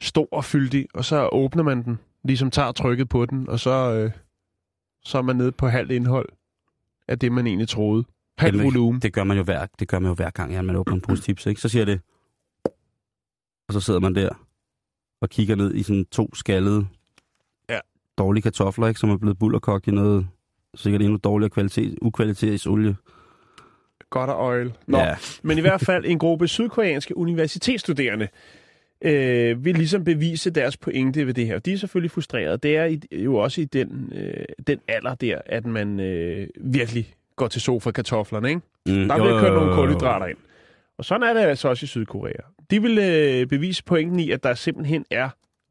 stor 0.03 0.29
og 0.33 0.45
fyldig, 0.45 0.87
og 0.95 1.05
så 1.05 1.29
åbner 1.33 1.63
man 1.63 1.83
den, 1.85 1.99
ligesom 2.25 2.51
tager 2.51 2.73
trykket 2.73 3.09
på 3.09 3.27
den, 3.27 3.49
og 3.49 3.61
så, 3.61 3.93
øh, 3.93 4.11
så 5.05 5.19
er 5.19 5.23
man 5.23 5.37
nede 5.37 5.53
på 5.53 5.69
halvt 5.69 5.93
indhold 5.93 6.29
af 7.09 7.19
det, 7.19 7.33
man 7.33 7.47
egentlig 7.47 7.69
troede. 7.69 8.05
Halv 8.39 8.55
Jamen, 8.55 8.65
volumen. 8.65 9.01
Det 9.03 9.13
gør 9.13 9.25
man 9.25 9.37
jo 9.37 9.43
hver, 9.43 9.67
det 9.79 9.89
gør 9.89 9.99
man 9.99 10.09
jo 10.09 10.15
hver 10.15 10.31
gang, 10.31 10.53
ja, 10.53 10.63
man 10.63 10.77
åbner 10.77 10.95
en 10.95 11.01
pose 11.01 11.23
chips, 11.23 11.47
ikke? 11.47 11.61
Så 11.61 11.69
siger 11.69 11.85
det, 11.85 12.01
og 13.69 13.73
så 13.75 13.81
sidder 13.81 14.01
man 14.01 14.15
der 14.15 14.29
og 15.21 15.29
kigger 15.29 15.57
ned 15.57 15.75
i 15.75 15.83
sådan 15.83 16.05
to 16.05 16.35
skaldede, 16.35 16.87
Ja. 17.71 17.79
dårlige 18.19 18.43
kartofler, 18.43 18.89
ikke? 18.89 19.01
Som 19.01 19.11
er 19.11 19.17
blevet 19.17 19.39
bullerkogt 19.39 19.87
i 19.87 19.91
noget 19.91 20.27
sikkert 20.75 21.03
endnu 21.03 21.19
dårligere 21.25 21.51
kvalitet, 21.51 21.99
ukvalitetsolie. 22.03 22.97
Godt 24.11 24.31
og 24.31 24.39
oil. 24.47 24.73
Nå, 24.87 24.99
Ja. 24.99 25.15
men 25.43 25.59
i 25.59 25.61
hvert 25.61 25.81
fald 25.81 26.05
en 26.07 26.19
gruppe 26.19 26.49
sydkoreanske 26.49 27.17
universitetsstuderende 27.17 28.29
øh, 29.03 29.65
vil 29.65 29.75
ligesom 29.75 30.05
bevise 30.05 30.51
deres 30.51 30.77
pointe 30.77 31.27
ved 31.27 31.35
det 31.35 31.47
her. 31.47 31.59
De 31.59 31.73
er 31.73 31.77
selvfølgelig 31.77 32.11
frustrerede. 32.11 32.59
Det 32.59 32.77
er 32.77 32.85
i, 32.85 33.01
jo 33.13 33.37
også 33.37 33.61
i 33.61 33.65
den, 33.65 34.13
øh, 34.15 34.45
den 34.67 34.79
alder 34.89 35.15
der, 35.15 35.41
at 35.47 35.67
man 35.67 36.01
øh, 36.01 36.49
virkelig 36.61 37.15
går 37.39 37.49
til 37.49 37.61
sofa-kartoflerne, 37.61 38.49
ikke? 38.49 38.61
Mm, 38.87 39.09
Der 39.09 39.17
bliver 39.17 39.35
jo, 39.35 39.41
kørt 39.41 39.53
nogle 39.53 39.75
kulhydrater 39.75 40.27
ind. 40.27 40.39
Og 40.99 41.05
sådan 41.05 41.23
er 41.29 41.33
det 41.35 41.41
altså 41.41 41.69
også 41.69 41.85
i 41.85 41.87
Sydkorea. 41.87 42.33
De 42.71 42.83
vil 42.83 42.99
øh, 42.99 43.47
bevise 43.47 43.85
pointen 43.85 44.21
i, 44.21 44.31
at 44.31 44.43
der 44.43 44.55
simpelthen 44.55 45.05
er 45.11 45.31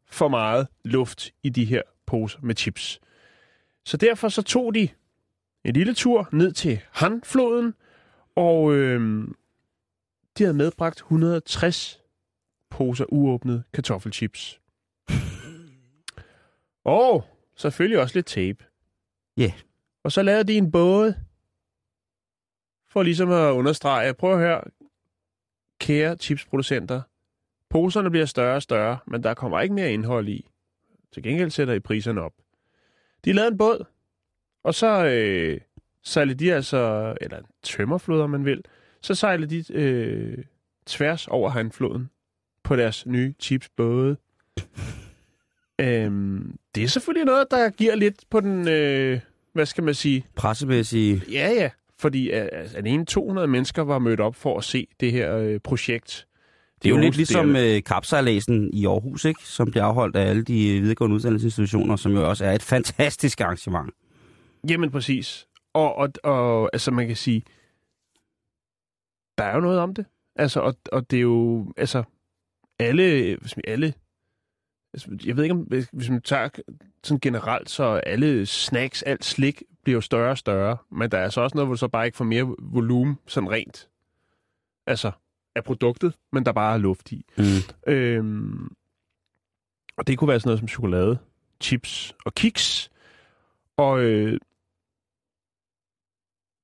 for 0.09 0.27
meget 0.27 0.67
luft 0.85 1.31
i 1.43 1.49
de 1.49 1.65
her 1.65 1.81
poser 2.05 2.39
med 2.41 2.55
chips. 2.55 2.99
Så 3.85 3.97
derfor 3.97 4.29
så 4.29 4.41
tog 4.41 4.75
de 4.75 4.89
en 5.65 5.73
lille 5.73 5.93
tur 5.93 6.29
ned 6.31 6.51
til 6.51 6.79
Han-floden, 6.91 7.73
og 8.35 8.73
øh, 8.75 9.27
de 10.37 10.43
havde 10.43 10.53
medbragt 10.57 10.97
160 10.97 11.99
poser 12.69 13.05
uåbnede 13.09 13.63
kartoffelchips. 13.73 14.59
og 16.85 17.25
selvfølgelig 17.55 17.99
også 17.99 18.17
lidt 18.17 18.25
tape. 18.25 18.65
Ja. 19.37 19.51
Og 20.03 20.11
så 20.11 20.21
lavede 20.21 20.43
de 20.43 20.57
en 20.57 20.71
båd, 20.71 21.13
for 22.89 23.03
ligesom 23.03 23.31
at 23.31 23.51
understrege, 23.51 24.13
prøv 24.13 24.33
at 24.33 24.39
høre, 24.39 24.61
kære 25.79 26.15
chipsproducenter, 26.15 27.01
poserne 27.69 28.09
bliver 28.09 28.25
større 28.25 28.55
og 28.55 28.61
større, 28.61 28.97
men 29.07 29.23
der 29.23 29.33
kommer 29.33 29.59
ikke 29.59 29.75
mere 29.75 29.93
indhold 29.93 30.27
i. 30.27 30.49
Til 31.13 31.23
gengæld 31.23 31.49
sætter 31.49 31.73
I 31.73 31.79
priserne 31.79 32.21
op. 32.21 32.33
De 33.25 33.33
lavede 33.33 33.51
en 33.51 33.57
båd, 33.57 33.85
og 34.63 34.73
så 34.73 35.05
øh, 35.05 35.59
sejlede 36.03 36.39
de 36.45 36.53
altså, 36.53 37.13
eller 37.21 37.37
en 37.37 37.45
tømmerflod, 37.63 38.21
om 38.21 38.29
man 38.29 38.45
vil, 38.45 38.63
så 39.01 39.15
sejlede 39.15 39.63
de 39.63 39.73
øh, 39.73 40.43
tværs 40.85 41.27
over 41.27 41.49
Hanfloden 41.49 42.09
på 42.63 42.75
deres 42.75 43.05
nye 43.05 43.33
chipsbåde. 43.39 44.17
øhm, 45.79 46.57
det 46.75 46.83
er 46.83 46.87
selvfølgelig 46.87 47.25
noget, 47.25 47.51
der 47.51 47.69
giver 47.69 47.95
lidt 47.95 48.23
på 48.29 48.39
den, 48.39 48.67
øh, 48.67 49.19
hvad 49.53 49.65
skal 49.65 49.83
man 49.83 49.93
sige, 49.93 50.25
Pressemæssige... 50.35 51.21
Ja, 51.31 51.49
ja. 51.49 51.69
Fordi 51.99 52.31
øh, 52.31 52.47
altså, 52.51 52.77
alene 52.77 53.05
200 53.05 53.47
mennesker 53.47 53.81
var 53.81 53.99
mødt 53.99 54.19
op 54.19 54.35
for 54.35 54.57
at 54.57 54.63
se 54.63 54.87
det 54.99 55.11
her 55.11 55.37
øh, 55.37 55.59
projekt. 55.59 56.27
Det 56.83 56.89
er 56.89 56.95
jo 56.95 57.01
lidt 57.01 57.15
ligesom 57.15 57.55
øh, 57.55 57.83
kapsejladsen 57.83 58.73
i 58.73 58.85
Aarhus, 58.85 59.25
ikke? 59.25 59.39
som 59.43 59.71
bliver 59.71 59.83
afholdt 59.83 60.15
af 60.15 60.29
alle 60.29 60.43
de 60.43 60.75
øh, 60.75 60.81
videregående 60.81 61.15
uddannelsesinstitutioner, 61.15 61.95
som 61.95 62.11
jo 62.11 62.29
også 62.29 62.45
er 62.45 62.53
et 62.53 62.63
fantastisk 62.63 63.41
arrangement. 63.41 63.93
Jamen, 64.69 64.91
præcis. 64.91 65.47
Og, 65.73 65.95
og, 65.95 66.09
og 66.23 66.69
altså, 66.73 66.91
man 66.91 67.07
kan 67.07 67.15
sige, 67.15 67.43
der 69.37 69.43
er 69.43 69.55
jo 69.55 69.61
noget 69.61 69.79
om 69.79 69.93
det. 69.93 70.05
Altså, 70.35 70.59
og, 70.59 70.75
og 70.91 71.11
det 71.11 71.17
er 71.17 71.21
jo, 71.21 71.73
altså, 71.77 72.03
alle, 72.79 73.37
alle, 73.67 73.93
altså, 74.93 75.17
jeg 75.25 75.37
ved 75.37 75.43
ikke 75.43 75.53
om, 75.53 75.59
hvis 75.59 75.87
hvis 75.91 76.09
man 76.09 76.21
tager 76.21 76.49
sådan 77.03 77.19
generelt, 77.19 77.69
så 77.69 77.83
alle 77.83 78.45
snacks, 78.45 79.03
alt 79.03 79.25
slik 79.25 79.63
bliver 79.87 79.97
jo 79.97 80.01
større 80.01 80.31
og 80.31 80.37
større, 80.37 80.77
men 80.91 81.11
der 81.11 81.17
er 81.17 81.29
så 81.29 81.41
også 81.41 81.57
noget, 81.57 81.67
hvor 81.67 81.73
du 81.73 81.77
så 81.77 81.87
bare 81.87 82.05
ikke 82.05 82.17
får 82.17 82.25
mere 82.25 82.55
volumen, 82.59 83.17
sådan 83.27 83.51
rent, 83.51 83.89
altså, 84.85 85.11
af 85.55 85.63
produktet, 85.63 86.13
men 86.31 86.45
der 86.45 86.51
bare 86.51 86.73
er 86.73 86.77
luft 86.77 87.11
i. 87.11 87.25
Mm. 87.37 87.43
Øhm, 87.93 88.75
og 89.97 90.07
det 90.07 90.17
kunne 90.17 90.27
være 90.27 90.39
sådan 90.39 90.49
noget 90.49 90.59
som 90.59 90.67
chokolade, 90.67 91.17
chips 91.61 92.15
og 92.25 92.33
kiks. 92.33 92.89
Og 93.77 93.99
øh, 93.99 94.39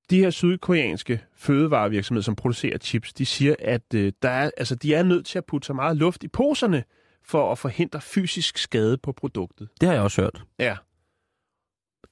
de 0.10 0.20
her 0.20 0.30
sydkoreanske 0.30 1.24
fødevarevirksomheder, 1.36 2.24
som 2.24 2.36
producerer 2.36 2.78
chips, 2.78 3.14
de 3.14 3.26
siger, 3.26 3.56
at 3.60 3.94
øh, 3.96 4.12
der 4.22 4.30
er, 4.30 4.52
altså, 4.58 4.76
de 4.76 4.94
er 4.94 5.04
nødt 5.04 5.26
til 5.26 5.38
at 5.38 5.46
putte 5.46 5.66
så 5.66 5.74
meget 5.74 5.98
luft 5.98 6.24
i 6.24 6.28
poserne, 6.28 6.84
for 7.26 7.52
at 7.52 7.58
forhindre 7.58 8.02
fysisk 8.02 8.58
skade 8.58 8.98
på 8.98 9.12
produktet. 9.12 9.70
Det 9.82 9.88
har 9.88 9.94
jeg 9.94 10.04
også 10.04 10.22
hørt. 10.22 10.44
Ja. 10.60 10.78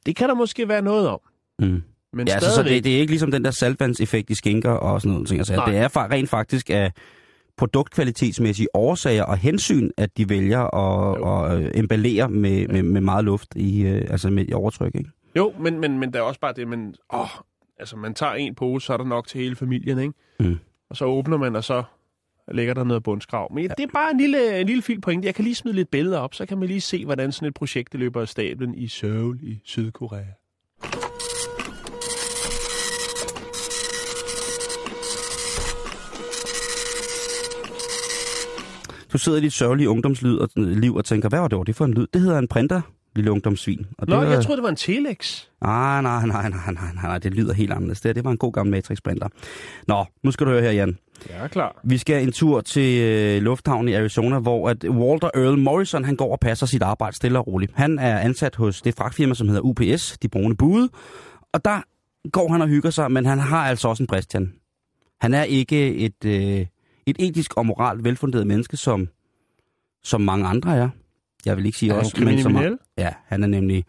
Det 0.05 0.15
kan 0.15 0.29
der 0.29 0.35
måske 0.35 0.67
være 0.67 0.81
noget 0.81 1.07
om. 1.07 1.19
Mm. 1.59 1.81
Men 2.13 2.27
Ja, 2.27 2.33
altså, 2.33 2.49
så 2.49 2.53
stadigvæk, 2.55 2.75
det, 2.75 2.83
det 2.83 2.95
er 2.95 2.99
ikke 2.99 3.11
ligesom 3.11 3.31
den 3.31 3.45
der 3.45 3.51
saltvandseffekt 3.51 4.29
i 4.29 4.35
skinker 4.35 4.71
og 4.71 5.01
sådan 5.01 5.11
noget. 5.13 5.27
Ting. 5.27 5.39
Altså, 5.39 5.63
det 5.67 5.77
er 5.77 6.11
rent 6.11 6.29
faktisk 6.29 6.69
af 6.69 6.91
produktkvalitetsmæssige 7.57 8.67
årsager 8.75 9.23
og 9.23 9.37
hensyn, 9.37 9.89
at 9.97 10.17
de 10.17 10.29
vælger 10.29 10.75
at, 10.75 11.17
Jo. 11.19 11.45
at 11.45 11.61
øh, 11.63 11.71
emballere 11.73 12.29
med, 12.29 12.67
med, 12.67 12.83
med 12.83 13.01
meget 13.01 13.25
luft 13.25 13.55
i, 13.55 13.81
øh, 13.81 14.07
altså 14.09 14.29
med 14.29 14.45
i 14.49 14.53
overtryk. 14.53 14.95
Ikke? 14.95 15.09
Jo, 15.35 15.53
men, 15.59 15.79
men, 15.79 15.99
men 15.99 16.13
der 16.13 16.19
er 16.19 16.23
også 16.23 16.39
bare 16.39 16.53
det, 16.53 16.67
man, 16.67 16.95
åh, 17.13 17.27
altså 17.79 17.97
man 17.97 18.13
tager 18.13 18.33
en 18.33 18.55
pose, 18.55 18.85
så 18.85 18.93
er 18.93 18.97
der 18.97 19.05
nok 19.05 19.27
til 19.27 19.41
hele 19.41 19.55
familien, 19.55 19.99
ikke? 19.99 20.13
Mm. 20.39 20.57
Og 20.89 20.97
så 20.97 21.05
åbner 21.05 21.37
man, 21.37 21.55
og 21.55 21.63
så 21.63 21.83
ligger 22.53 22.73
der 22.73 22.83
noget 22.83 23.03
bundskrav. 23.03 23.53
Men 23.53 23.63
ja. 23.63 23.73
det 23.77 23.83
er 23.83 23.91
bare 23.93 24.11
en 24.11 24.17
lille, 24.17 24.59
en 24.59 24.67
lille 24.67 24.81
fil 24.81 25.01
pointe. 25.01 25.25
Jeg 25.25 25.35
kan 25.35 25.43
lige 25.43 25.55
smide 25.55 25.75
lidt 25.75 25.91
billeder 25.91 26.17
op, 26.17 26.33
så 26.33 26.45
kan 26.45 26.57
man 26.57 26.67
lige 26.67 26.81
se, 26.81 27.05
hvordan 27.05 27.31
sådan 27.31 27.47
et 27.47 27.53
projekt 27.53 27.93
løber 27.93 28.21
af 28.21 28.27
stablen 28.27 28.75
i 28.75 28.87
Seoul 28.87 29.39
i 29.41 29.59
Sydkorea. 29.65 30.23
Du 39.13 39.17
sidder 39.17 39.37
i 39.37 39.41
dit 39.41 39.53
sørgelige 39.53 39.89
ungdomsliv 39.89 40.33
og, 40.33 40.49
liv 40.55 40.95
og 40.95 41.05
tænker, 41.05 41.29
hvad 41.29 41.39
var 41.39 41.47
det, 41.47 41.57
var 41.57 41.63
det 41.63 41.75
for 41.75 41.85
en 41.85 41.93
lyd? 41.93 42.07
Det 42.13 42.21
hedder 42.21 42.39
en 42.39 42.47
printer, 42.47 42.81
lille 43.15 43.31
ungdomssvin. 43.31 43.85
Og 43.97 44.07
Nå, 44.07 44.21
det 44.21 44.29
jeg 44.29 44.43
troede, 44.43 44.57
det 44.57 44.63
var 44.63 44.69
en 44.69 44.75
telex. 44.75 45.43
Ah, 45.61 46.03
nej, 46.03 46.25
nej, 46.25 46.49
nej, 46.49 46.73
nej, 46.73 46.93
nej, 47.03 47.17
det 47.17 47.33
lyder 47.33 47.53
helt 47.53 47.71
anderledes. 47.71 48.01
Det, 48.01 48.15
det 48.15 48.23
var 48.23 48.31
en 48.31 48.37
god 48.37 48.53
gammel 48.53 48.71
Matrix-printer. 48.71 49.27
Nå, 49.87 50.05
nu 50.23 50.31
skal 50.31 50.47
du 50.47 50.51
høre 50.51 50.61
her, 50.61 50.71
Jan. 50.71 50.97
Ja, 51.29 51.47
klar. 51.47 51.79
Vi 51.83 51.97
skal 51.97 52.23
en 52.23 52.31
tur 52.31 52.61
til 52.61 53.01
øh, 53.01 53.41
lufthavnen 53.41 53.89
i 53.89 53.93
Arizona, 53.93 54.39
hvor 54.39 54.69
at 54.69 54.85
Walter 54.89 55.29
Earl 55.35 55.57
Morrison 55.57 56.03
han 56.03 56.15
går 56.15 56.31
og 56.31 56.39
passer 56.39 56.65
sit 56.65 56.81
arbejde 56.81 57.15
stille 57.15 57.39
og 57.39 57.47
roligt. 57.47 57.71
Han 57.75 57.99
er 57.99 58.19
ansat 58.19 58.55
hos 58.55 58.81
det 58.81 58.95
fragtfirma, 58.95 59.33
som 59.33 59.47
hedder 59.47 59.61
UPS, 59.61 60.17
de 60.21 60.27
brune 60.27 60.57
bude. 60.57 60.89
Og 61.53 61.65
der 61.65 61.81
går 62.31 62.51
han 62.51 62.61
og 62.61 62.67
hygger 62.67 62.89
sig, 62.89 63.11
men 63.11 63.25
han 63.25 63.39
har 63.39 63.65
altså 63.67 63.87
også 63.87 64.03
en 64.03 64.07
brist, 64.07 64.33
Jan. 64.33 64.53
Han 65.21 65.33
er 65.33 65.43
ikke 65.43 65.95
et, 65.95 66.25
øh, 66.25 66.65
et 67.05 67.15
etisk 67.19 67.57
og 67.57 67.65
moralt 67.65 68.03
velfunderet 68.03 68.47
menneske, 68.47 68.77
som, 68.77 69.07
som 70.03 70.21
mange 70.21 70.47
andre 70.47 70.77
er. 70.77 70.89
Jeg 71.45 71.57
vil 71.57 71.65
ikke 71.65 71.77
sige 71.77 71.89
Er 71.89 71.95
han 71.95 72.05
også, 72.05 72.23
men 72.23 72.41
som... 72.41 72.53
kriminel? 72.53 72.77
Ja, 72.97 73.13
han 73.25 73.43
er 73.43 73.47
nemlig 73.47 73.85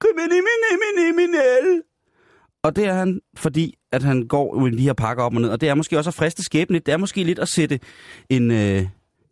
kriminel. 0.00 1.82
Og 2.62 2.76
det 2.76 2.84
er 2.84 2.92
han, 2.92 3.20
fordi 3.36 3.74
at 3.92 4.02
han 4.02 4.28
går 4.28 4.58
med 4.58 4.72
de 4.72 4.82
her 4.82 4.92
pakker 4.92 5.24
op 5.24 5.34
og 5.34 5.40
ned. 5.40 5.50
Og 5.50 5.60
det 5.60 5.68
er 5.68 5.74
måske 5.74 5.98
også 5.98 6.10
at 6.10 6.14
friste 6.14 6.42
skæbne. 6.42 6.74
lidt. 6.74 6.86
Det 6.86 6.92
er 6.92 6.96
måske 6.96 7.24
lidt 7.24 7.38
at 7.38 7.48
sætte 7.48 7.80
en... 8.30 8.50
Øh, 8.50 8.86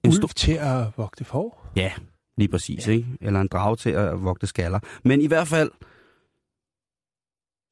en 0.05 0.13
stor... 0.13 0.29
til 0.29 0.53
at 0.53 0.87
vogte 0.97 1.25
for. 1.25 1.71
Ja, 1.77 1.93
lige 2.37 2.49
præcis, 2.49 2.87
ja. 2.87 2.93
ikke? 2.93 3.07
Eller 3.21 3.41
en 3.41 3.49
drage 3.49 3.77
til 3.77 3.91
at 3.91 4.25
vogte 4.25 4.47
skaller. 4.47 4.81
Men 5.05 5.21
i 5.21 5.27
hvert 5.27 5.49
fald, 5.49 5.71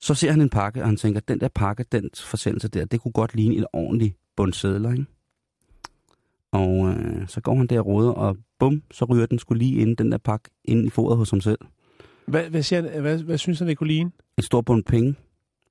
så 0.01 0.15
ser 0.15 0.31
han 0.31 0.41
en 0.41 0.51
pakke, 0.51 0.81
og 0.81 0.87
han 0.87 0.97
tænker, 0.97 1.21
den 1.21 1.41
der 1.41 1.49
pakke, 1.49 1.85
den 1.93 2.11
forsendelse 2.17 2.69
der, 2.69 2.85
det 2.85 3.01
kunne 3.01 3.13
godt 3.13 3.35
ligne 3.35 3.55
en 3.55 3.67
ordentlig 3.73 4.15
bundsedler, 4.37 4.93
ikke? 4.93 5.07
Og 6.53 6.89
øh, 6.89 7.29
så 7.29 7.41
går 7.41 7.55
han 7.55 7.67
der 7.67 7.81
og 7.81 7.87
råder, 7.87 8.11
og 8.11 8.37
bum, 8.59 8.83
så 8.91 9.05
ryger 9.05 9.27
den 9.27 9.39
skulle 9.39 9.59
lige 9.59 9.81
ind, 9.81 9.97
den 9.97 10.13
der 10.13 10.19
pakke, 10.19 10.51
ind 10.65 10.87
i 10.87 10.91
foret 10.91 11.17
hos 11.17 11.31
ham 11.31 11.41
selv. 11.41 11.59
Hvad, 12.27 12.51
hvad, 12.51 12.63
siger 12.63 12.83
han, 12.83 13.01
hvad, 13.01 13.19
hvad 13.19 13.39
synes 13.39 13.59
han, 13.59 13.69
det 13.69 13.79
kunne 13.79 13.87
ligne? 13.87 14.11
En 14.39 14.43
stor 14.43 14.61
bund 14.61 14.85
penge, 14.85 15.15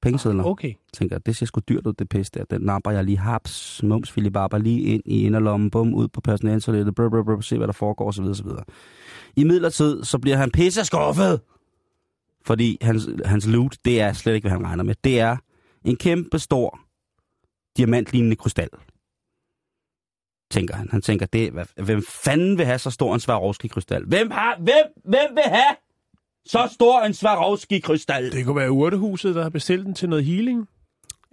pengesedler. 0.01 0.43
Okay. 0.43 0.67
Jeg 0.67 0.93
tænker, 0.93 1.17
det 1.17 1.35
ser 1.35 1.45
sgu 1.45 1.61
dyrt 1.69 1.87
ud, 1.87 1.93
det 1.93 2.09
pis 2.09 2.31
der. 2.31 2.43
Den 2.43 2.61
napper 2.61 2.91
jeg 2.91 3.03
lige 3.03 3.17
haps, 3.17 3.83
mums, 3.83 4.11
filibarber 4.11 4.57
lige 4.57 4.81
ind 4.81 5.01
i 5.05 5.25
inderlommen, 5.25 5.69
bum, 5.69 5.93
ud 5.93 6.07
på 6.07 6.21
personaltoilettet, 6.21 6.95
brr, 6.95 7.09
brr, 7.09 7.23
brr, 7.23 7.41
se 7.41 7.57
hvad 7.57 7.67
der 7.67 7.73
foregår, 7.73 8.07
osv. 8.07 8.23
osv. 8.23 8.47
I 9.35 9.43
midlertid, 9.43 10.03
så 10.03 10.19
bliver 10.19 10.37
han 10.37 10.51
pisse 10.51 10.85
skuffet. 10.85 11.41
Fordi 12.45 12.77
hans, 12.81 13.09
hans 13.25 13.47
loot, 13.47 13.77
det 13.85 14.01
er 14.01 14.13
slet 14.13 14.35
ikke, 14.35 14.49
hvad 14.49 14.57
han 14.57 14.67
regner 14.67 14.83
med. 14.83 14.95
Det 15.03 15.19
er 15.19 15.37
en 15.85 15.95
kæmpe 15.95 16.39
stor 16.39 16.79
diamantlignende 17.77 18.35
krystal. 18.35 18.69
Tænker 20.51 20.75
han. 20.75 20.87
Han 20.91 21.01
tænker, 21.01 21.25
det, 21.25 21.51
hvad, 21.51 21.65
hvem 21.83 22.03
fanden 22.23 22.57
vil 22.57 22.65
have 22.65 22.79
så 22.79 22.89
stor 22.89 23.13
en 23.13 23.19
Swarovski-krystal? 23.19 24.03
Hvem, 24.07 24.31
har, 24.31 24.55
hvem, 24.59 24.85
hvem 25.05 25.35
vil 25.35 25.43
have 25.45 25.75
så 26.45 26.69
stor 26.73 27.01
en 27.01 27.13
Swarovski-krystal? 27.13 28.31
Det 28.31 28.45
kunne 28.45 28.55
være 28.55 28.71
urtehuset, 28.71 29.35
der 29.35 29.43
har 29.43 29.49
bestilt 29.49 29.85
den 29.85 29.93
til 29.93 30.09
noget 30.09 30.25
healing. 30.25 30.67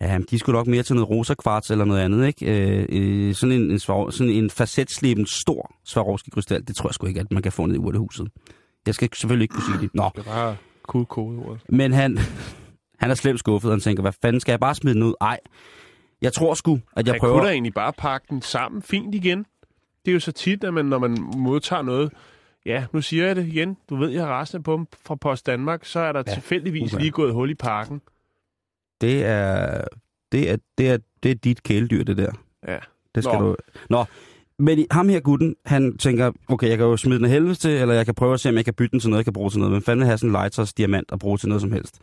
Ja, 0.01 0.19
de 0.31 0.39
skulle 0.39 0.57
nok 0.57 0.67
mere 0.67 0.83
til 0.83 0.95
noget 0.95 1.11
rosa 1.11 1.35
kvarts 1.35 1.71
eller 1.71 1.85
noget 1.85 2.01
andet, 2.01 2.27
ikke? 2.27 2.47
Øh, 2.47 2.87
øh, 3.29 3.35
sådan 3.35 3.53
en, 3.53 3.71
en, 3.71 3.79
sådan 3.79 4.29
en 4.33 4.51
facetsliben 4.51 5.27
stor 5.27 5.75
Swarovski 5.85 6.31
krystal, 6.31 6.67
det 6.67 6.77
tror 6.77 6.89
jeg 6.89 6.95
sgu 6.95 7.07
ikke, 7.07 7.21
at 7.21 7.33
man 7.33 7.43
kan 7.43 7.53
få 7.53 7.67
ned 7.67 7.75
i 7.75 7.79
urtehuset. 7.79 8.29
Jeg 8.87 8.95
skal 8.95 9.09
selvfølgelig 9.15 9.45
ikke 9.45 9.53
kunne 9.55 9.65
sige 9.65 9.81
det. 9.81 9.95
Nå, 9.95 10.11
Det 10.17 10.27
var 10.27 10.57
kode 10.89 11.07
kodeordet. 11.07 11.61
men 11.69 11.93
han, 11.93 12.19
han 13.01 13.11
er 13.11 13.15
slemt 13.15 13.39
skuffet, 13.39 13.71
og 13.71 13.75
han 13.75 13.81
tænker, 13.81 14.03
hvad 14.03 14.13
fanden 14.23 14.41
skal 14.41 14.53
jeg 14.53 14.61
bare 14.61 14.75
smide 14.75 14.95
den 14.95 15.03
ud? 15.03 15.15
Ej, 15.21 15.39
jeg 16.23 16.33
tror 16.33 16.55
sgu, 16.55 16.81
at 16.97 17.07
jeg 17.07 17.13
Jeg 17.13 17.21
prøver... 17.21 17.35
kunne 17.35 17.47
da 17.47 17.53
egentlig 17.53 17.75
bare 17.75 17.93
pakke 17.93 18.27
den 18.31 18.43
sammen 18.43 18.83
fint 18.83 19.15
igen. 19.15 19.47
Det 20.05 20.11
er 20.11 20.13
jo 20.13 20.21
så 20.21 20.33
tit, 20.33 20.65
at 20.65 20.75
man, 20.75 20.85
når 20.85 20.99
man 20.99 21.19
modtager 21.37 21.83
noget, 21.83 22.13
ja, 22.67 22.85
nu 22.93 23.03
siger 23.03 23.27
jeg 23.27 23.37
det 23.37 23.47
igen, 23.47 23.77
du 23.91 23.97
ved, 23.97 24.09
jeg 24.09 24.27
har 24.27 24.41
resten 24.41 24.63
på 24.63 24.77
dem 24.77 24.87
fra 25.05 25.15
Post 25.15 25.47
Danmark, 25.47 25.85
så 25.85 26.01
er 26.01 26.13
der 26.13 26.23
ja. 26.27 26.35
Tilfældigvis 26.35 26.93
uha. 26.95 27.01
lige 27.01 27.11
gået 27.11 27.33
hul 27.33 27.51
i 27.51 27.55
parken. 27.55 28.01
Det 29.01 29.25
er, 29.25 29.85
det 30.33 30.51
er, 30.51 30.57
det 30.79 30.91
er, 30.91 30.99
det 31.23 31.31
er 31.31 31.35
dit 31.35 31.63
kæledyr, 31.63 32.05
det 32.05 32.17
der. 32.17 32.33
Ja. 32.69 32.79
Det 33.15 33.25
skal 33.25 33.39
Nå. 33.39 33.49
Du... 33.49 33.57
Nå, 33.91 34.05
men 34.59 34.87
ham 34.91 35.09
her 35.09 35.21
gutten, 35.21 35.57
han 35.65 35.99
tænker, 35.99 36.33
okay, 36.49 36.69
jeg 36.69 36.79
kan 36.79 36.87
jo 36.87 36.97
smide 36.97 37.17
den 37.17 37.25
af 37.25 37.31
helvede 37.31 37.55
til, 37.55 37.71
eller 37.71 37.95
jeg 37.95 38.05
kan 38.05 38.15
prøve 38.15 38.35
at 38.35 38.41
se, 38.41 38.49
om 38.49 38.57
jeg 38.57 38.65
kan 38.65 38.75
bytte 38.75 38.93
den 38.93 39.01
til 39.01 39.11
noget, 39.11 39.19
jeg 39.19 39.25
kan 39.25 39.33
bruge 39.33 39.51
til 39.51 39.59
noget. 39.59 39.73
Men 39.73 39.83
fanden 39.83 40.01
vil 40.01 40.07
have 40.07 40.19
sådan 40.19 40.31
en 40.31 40.33
Lighters 40.33 40.75
diamant 40.75 41.13
og 41.13 41.19
bruge 41.19 41.39
til 41.39 41.49
noget 41.49 41.61
som 41.61 41.73
helst. 41.73 41.99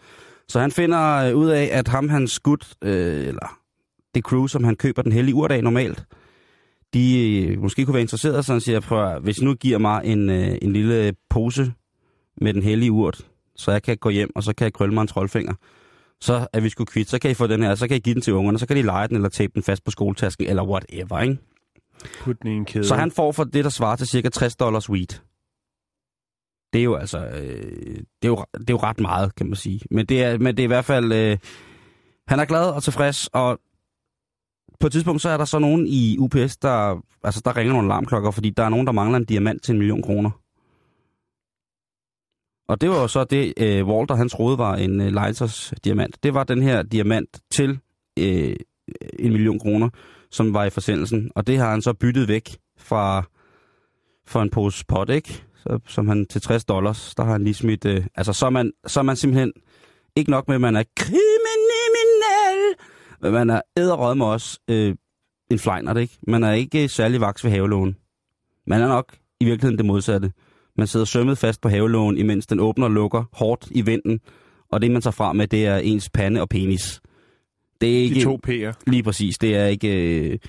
Så 0.47 0.59
han 0.59 0.71
finder 0.71 1.29
øh, 1.29 1.35
ud 1.35 1.49
af, 1.49 1.69
at 1.71 1.87
ham, 1.87 2.09
han 2.09 2.27
skudt, 2.27 2.73
øh, 2.81 3.27
eller 3.27 3.59
det 4.15 4.23
crew, 4.23 4.47
som 4.47 4.63
han 4.63 4.75
køber 4.75 5.01
den 5.01 5.11
hellige 5.11 5.35
urdag 5.35 5.61
normalt, 5.61 6.05
de 6.93 7.29
øh, 7.47 7.61
måske 7.61 7.85
kunne 7.85 7.93
være 7.93 8.01
interesserede, 8.01 8.43
så 8.43 8.51
han 8.51 8.61
siger, 8.61 8.79
prøv, 8.79 9.19
hvis 9.19 9.41
nu 9.41 9.53
giver 9.53 9.77
mig 9.77 10.01
en, 10.05 10.29
øh, 10.29 10.57
en 10.61 10.73
lille 10.73 11.13
pose 11.29 11.73
med 12.41 12.53
den 12.53 12.63
hellige 12.63 12.91
urt, 12.91 13.27
så 13.55 13.71
jeg 13.71 13.83
kan 13.83 13.97
gå 13.97 14.09
hjem, 14.09 14.31
og 14.35 14.43
så 14.43 14.53
kan 14.53 14.65
jeg 14.65 14.73
krølle 14.73 14.93
mig 14.93 15.01
en 15.01 15.07
troldfinger, 15.07 15.53
så 16.21 16.47
er 16.53 16.59
vi 16.59 16.69
sgu 16.69 16.85
kvitt, 16.85 17.09
så 17.09 17.19
kan 17.19 17.31
I 17.31 17.33
få 17.33 17.47
den 17.47 17.63
her, 17.63 17.75
så 17.75 17.87
kan 17.87 17.97
I 17.97 17.99
give 17.99 18.13
den 18.13 18.21
til 18.21 18.33
ungerne, 18.33 18.59
så 18.59 18.67
kan 18.67 18.77
de 18.77 18.81
lege 18.81 19.07
den, 19.07 19.15
eller 19.15 19.29
tape 19.29 19.51
den 19.55 19.63
fast 19.63 19.83
på 19.83 19.91
skoletasken, 19.91 20.47
eller 20.47 20.63
whatever, 20.63 21.19
ikke? 21.19 21.37
Put 22.21 22.41
den 22.41 22.51
i 22.51 22.55
en 22.55 22.65
kæde. 22.65 22.87
Så 22.87 22.95
han 22.95 23.11
får 23.11 23.31
for 23.31 23.43
det, 23.43 23.63
der 23.63 23.69
svarer 23.69 23.95
til 23.95 24.07
cirka 24.07 24.29
60 24.29 24.55
dollars 24.55 24.89
weed. 24.89 25.19
Det 26.73 26.79
er 26.79 26.83
jo 26.83 26.95
altså, 26.95 27.17
øh, 27.25 27.95
det, 27.95 28.23
er 28.23 28.27
jo, 28.27 28.45
det 28.53 28.69
er 28.69 28.73
jo 28.73 28.77
ret 28.77 28.99
meget, 28.99 29.35
kan 29.35 29.47
man 29.47 29.55
sige. 29.55 29.79
Men 29.91 30.05
det 30.05 30.23
er, 30.23 30.37
men 30.37 30.57
det 30.57 30.63
er 30.63 30.67
i 30.67 30.67
hvert 30.67 30.85
fald, 30.85 31.13
øh, 31.13 31.37
han 32.27 32.39
er 32.39 32.45
glad 32.45 32.69
og 32.69 32.83
tilfreds, 32.83 33.27
og 33.27 33.59
på 34.83 34.87
et 34.87 34.93
tidspunkt 34.93 35.21
så 35.21 35.29
er 35.29 35.37
der 35.37 35.45
så 35.45 35.59
nogen 35.59 35.87
i 35.87 36.17
UPS, 36.19 36.57
der, 36.57 37.01
altså 37.23 37.41
der 37.45 37.57
ringer 37.57 37.73
nogle 37.73 37.87
alarmklokker, 37.87 38.31
fordi 38.31 38.49
der 38.49 38.63
er 38.63 38.69
nogen, 38.69 38.87
der 38.87 38.93
mangler 38.93 39.17
en 39.17 39.25
diamant 39.25 39.63
til 39.63 39.71
en 39.71 39.77
million 39.77 40.01
kroner. 40.01 40.29
Og 42.67 42.81
det 42.81 42.89
var 42.89 42.95
jo 42.95 43.07
så 43.07 43.23
det, 43.23 43.53
øh, 43.57 43.87
Walter 43.87 44.15
han 44.15 44.29
troede 44.29 44.57
var 44.57 44.75
en 44.75 45.01
øh, 45.01 45.13
Leiters 45.13 45.73
diamant. 45.83 46.23
Det 46.23 46.33
var 46.33 46.43
den 46.43 46.61
her 46.61 46.81
diamant 46.83 47.39
til 47.51 47.79
øh, 48.19 48.55
en 49.19 49.31
million 49.31 49.59
kroner, 49.59 49.89
som 50.31 50.53
var 50.53 50.63
i 50.63 50.69
forsendelsen. 50.69 51.31
Og 51.35 51.47
det 51.47 51.57
har 51.57 51.69
han 51.71 51.81
så 51.81 51.93
byttet 51.93 52.27
væk 52.27 52.57
fra, 52.77 53.23
for 54.27 54.41
en 54.41 54.49
pose 54.49 54.85
pot, 54.87 55.09
ikke? 55.09 55.43
Så, 55.55 55.79
som 55.87 56.07
han 56.07 56.25
til 56.25 56.41
60 56.41 56.65
dollars, 56.65 57.15
der 57.15 57.23
har 57.23 57.31
han 57.31 57.43
lige 57.43 57.53
smidt... 57.53 57.85
Øh, 57.85 58.05
altså, 58.15 58.33
så 58.33 58.45
er, 58.45 58.49
man, 58.49 58.71
så 58.87 58.99
er 58.99 59.03
man 59.03 59.15
simpelthen 59.15 59.53
ikke 60.15 60.31
nok 60.31 60.47
med, 60.47 60.55
at 60.55 60.61
man 60.61 60.75
er 60.75 60.83
kriminel, 60.95 61.62
men 63.23 63.31
man 63.31 63.49
er 63.49 63.61
æderrød 63.77 64.15
med 64.15 64.25
også 64.25 64.59
øh, 64.67 64.95
en 65.51 65.59
flejner, 65.59 65.95
ikke? 65.95 66.17
Man 66.27 66.43
er 66.43 66.51
ikke 66.51 66.87
særlig 66.87 67.21
vaks 67.21 67.43
ved 67.43 67.51
havelågen. 67.51 67.97
Man 68.67 68.81
er 68.81 68.87
nok 68.87 69.15
i 69.39 69.45
virkeligheden 69.45 69.77
det 69.77 69.85
modsatte. 69.85 70.31
Man 70.77 70.87
sidder 70.87 71.05
sømmet 71.05 71.37
fast 71.37 71.61
på 71.61 71.69
havelågen, 71.69 72.17
imens 72.17 72.47
den 72.47 72.59
åbner 72.59 72.85
og 72.85 72.91
lukker 72.91 73.23
hårdt 73.33 73.67
i 73.71 73.81
vinden, 73.81 74.19
og 74.69 74.81
det, 74.81 74.91
man 74.91 75.01
tager 75.01 75.11
fra 75.11 75.33
med, 75.33 75.47
det 75.47 75.65
er 75.65 75.77
ens 75.77 76.09
pande 76.09 76.41
og 76.41 76.49
penis. 76.49 77.01
Det 77.81 77.97
er 77.97 78.01
ikke... 78.03 78.15
De 78.15 78.23
to 78.23 78.39
P'er. 78.47 78.73
Lige 78.87 79.03
præcis, 79.03 79.37
det 79.37 79.55
er 79.55 79.65
ikke... 79.65 80.19
Øh... 80.31 80.39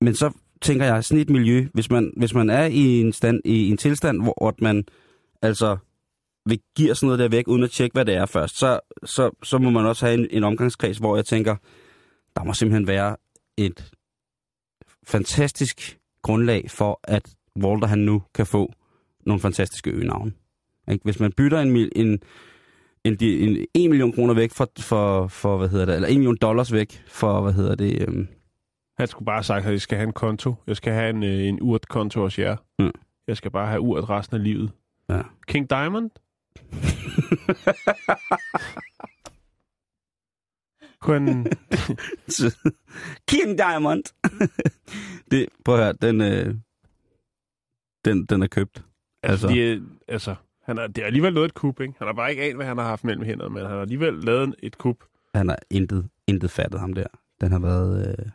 Men 0.00 0.14
så 0.14 0.32
tænker 0.62 0.86
jeg, 0.86 1.04
sådan 1.04 1.22
et 1.22 1.30
miljø, 1.30 1.66
hvis 1.74 1.90
man, 1.90 2.12
hvis 2.16 2.34
man 2.34 2.50
er 2.50 2.66
i 2.66 3.00
en, 3.00 3.12
stand, 3.12 3.40
i 3.44 3.70
en 3.70 3.76
tilstand, 3.76 4.22
hvor 4.22 4.48
at 4.48 4.60
man 4.60 4.84
altså 5.42 5.76
vil 6.48 6.60
give 6.76 6.94
sådan 6.94 7.06
noget 7.06 7.18
der 7.18 7.28
væk, 7.28 7.48
uden 7.48 7.62
at 7.62 7.70
tjekke, 7.70 7.94
hvad 7.94 8.04
det 8.04 8.14
er 8.14 8.26
først, 8.26 8.58
så, 8.58 8.80
så, 9.04 9.30
så 9.42 9.58
må 9.58 9.70
man 9.70 9.86
også 9.86 10.06
have 10.06 10.18
en, 10.18 10.26
en 10.30 10.44
omgangskreds, 10.44 10.98
hvor 10.98 11.16
jeg 11.16 11.24
tænker, 11.24 11.56
der 12.36 12.44
må 12.44 12.52
simpelthen 12.52 12.86
være 12.86 13.16
et 13.56 13.90
fantastisk 15.06 15.98
grundlag 16.22 16.70
for, 16.70 17.00
at 17.04 17.22
Walter 17.62 17.86
han 17.86 17.98
nu 17.98 18.22
kan 18.34 18.46
få 18.46 18.72
nogle 19.26 19.40
fantastiske 19.40 19.90
øgenavne. 19.90 20.32
Hvis 21.02 21.20
man 21.20 21.32
bytter 21.32 21.60
en, 21.60 21.76
en, 21.76 22.20
en, 23.04 23.16
en 23.20 23.66
1 23.74 23.90
million 23.90 24.12
kroner 24.12 24.34
væk 24.34 24.52
for, 24.52 24.70
for, 24.80 25.26
for, 25.26 25.58
hvad 25.58 25.68
hedder 25.68 25.84
det, 25.84 25.94
eller 25.94 26.08
1 26.08 26.16
million 26.16 26.36
dollars 26.36 26.72
væk 26.72 27.02
for, 27.08 27.40
hvad 27.40 27.52
hedder 27.52 27.74
det, 27.74 28.02
øhm, 28.02 28.28
Han 28.98 29.08
skulle 29.08 29.26
bare 29.26 29.36
have 29.36 29.42
sagt, 29.42 29.66
at 29.66 29.72
jeg 29.72 29.80
skal 29.80 29.98
have 29.98 30.06
en 30.06 30.12
konto. 30.12 30.54
Jeg 30.66 30.76
skal 30.76 30.92
have 30.92 31.10
en, 31.10 31.22
øh, 31.22 31.48
en 31.48 31.58
urt-konto 31.60 32.20
hos 32.20 32.38
jer. 32.38 32.56
Mm. 32.78 32.90
Jeg 33.28 33.36
skal 33.36 33.50
bare 33.50 33.66
have 33.66 33.80
urt 33.80 34.10
resten 34.10 34.36
af 34.36 34.44
livet. 34.44 34.70
Ja. 35.08 35.22
King 35.48 35.70
Diamond? 35.70 36.10
Han... 41.02 41.46
King 43.28 43.58
Diamond. 43.58 44.04
det, 45.30 45.48
prøv 45.64 45.74
at 45.74 45.84
høre, 45.84 45.92
den, 45.92 46.20
øh, 46.20 46.54
den, 48.04 48.24
den 48.26 48.42
er 48.42 48.46
købt. 48.46 48.84
Altså, 49.22 49.46
Altså. 49.46 49.48
de, 49.48 49.72
er- 49.72 49.80
altså 50.08 50.34
han 50.62 50.76
har, 50.76 50.86
det 50.86 51.02
er 51.02 51.06
alligevel 51.06 51.34
noget 51.34 51.48
et 51.48 51.54
kup, 51.54 51.80
ikke? 51.80 51.94
Han 51.98 52.06
har 52.06 52.14
bare 52.14 52.30
ikke 52.30 52.42
anet, 52.42 52.56
hvad 52.56 52.66
han 52.66 52.78
har 52.78 52.84
haft 52.84 53.04
mellem 53.04 53.24
hænderne, 53.24 53.54
men 53.54 53.62
han 53.62 53.70
har 53.72 53.80
alligevel 53.80 54.14
lavet 54.14 54.54
et 54.62 54.78
kup. 54.78 54.96
Han 55.34 55.48
har 55.48 55.58
intet, 55.70 56.08
intet 56.26 56.50
fattet 56.50 56.80
ham 56.80 56.92
der. 56.92 57.06
Den 57.40 57.52
har 57.52 57.58
været, 57.58 58.08
øh, 58.08 58.26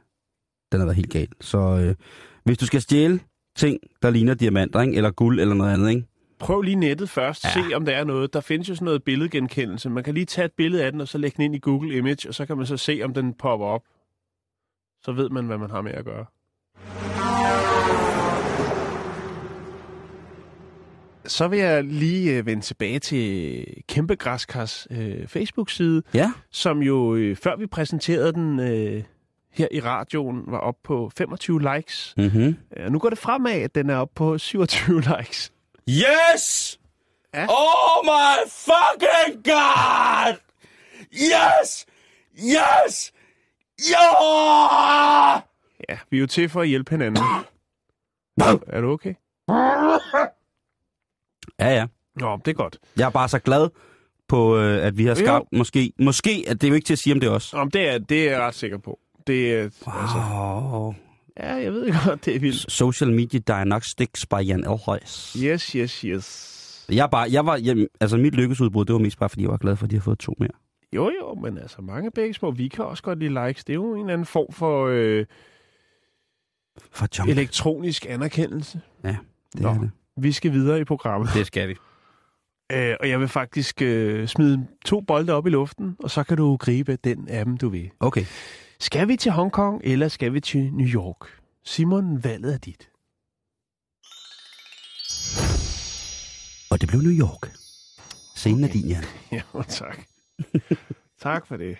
den 0.71 0.79
har 0.79 0.85
været 0.85 0.95
helt 0.95 1.11
gal. 1.11 1.27
Så 1.41 1.57
øh, 1.59 1.95
hvis 2.43 2.57
du 2.57 2.65
skal 2.65 2.81
stjæle 2.81 3.19
ting, 3.55 3.79
der 4.01 4.09
ligner 4.09 4.33
diamanter, 4.33 4.81
ikke? 4.81 4.95
eller 4.95 5.11
guld 5.11 5.39
eller 5.39 5.55
noget 5.55 5.73
andet, 5.73 5.89
ikke? 5.89 6.07
Prøv 6.39 6.61
lige 6.61 6.75
nettet 6.75 7.09
først, 7.09 7.43
Ja. 7.45 7.49
se 7.49 7.75
om 7.75 7.85
der 7.85 7.91
er 7.95 8.03
noget. 8.03 8.33
Der 8.33 8.41
findes 8.41 8.69
jo 8.69 8.75
sådan 8.75 8.85
noget 8.85 9.03
billedgenkendelse. 9.03 9.89
Man 9.89 10.03
kan 10.03 10.13
lige 10.13 10.25
tage 10.25 10.45
et 10.45 10.51
billede 10.57 10.83
af 10.85 10.91
den, 10.91 11.01
og 11.01 11.07
så 11.07 11.17
lægge 11.17 11.35
den 11.37 11.43
ind 11.45 11.55
i 11.55 11.59
Google 11.59 11.97
Image, 11.97 12.29
og 12.29 12.33
så 12.35 12.45
kan 12.45 12.57
man 12.57 12.65
så 12.65 12.77
se, 12.77 13.01
om 13.03 13.13
den 13.13 13.33
popper 13.33 13.65
op. 13.67 13.81
Så 15.01 15.11
ved 15.11 15.29
man, 15.29 15.45
hvad 15.45 15.57
man 15.57 15.69
har 15.69 15.81
med 15.81 15.91
at 15.91 16.05
gøre. 16.05 16.25
Så 21.25 21.47
vil 21.47 21.59
jeg 21.59 21.83
lige 21.83 22.37
øh, 22.37 22.45
vende 22.45 22.63
tilbage 22.63 22.99
til 22.99 23.65
Kæmpe 23.87 24.15
Græskars 24.15 24.87
øh, 24.91 25.27
Facebook-side, 25.27 26.03
Ja. 26.13 26.31
som 26.51 26.81
jo, 26.81 27.15
øh, 27.15 27.35
før 27.35 27.55
vi 27.55 27.67
præsenterede 27.67 28.33
den 28.33 28.59
øh, 28.59 29.03
her 29.51 29.67
i 29.71 29.79
radioen, 29.79 30.43
var 30.47 30.57
op 30.57 30.75
på 30.83 31.11
25 31.17 31.75
likes. 31.75 32.13
Mm-hmm. 32.17 32.55
Ja, 32.77 32.89
nu 32.89 32.99
går 32.99 33.09
det 33.09 33.17
fremad, 33.17 33.51
at 33.53 33.75
den 33.75 33.89
er 33.89 33.95
op 33.95 34.09
på 34.15 34.37
27 34.37 35.01
likes. 35.17 35.51
Yes! 35.89 36.79
Ja. 37.33 37.45
Oh 37.49 38.05
my 38.05 38.49
fucking 38.49 39.43
god! 39.43 40.37
Yes! 41.13 41.85
Yes! 42.37 43.11
Ja! 43.91 45.35
Ja, 45.89 45.97
vi 46.09 46.17
er 46.17 46.21
jo 46.21 46.27
til 46.27 46.49
for 46.49 46.61
at 46.61 46.67
hjælpe 46.67 46.91
hinanden. 46.91 47.23
er 48.67 48.81
du 48.81 48.91
okay? 48.91 49.13
Ja, 51.59 51.69
ja. 51.75 51.85
Nå, 52.15 52.37
det 52.37 52.47
er 52.51 52.53
godt. 52.55 52.77
Jeg 52.97 53.05
er 53.05 53.09
bare 53.09 53.29
så 53.29 53.39
glad 53.39 53.69
på, 54.27 54.57
øh, 54.57 54.85
at 54.85 54.97
vi 54.97 55.03
har 55.05 55.09
Jo. 55.09 55.15
skabt, 55.25 55.45
måske, 55.51 55.93
måske, 55.99 56.45
at 56.47 56.61
det 56.61 56.67
er 56.67 56.69
jo 56.69 56.75
ikke 56.75 56.85
til 56.85 56.93
at 56.93 56.99
sige, 56.99 57.13
om 57.13 57.19
det. 57.19 57.49
Nå, 57.53 57.59
men 57.63 57.69
det, 57.71 57.89
er, 57.89 57.97
det 57.97 58.27
er 58.27 58.31
jeg 58.31 58.39
ret 58.41 58.55
sikker 58.55 58.77
på. 58.77 58.99
Det 59.27 59.53
er, 59.53 59.63
altså, 59.63 60.17
Wow. 60.33 60.93
Ja, 61.39 61.53
jeg 61.53 61.73
ved 61.73 61.93
godt, 62.05 62.25
det 62.25 62.35
er 62.35 62.39
vildt. 62.39 62.71
Social 62.71 63.11
Media 63.11 63.39
Diagnostics 63.47 64.25
by 64.25 64.47
Jan 64.47 64.59
Elhøjs. 64.71 65.37
Yes, 65.43 65.71
yes, 65.71 66.01
yes. 66.01 66.85
Jeg, 66.89 67.03
er 67.03 67.07
bare, 67.07 67.27
jeg 67.31 67.45
var, 67.45 67.55
jeg, 67.55 67.87
altså 67.99 68.17
mit 68.17 68.35
lykkesudbrud, 68.35 68.85
det 68.85 68.93
var 68.93 68.99
mest 68.99 69.19
bare, 69.19 69.29
fordi 69.29 69.41
jeg 69.43 69.51
var 69.51 69.57
glad 69.57 69.75
for, 69.75 69.85
at 69.85 69.91
de 69.91 69.95
har 69.95 70.01
fået 70.01 70.19
to 70.19 70.33
mere. 70.39 70.49
Jo, 70.95 71.11
jo, 71.21 71.33
men 71.43 71.57
altså 71.57 71.81
mange 71.81 72.11
begge 72.11 72.33
små, 72.33 72.51
vi 72.51 72.67
kan 72.67 72.85
også 72.85 73.03
godt 73.03 73.19
lide 73.19 73.47
likes. 73.47 73.63
Det 73.65 73.73
er 73.73 73.75
jo 73.75 73.93
en 73.93 73.99
eller 73.99 74.13
anden 74.13 74.25
form 74.25 74.53
for 74.53 74.87
øh, 74.91 75.25
For 76.91 77.07
junk. 77.19 77.29
elektronisk 77.29 78.05
anerkendelse. 78.09 78.81
det 79.03 79.17
Nå. 79.55 79.69
er 79.69 79.73
det. 79.79 79.91
Vi 80.17 80.31
skal 80.31 80.51
videre 80.51 80.79
i 80.81 80.83
programmet. 80.83 81.29
Det 81.33 81.45
skal 81.47 81.69
vi. 81.69 81.75
Øh, 82.71 82.95
og 82.99 83.09
jeg 83.09 83.19
vil 83.19 83.27
faktisk 83.27 83.81
øh, 83.81 84.27
smide 84.27 84.67
to 84.85 85.01
bolde 85.01 85.33
op 85.33 85.47
i 85.47 85.49
luften, 85.49 85.95
og 85.99 86.11
så 86.11 86.23
kan 86.23 86.37
du 86.37 86.57
gribe 86.57 86.95
den 87.03 87.27
af 87.27 87.45
dem, 87.45 87.57
du 87.57 87.69
vil. 87.69 87.89
Okay. 87.99 88.25
Skal 88.83 89.07
vi 89.07 89.15
til 89.15 89.31
Hongkong, 89.31 89.81
eller 89.83 90.07
skal 90.07 90.33
vi 90.33 90.39
til 90.39 90.73
New 90.73 90.87
York? 90.87 91.27
Simon, 91.63 92.23
valget 92.23 92.53
er 92.53 92.57
dit. 92.57 92.89
Og 96.71 96.81
det 96.81 96.89
blev 96.89 97.01
New 97.01 97.27
York. 97.27 97.51
Scenen 98.35 98.63
okay. 98.63 98.69
er 98.69 98.73
din, 98.73 98.89
Jan. 98.89 99.03
Ja, 99.31 99.61
tak. 99.67 99.99
tak 101.19 101.47
for 101.47 101.57
det. 101.57 101.77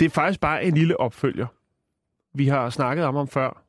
Det 0.00 0.06
er 0.06 0.10
faktisk 0.10 0.40
bare 0.40 0.64
en 0.64 0.74
lille 0.74 1.00
opfølger. 1.00 1.46
Vi 2.34 2.48
har 2.48 2.70
snakket 2.70 3.04
om 3.04 3.14
ham 3.14 3.28
før. 3.28 3.64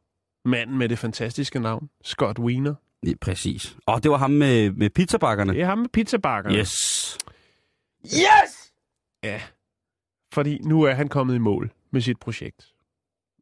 Manden 0.45 0.77
med 0.77 0.89
det 0.89 0.99
fantastiske 0.99 1.59
navn, 1.59 1.89
Scott 2.03 2.39
Wiener. 2.39 2.75
Ja, 3.05 3.13
præcis. 3.21 3.77
Og 3.85 4.03
det 4.03 4.11
var 4.11 4.17
ham 4.17 4.31
med, 4.31 4.71
med 4.71 4.89
pizzabakkerne. 4.89 5.53
Det 5.53 5.61
er 5.61 5.65
ham 5.65 5.77
med 5.77 5.89
pizzabakkerne. 5.89 6.57
Yes. 6.57 7.17
Yes! 8.03 8.73
Ja. 9.23 9.41
Fordi 10.33 10.59
nu 10.63 10.81
er 10.81 10.93
han 10.93 11.07
kommet 11.07 11.35
i 11.35 11.37
mål 11.39 11.71
med 11.91 12.01
sit 12.01 12.19
projekt. 12.19 12.67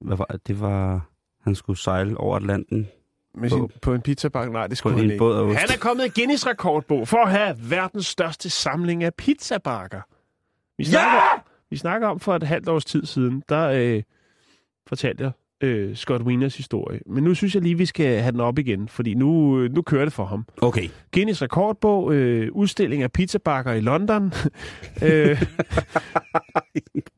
Hvad 0.02 0.18
var 0.18 0.40
det? 0.48 0.60
Var... 0.60 1.10
Han 1.44 1.56
skulle 1.56 1.80
sejle 1.80 2.18
over 2.18 2.36
Atlanten 2.36 2.88
Med 3.36 3.50
På- 3.50 3.56
sin, 3.56 3.70
på 3.82 3.94
en 3.94 4.02
pizzabakke? 4.02 4.54
Nej, 4.54 4.68
det 4.68 4.72
på 4.72 4.76
skulle 4.76 4.96
han 4.98 5.06
ikke. 5.06 5.18
båd. 5.18 5.54
Han 5.56 5.70
er 5.74 5.78
kommet 5.80 6.06
i 6.06 6.10
Guinness 6.10 6.48
rekordbog 6.48 7.08
for 7.08 7.18
at 7.18 7.32
have 7.32 7.58
verdens 7.70 8.06
største 8.08 8.50
samling 8.50 9.04
af 9.04 9.14
pizzabakker. 9.14 10.02
Vi 10.78 10.84
snakker, 10.86 11.16
ja! 11.16 11.42
vi 11.70 11.78
snakker 11.78 12.08
om 12.08 12.20
for 12.20 12.36
et 12.36 12.44
halvt 12.44 12.70
års 12.70 12.86
tid 12.86 13.06
siden, 13.06 13.44
der 13.50 13.68
øh, 13.70 14.04
fortalte 14.88 15.24
jeg 15.24 15.32
øh, 15.64 15.96
Scott 15.96 16.22
Wieners 16.22 16.58
historie. 16.58 17.00
Men 17.06 17.24
nu 17.24 17.34
synes 17.34 17.56
jeg 17.56 17.64
lige, 17.64 17.78
vi 17.78 17.86
skal 17.86 18.22
have 18.22 18.32
den 18.32 18.40
op 18.40 18.60
igen, 18.60 18.88
fordi 18.88 19.14
nu, 19.14 19.60
øh, 19.60 19.72
nu 19.72 19.82
kører 19.82 20.06
det 20.06 20.14
for 20.14 20.26
ham. 20.26 20.46
Okay. 20.62 20.90
Guinness 21.14 21.42
rekordbog, 21.42 22.14
øh, 22.14 22.52
udstilling 22.52 23.04
af 23.04 23.12
pizzabakker 23.12 23.74
i 23.74 23.82
London. 23.82 24.34
øh, 25.08 25.42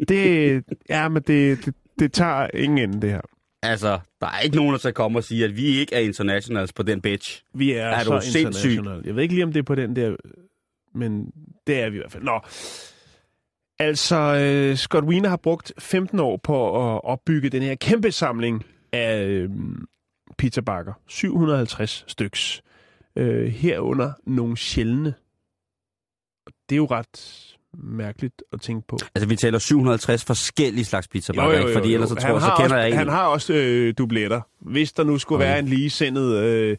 det, 0.09 0.63
ja, 0.89 1.09
men 1.09 1.23
det, 1.27 1.65
det, 1.65 1.73
det 1.99 2.13
tager 2.13 2.47
ingen 2.53 2.77
ende, 2.77 3.01
det 3.01 3.09
her. 3.09 3.21
Altså, 3.63 3.99
der 4.21 4.27
er 4.27 4.39
ikke 4.39 4.55
nogen, 4.55 4.71
der 4.71 4.77
skal 4.77 4.93
komme 4.93 5.19
og 5.19 5.23
sige, 5.23 5.45
at 5.45 5.57
vi 5.57 5.65
ikke 5.65 5.95
er 5.95 5.99
internationals 5.99 6.73
på 6.73 6.83
den 6.83 7.01
bitch. 7.01 7.43
Vi 7.53 7.71
er, 7.71 7.85
Er 7.85 8.03
så 8.03 8.09
du 8.09 8.37
international. 8.37 9.01
Jeg 9.05 9.15
ved 9.15 9.23
ikke 9.23 9.33
lige, 9.33 9.43
om 9.43 9.53
det 9.53 9.59
er 9.59 9.63
på 9.63 9.75
den 9.75 9.95
der, 9.95 10.15
men 10.95 11.31
det 11.67 11.79
er 11.79 11.89
vi 11.89 11.95
i 11.95 11.99
hvert 11.99 12.11
fald. 12.11 12.23
Nå, 12.23 12.39
altså 13.79 14.15
øh, 14.15 14.75
Scott 14.75 15.05
Wiener 15.05 15.29
har 15.29 15.37
brugt 15.37 15.73
15 15.79 16.19
år 16.19 16.37
på 16.37 16.65
at 16.95 17.01
opbygge 17.03 17.49
den 17.49 17.61
her 17.61 17.75
kæmpe 17.75 18.11
samling 18.11 18.65
af 18.93 19.23
øh, 19.25 19.49
pizzabakker. 20.37 20.93
750 21.07 22.05
styks. 22.07 22.61
Øh, 23.15 23.47
herunder 23.47 24.11
nogle 24.25 24.57
sjældne. 24.57 25.13
Det 26.69 26.75
er 26.75 26.77
jo 26.77 26.85
ret 26.85 27.43
mærkeligt 27.83 28.43
at 28.53 28.61
tænke 28.61 28.87
på. 28.87 28.97
Altså, 29.15 29.27
vi 29.27 29.35
taler 29.35 29.59
750 29.59 30.25
forskellige 30.25 30.85
slags 30.85 31.07
pizzabakker, 31.07 31.59
ikke? 31.59 31.73
Fordi 31.73 31.93
ellers 31.93 32.09
så 32.09 32.15
tror 32.15 32.29
jeg, 32.29 32.41
så 32.41 32.47
kender 32.47 32.63
også, 32.63 32.75
jeg 32.75 32.87
en. 32.89 32.97
Han 32.97 33.07
har 33.09 33.25
også 33.27 33.53
øh, 33.53 33.93
dubletter. 33.97 34.41
Hvis 34.59 34.93
der 34.93 35.03
nu 35.03 35.17
skulle 35.17 35.37
Okay. 35.43 35.47
være 35.49 35.59
en 35.59 35.65
ligesindet 35.65 36.35
øh, 36.35 36.77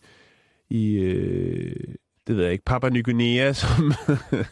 i, 0.70 0.94
øh, 0.94 1.76
det 2.28 2.36
ved 2.36 2.44
jeg 2.44 2.52
ikke, 2.52 2.64
Papua 2.64 2.90
Ny 2.90 3.04
Guinea, 3.04 3.52
som... 3.62 3.92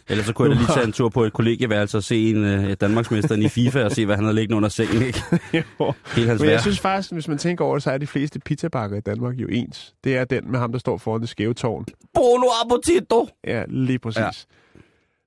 Ellers 0.08 0.26
så 0.26 0.32
kunne 0.32 0.48
jeg 0.48 0.56
da 0.56 0.62
lige 0.62 0.74
tage 0.74 0.86
en 0.86 0.92
tur 0.92 1.08
på 1.08 1.24
et 1.24 1.32
kollegieværelse 1.32 1.96
og 1.96 2.02
se 2.04 2.30
en 2.30 2.44
uh, 2.64 2.72
Danmarksmesteren 2.72 3.42
i 3.42 3.48
FIFA 3.48 3.84
og 3.84 3.92
se, 3.92 4.06
hvad 4.06 4.14
han 4.16 4.24
havde 4.24 4.34
liggende 4.34 4.56
under 4.56 4.68
sengen, 4.68 5.02
ikke? 5.02 5.18
jo. 5.80 5.92
Helt 6.16 6.28
hans 6.28 6.40
Men 6.40 6.48
jeg 6.48 6.54
værd. 6.54 6.60
synes 6.60 6.80
faktisk, 6.80 7.12
hvis 7.12 7.28
man 7.28 7.38
tænker 7.38 7.64
over 7.64 7.74
det, 7.74 7.82
så 7.82 7.90
er 7.90 7.98
de 7.98 8.06
fleste 8.06 8.38
pizzabakker 8.40 8.96
i 8.96 9.00
Danmark 9.00 9.34
jo 9.34 9.46
ens. 9.50 9.94
Det 10.04 10.16
er 10.16 10.24
den 10.24 10.50
med 10.50 10.58
ham, 10.58 10.72
der 10.72 10.78
står 10.78 10.98
foran 10.98 11.20
det 11.20 11.28
skæve 11.28 11.54
tårn. 11.54 11.84
Bono 12.14 12.46
appetito! 12.64 13.28
Ja, 13.46 13.64
lige 13.68 13.98
præcis. 13.98 14.18
Ja. 14.20 14.30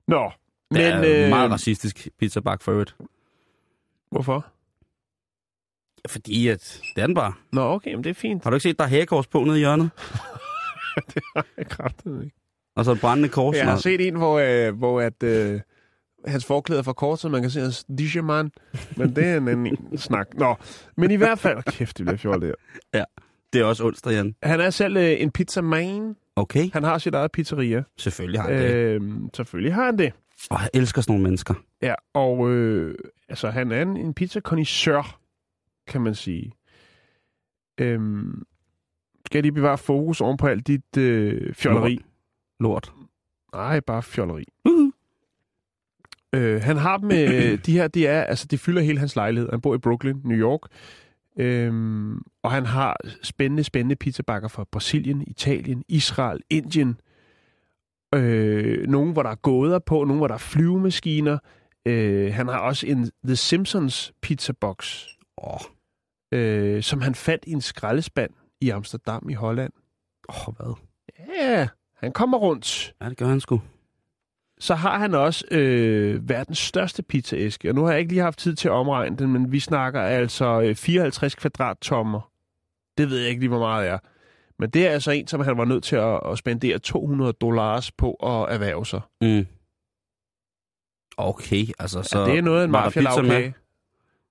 Nå, 0.08 0.30
Det 0.70 0.78
men 0.78 0.80
er 1.10 1.24
øh, 1.24 1.28
meget 1.28 1.50
racistisk 1.50 2.08
pizzabak 2.18 2.62
for 2.62 2.72
øvrigt. 2.72 2.94
hvorfor? 4.10 4.46
Fordi 6.08 6.48
at, 6.48 6.80
det 6.96 7.02
er 7.02 7.06
den 7.06 7.14
bare. 7.14 7.32
Nå, 7.52 7.60
okay, 7.74 7.94
men 7.94 8.04
det 8.04 8.10
er 8.10 8.14
fint. 8.14 8.42
Har 8.42 8.50
du 8.50 8.54
ikke 8.56 8.62
set, 8.62 8.78
der 8.78 8.84
er 8.84 8.88
hagekors 8.88 9.26
på 9.26 9.44
nede 9.44 9.56
i 9.56 9.58
hjørnet? 9.58 9.90
Jeg 11.58 11.66
kræftede 11.68 12.24
ikke. 12.24 12.36
Og 12.80 12.84
så 12.84 12.92
et 12.92 13.00
brændende 13.00 13.28
kors. 13.28 13.56
Jeg 13.56 13.64
har 13.64 13.72
Nå, 13.72 13.78
set 13.80 14.06
en, 14.08 14.16
hvor, 14.16 14.38
øh, 14.38 14.78
hvor 14.78 15.00
at, 15.00 15.22
øh, 15.22 15.60
hans 16.26 16.44
forklæde 16.44 16.78
er 16.78 16.82
for 16.82 16.92
kort, 16.92 17.18
så 17.18 17.28
man 17.28 17.40
kan 17.42 17.50
se 17.50 17.60
hans 17.60 17.84
Digerman. 17.98 18.50
Men 18.96 19.16
det 19.16 19.26
er 19.26 19.36
en 19.36 19.48
anden 19.48 19.98
snak. 19.98 20.26
Nå, 20.34 20.56
men 20.96 21.10
i 21.10 21.16
hvert 21.16 21.38
fald... 21.38 21.62
Kæft, 21.62 21.98
det 21.98 22.06
bliver 22.06 22.16
fjollet 22.16 22.54
der. 22.92 23.04
Det 23.52 23.60
er 23.60 23.64
også 23.64 23.84
onsdag, 23.84 24.12
Jan. 24.12 24.34
Han 24.42 24.60
er 24.60 24.70
selv 24.70 24.96
øh, 24.96 25.22
en 25.22 25.30
pizzaman. 25.30 26.16
Okay, 26.36 26.70
Han 26.72 26.82
har 26.84 26.98
sit 26.98 27.14
eget 27.14 27.32
pizzeria. 27.32 27.82
selvfølgelig 27.98 28.40
har 28.40 28.48
han 28.52 28.62
det. 28.62 28.70
Øh, 28.70 29.00
selvfølgelig 29.34 29.74
har 29.74 29.84
han 29.84 29.98
det. 29.98 30.12
Og 30.50 30.60
jeg 30.60 30.70
elsker 30.74 31.02
sådan 31.02 31.12
nogle 31.12 31.22
mennesker. 31.22 31.54
Ja, 31.82 31.94
og 32.14 32.50
øh, 32.50 32.94
altså, 33.28 33.50
han 33.50 33.72
er 33.72 33.82
en, 33.82 33.96
en 33.96 34.14
pizza 34.14 34.40
kan 35.86 36.00
man 36.00 36.14
sige. 36.14 36.52
Øhm, 37.80 38.42
skal 39.26 39.38
jeg 39.38 39.42
lige 39.42 39.52
bevare 39.52 39.78
fokus 39.78 40.20
oven 40.20 40.36
på 40.36 40.46
alt 40.46 40.66
dit 40.66 40.96
øh, 40.98 41.54
fjolleri? 41.54 42.04
Lort. 42.60 42.92
Nej, 43.52 43.80
bare 43.80 44.02
fjolleri. 44.02 44.44
Uh-huh. 44.68 44.90
Øh, 46.32 46.62
han 46.62 46.76
har 46.76 46.96
dem, 46.96 47.10
øh, 47.12 47.58
de 47.66 47.72
her, 47.72 47.88
de 47.88 48.06
er, 48.06 48.22
altså, 48.22 48.46
de 48.46 48.58
fylder 48.58 48.82
hele 48.82 48.98
hans 48.98 49.16
lejlighed. 49.16 49.50
Han 49.50 49.60
bor 49.60 49.74
i 49.74 49.78
Brooklyn, 49.78 50.20
New 50.24 50.38
York. 50.38 50.60
Øhm, 51.38 52.22
og 52.42 52.50
han 52.50 52.66
har 52.66 52.96
spændende, 53.22 53.64
spændende 53.64 53.96
pizzabakker 53.96 54.48
fra 54.48 54.64
Brasilien, 54.72 55.24
Italien, 55.26 55.84
Israel, 55.88 56.40
Indien. 56.50 57.00
Øh, 58.14 58.88
nogle, 58.88 59.12
hvor 59.12 59.22
der 59.22 59.30
er 59.30 59.34
gåder 59.34 59.78
på, 59.78 60.04
nogle, 60.04 60.16
hvor 60.16 60.26
der 60.26 60.34
er 60.34 60.38
flyvemaskiner. 60.38 61.38
Øh, 61.86 62.34
han 62.34 62.48
har 62.48 62.58
også 62.58 62.86
en 62.86 63.10
The 63.24 63.36
Simpsons 63.36 64.12
pizza 64.22 64.52
box, 64.60 65.06
Åh, 65.42 65.60
øh, 66.32 66.82
som 66.82 67.00
han 67.00 67.14
fandt 67.14 67.44
i 67.46 67.52
en 67.52 67.60
skraldespand 67.60 68.30
i 68.60 68.70
Amsterdam 68.70 69.28
i 69.28 69.32
Holland. 69.34 69.72
oh, 70.28 70.54
hvad? 70.56 70.74
Ja, 71.36 71.68
han 72.00 72.12
kommer 72.12 72.38
rundt. 72.38 72.94
Ja, 73.00 73.08
det 73.08 73.16
gør 73.16 73.26
han 73.26 73.40
sgu. 73.40 73.60
Så 74.58 74.74
har 74.74 74.98
han 74.98 75.14
også 75.14 75.44
øh, 75.50 76.28
verdens 76.28 76.58
største 76.58 77.02
pizzaæske, 77.02 77.68
og 77.68 77.74
nu 77.74 77.84
har 77.84 77.90
jeg 77.90 78.00
ikke 78.00 78.12
lige 78.12 78.22
haft 78.22 78.38
tid 78.38 78.54
til 78.54 78.68
at 78.68 78.72
omregne 78.72 79.16
den, 79.16 79.32
men 79.32 79.52
vi 79.52 79.60
snakker 79.60 80.00
altså 80.00 80.60
øh, 80.60 80.74
54 80.74 81.34
kvadrattommer. 81.34 82.30
Det 82.98 83.10
ved 83.10 83.18
jeg 83.18 83.28
ikke 83.28 83.40
lige, 83.40 83.48
hvor 83.48 83.58
meget 83.58 83.88
er. 83.88 83.98
Men 84.58 84.70
det 84.70 84.86
er 84.86 84.90
altså 84.90 85.10
en, 85.10 85.26
som 85.26 85.40
han 85.40 85.58
var 85.58 85.64
nødt 85.64 85.84
til 85.84 85.96
at, 85.96 86.20
at 86.26 86.38
spendere 86.38 86.78
200 86.78 87.32
dollars 87.32 87.92
på 87.92 88.12
at 88.12 88.54
erhverve 88.54 88.86
sig. 88.86 89.00
Mm. 89.20 89.46
Okay, 91.16 91.66
altså 91.78 92.02
så... 92.02 92.08
Så 92.08 92.24
det 92.24 92.38
er 92.38 92.42
noget 92.42 92.60
af 92.60 92.64
en 92.64 92.72
var 92.72 92.82
der 92.82 92.90
pizza 92.90 93.00
med? 93.00 93.28
mafia-lavkage. 93.28 93.54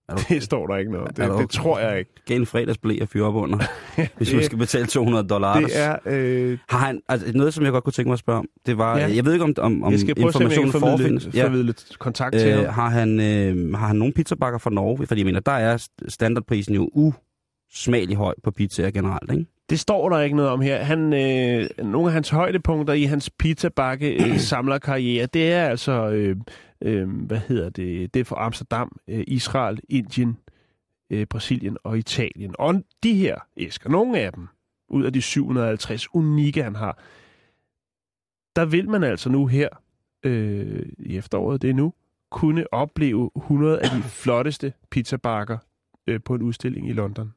Er 0.10 0.16
du- 0.16 0.22
Det 0.34 0.44
står 0.44 0.68
der 0.68 0.78
ikke 0.78 0.92
noget. 0.92 1.18
Det, 1.18 1.26
Er 1.26 1.38
det 1.38 1.50
tror 1.50 1.80
jeg 1.80 2.00
ikke. 2.00 2.12
Gav 2.28 2.38
en 2.38 2.46
fredagsblæ 2.46 2.98
at 3.02 3.10
fyre 3.10 3.26
op 3.26 3.36
under, 3.36 3.58
hvis 4.18 4.28
det- 4.28 4.36
man 4.36 4.44
skal 4.46 4.58
betale 4.58 4.86
200 4.86 5.28
dollars. 5.28 5.64
Det 5.64 5.80
er... 5.80 5.96
Øh, 6.06 6.58
Har 6.70 6.78
han, 6.78 7.02
altså 7.10 7.32
noget, 7.34 7.54
som 7.54 7.64
jeg 7.64 7.72
godt 7.72 7.84
kunne 7.84 7.94
tænke 7.94 8.08
mig 8.10 8.14
at 8.14 8.20
spørge 8.20 8.40
om, 8.40 8.46
det 8.66 8.78
var, 8.78 8.98
Ja. 8.98 9.08
ja. 9.08 9.16
jeg 9.16 9.26
ved 9.26 9.34
ikke, 9.34 9.44
om, 9.46 9.54
om, 9.58 9.84
om 9.84 9.92
jeg 9.92 10.00
skal 10.00 10.16
prøve 10.16 10.28
at 10.28 10.34
se, 10.34 10.44
informationen 10.44 10.72
formidle. 10.72 11.22
Ja. 11.68 11.72
kontakt 12.00 12.36
til 12.38 12.48
Øh, 12.52 12.58
ham. 12.66 12.74
har, 12.74 12.90
han, 12.90 13.20
øh, 13.20 13.74
har 13.74 13.88
han 13.88 13.96
nogle 13.96 14.14
pizzabakker 14.14 14.60
fra 14.60 14.70
Norge? 14.70 15.08
Fordi 15.08 15.22
jeg 15.22 15.26
mener, 15.26 15.40
der 15.40 15.52
er 15.52 15.78
st- 15.78 16.06
standardprisen 16.10 16.76
jo 16.76 16.90
usmagelig 17.74 18.18
høj 18.18 18.34
på 18.44 18.52
pizzaer 18.52 18.92
generelt, 18.92 19.32
ikke? 19.32 19.46
Det 19.70 19.80
står 19.80 20.10
der 20.10 20.20
ikke 20.22 20.36
noget 20.36 20.52
om 20.52 20.62
her. 20.62 20.78
Han, 20.84 21.14
øh, 21.14 21.70
nogle 21.86 22.08
af 22.08 22.14
hans 22.14 22.30
højdepunkter 22.30 22.94
i 22.94 23.04
hans 23.04 23.30
pizzabakke 23.40 24.24
øh, 24.32 24.40
samlerkarriere, 24.52 25.26
det 25.34 25.52
er 25.54 25.64
altså, 25.64 26.10
øh, 26.10 26.36
øh, 26.82 27.10
hvad 27.10 27.40
hedder 27.40 27.70
det, 27.70 28.14
det 28.14 28.20
er 28.20 28.24
for 28.24 28.36
Amsterdam, 28.36 28.98
øh, 29.08 29.24
Israel, 29.28 29.80
Indien, 29.90 30.38
øh, 31.10 31.26
Brasilien 31.26 31.78
og 31.84 31.98
Italien. 31.98 32.56
Og 32.60 32.84
de 33.04 33.14
her 33.14 33.36
æsker, 33.58 33.90
nogle 33.90 34.20
af 34.20 34.34
dem, 34.34 34.48
ud 34.90 35.04
af 35.04 35.14
de 35.14 35.22
750 35.22 36.08
unikke, 36.14 36.64
han 36.64 36.76
har, 36.76 36.98
der 38.56 38.66
vil 38.66 38.90
man 38.90 39.04
altså 39.04 39.30
nu 39.30 39.48
her, 39.48 39.70
øh, 40.24 40.86
i 41.00 41.18
efteråret, 41.18 41.62
det 41.62 41.70
er 41.70 41.74
nu, 41.74 41.94
kunne 42.32 42.74
opleve 42.74 43.32
100 43.36 43.80
af 43.82 43.90
de 43.90 44.04
flotteste 44.24 44.74
pizzabakker 44.90 45.58
øh, 46.08 46.20
på 46.26 46.36
en 46.36 46.42
udstilling 46.42 46.90
i 46.90 46.94
London. 46.94 47.34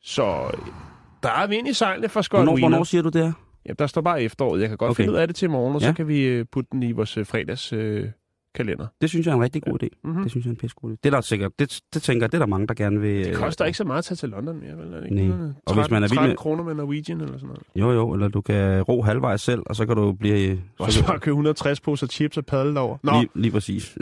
Så 0.00 0.50
øh, 0.54 0.66
der 1.22 1.28
er 1.30 1.46
vind 1.46 1.68
i 1.68 1.72
sejlene 1.72 2.08
for 2.08 2.22
Scott 2.22 2.44
Hvornår, 2.44 2.58
hvornår 2.58 2.84
siger 2.84 3.02
du 3.02 3.08
det 3.08 3.24
her? 3.24 3.32
Ja, 3.68 3.72
der 3.72 3.86
står 3.86 4.00
bare 4.00 4.22
efteråret. 4.22 4.60
Jeg 4.60 4.68
kan 4.68 4.78
godt 4.78 4.90
Okay. 4.90 5.02
finde 5.02 5.12
ud 5.12 5.18
af 5.18 5.26
det 5.26 5.36
til 5.36 5.50
morgen, 5.50 5.74
og 5.74 5.80
ja. 5.80 5.86
Ja. 5.86 5.92
så 5.92 5.96
kan 5.96 6.08
vi 6.08 6.22
øh, 6.22 6.44
putte 6.52 6.68
den 6.72 6.82
i 6.82 6.92
vores 6.92 7.16
øh, 7.16 7.26
fredags 7.26 7.72
øh, 7.72 8.10
kalender. 8.56 8.86
Det 9.00 9.10
synes 9.10 9.26
jeg 9.26 9.32
er 9.32 9.36
en 9.36 9.42
rigtig 9.42 9.62
god 9.62 9.82
idé. 9.82 9.88
Mm-hmm. 10.04 10.22
Det 10.22 10.30
synes 10.30 10.46
jeg 10.46 10.50
er 10.50 10.54
en 10.54 10.58
pisse 10.58 10.74
god 10.80 10.90
idé. 10.90 10.96
Det 11.04 11.06
er 11.06 11.10
der 11.10 11.20
sikkert, 11.20 11.52
det, 11.58 11.80
det 11.94 12.02
tænker 12.02 12.24
jeg, 12.24 12.32
det 12.32 12.38
er 12.38 12.42
der 12.42 12.46
mange, 12.46 12.66
der 12.66 12.74
gerne 12.74 13.00
vil... 13.00 13.24
Det 13.24 13.34
koster 13.36 13.64
ikke 13.64 13.78
så 13.78 13.84
meget 13.84 13.98
at 13.98 14.04
tage 14.04 14.16
til 14.16 14.28
London 14.28 14.60
mere, 14.60 14.76
vel? 14.76 15.04
Ikke? 15.04 15.14
Nej. 15.16 15.24
Noget? 15.26 15.54
Og 15.66 15.74
hvis 15.74 15.90
man 15.90 16.02
er 16.02 16.06
vild 16.08 16.16
13 16.16 16.28
med- 16.30 16.36
kroner 16.36 16.64
med 16.64 16.74
Norwegian 16.74 17.20
eller 17.20 17.38
sådan 17.38 17.46
noget. 17.48 17.62
Jo, 17.76 17.90
jo, 17.92 18.12
eller 18.12 18.28
du 18.28 18.40
kan 18.40 18.82
ro 18.82 19.02
halvvejs 19.02 19.40
selv, 19.40 19.62
og 19.66 19.76
så 19.76 19.86
kan 19.86 19.96
du 19.96 20.12
blive... 20.12 20.60
Og 20.78 20.92
så 20.92 21.06
bare 21.06 21.18
købe 21.18 21.32
160 21.34 21.80
poser 21.80 22.06
chips 22.06 22.36
og 22.36 22.46
padle 22.46 22.80
over. 22.80 22.96
Nå, 23.02 23.12
Lige, 23.12 23.28
lige 23.34 23.52
præcis. 23.52 23.94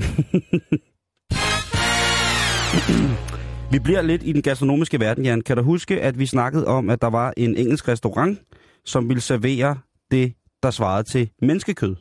vi 3.72 3.78
bliver 3.78 4.02
lidt 4.02 4.22
i 4.24 4.32
den 4.32 4.42
gastronomiske 4.42 5.00
verden, 5.00 5.24
Jan. 5.24 5.40
Kan 5.40 5.56
du 5.56 5.62
huske, 5.62 6.00
at 6.00 6.18
vi 6.18 6.26
snakkede 6.26 6.66
om, 6.66 6.90
at 6.90 7.02
der 7.02 7.10
var 7.10 7.32
en 7.36 7.56
engelsk 7.56 7.88
restaurant, 7.88 8.38
som 8.84 9.08
ville 9.08 9.20
servere 9.20 9.76
det, 10.10 10.32
der 10.62 10.70
svarede 10.70 11.02
til 11.08 11.30
menneskekød? 11.42 11.96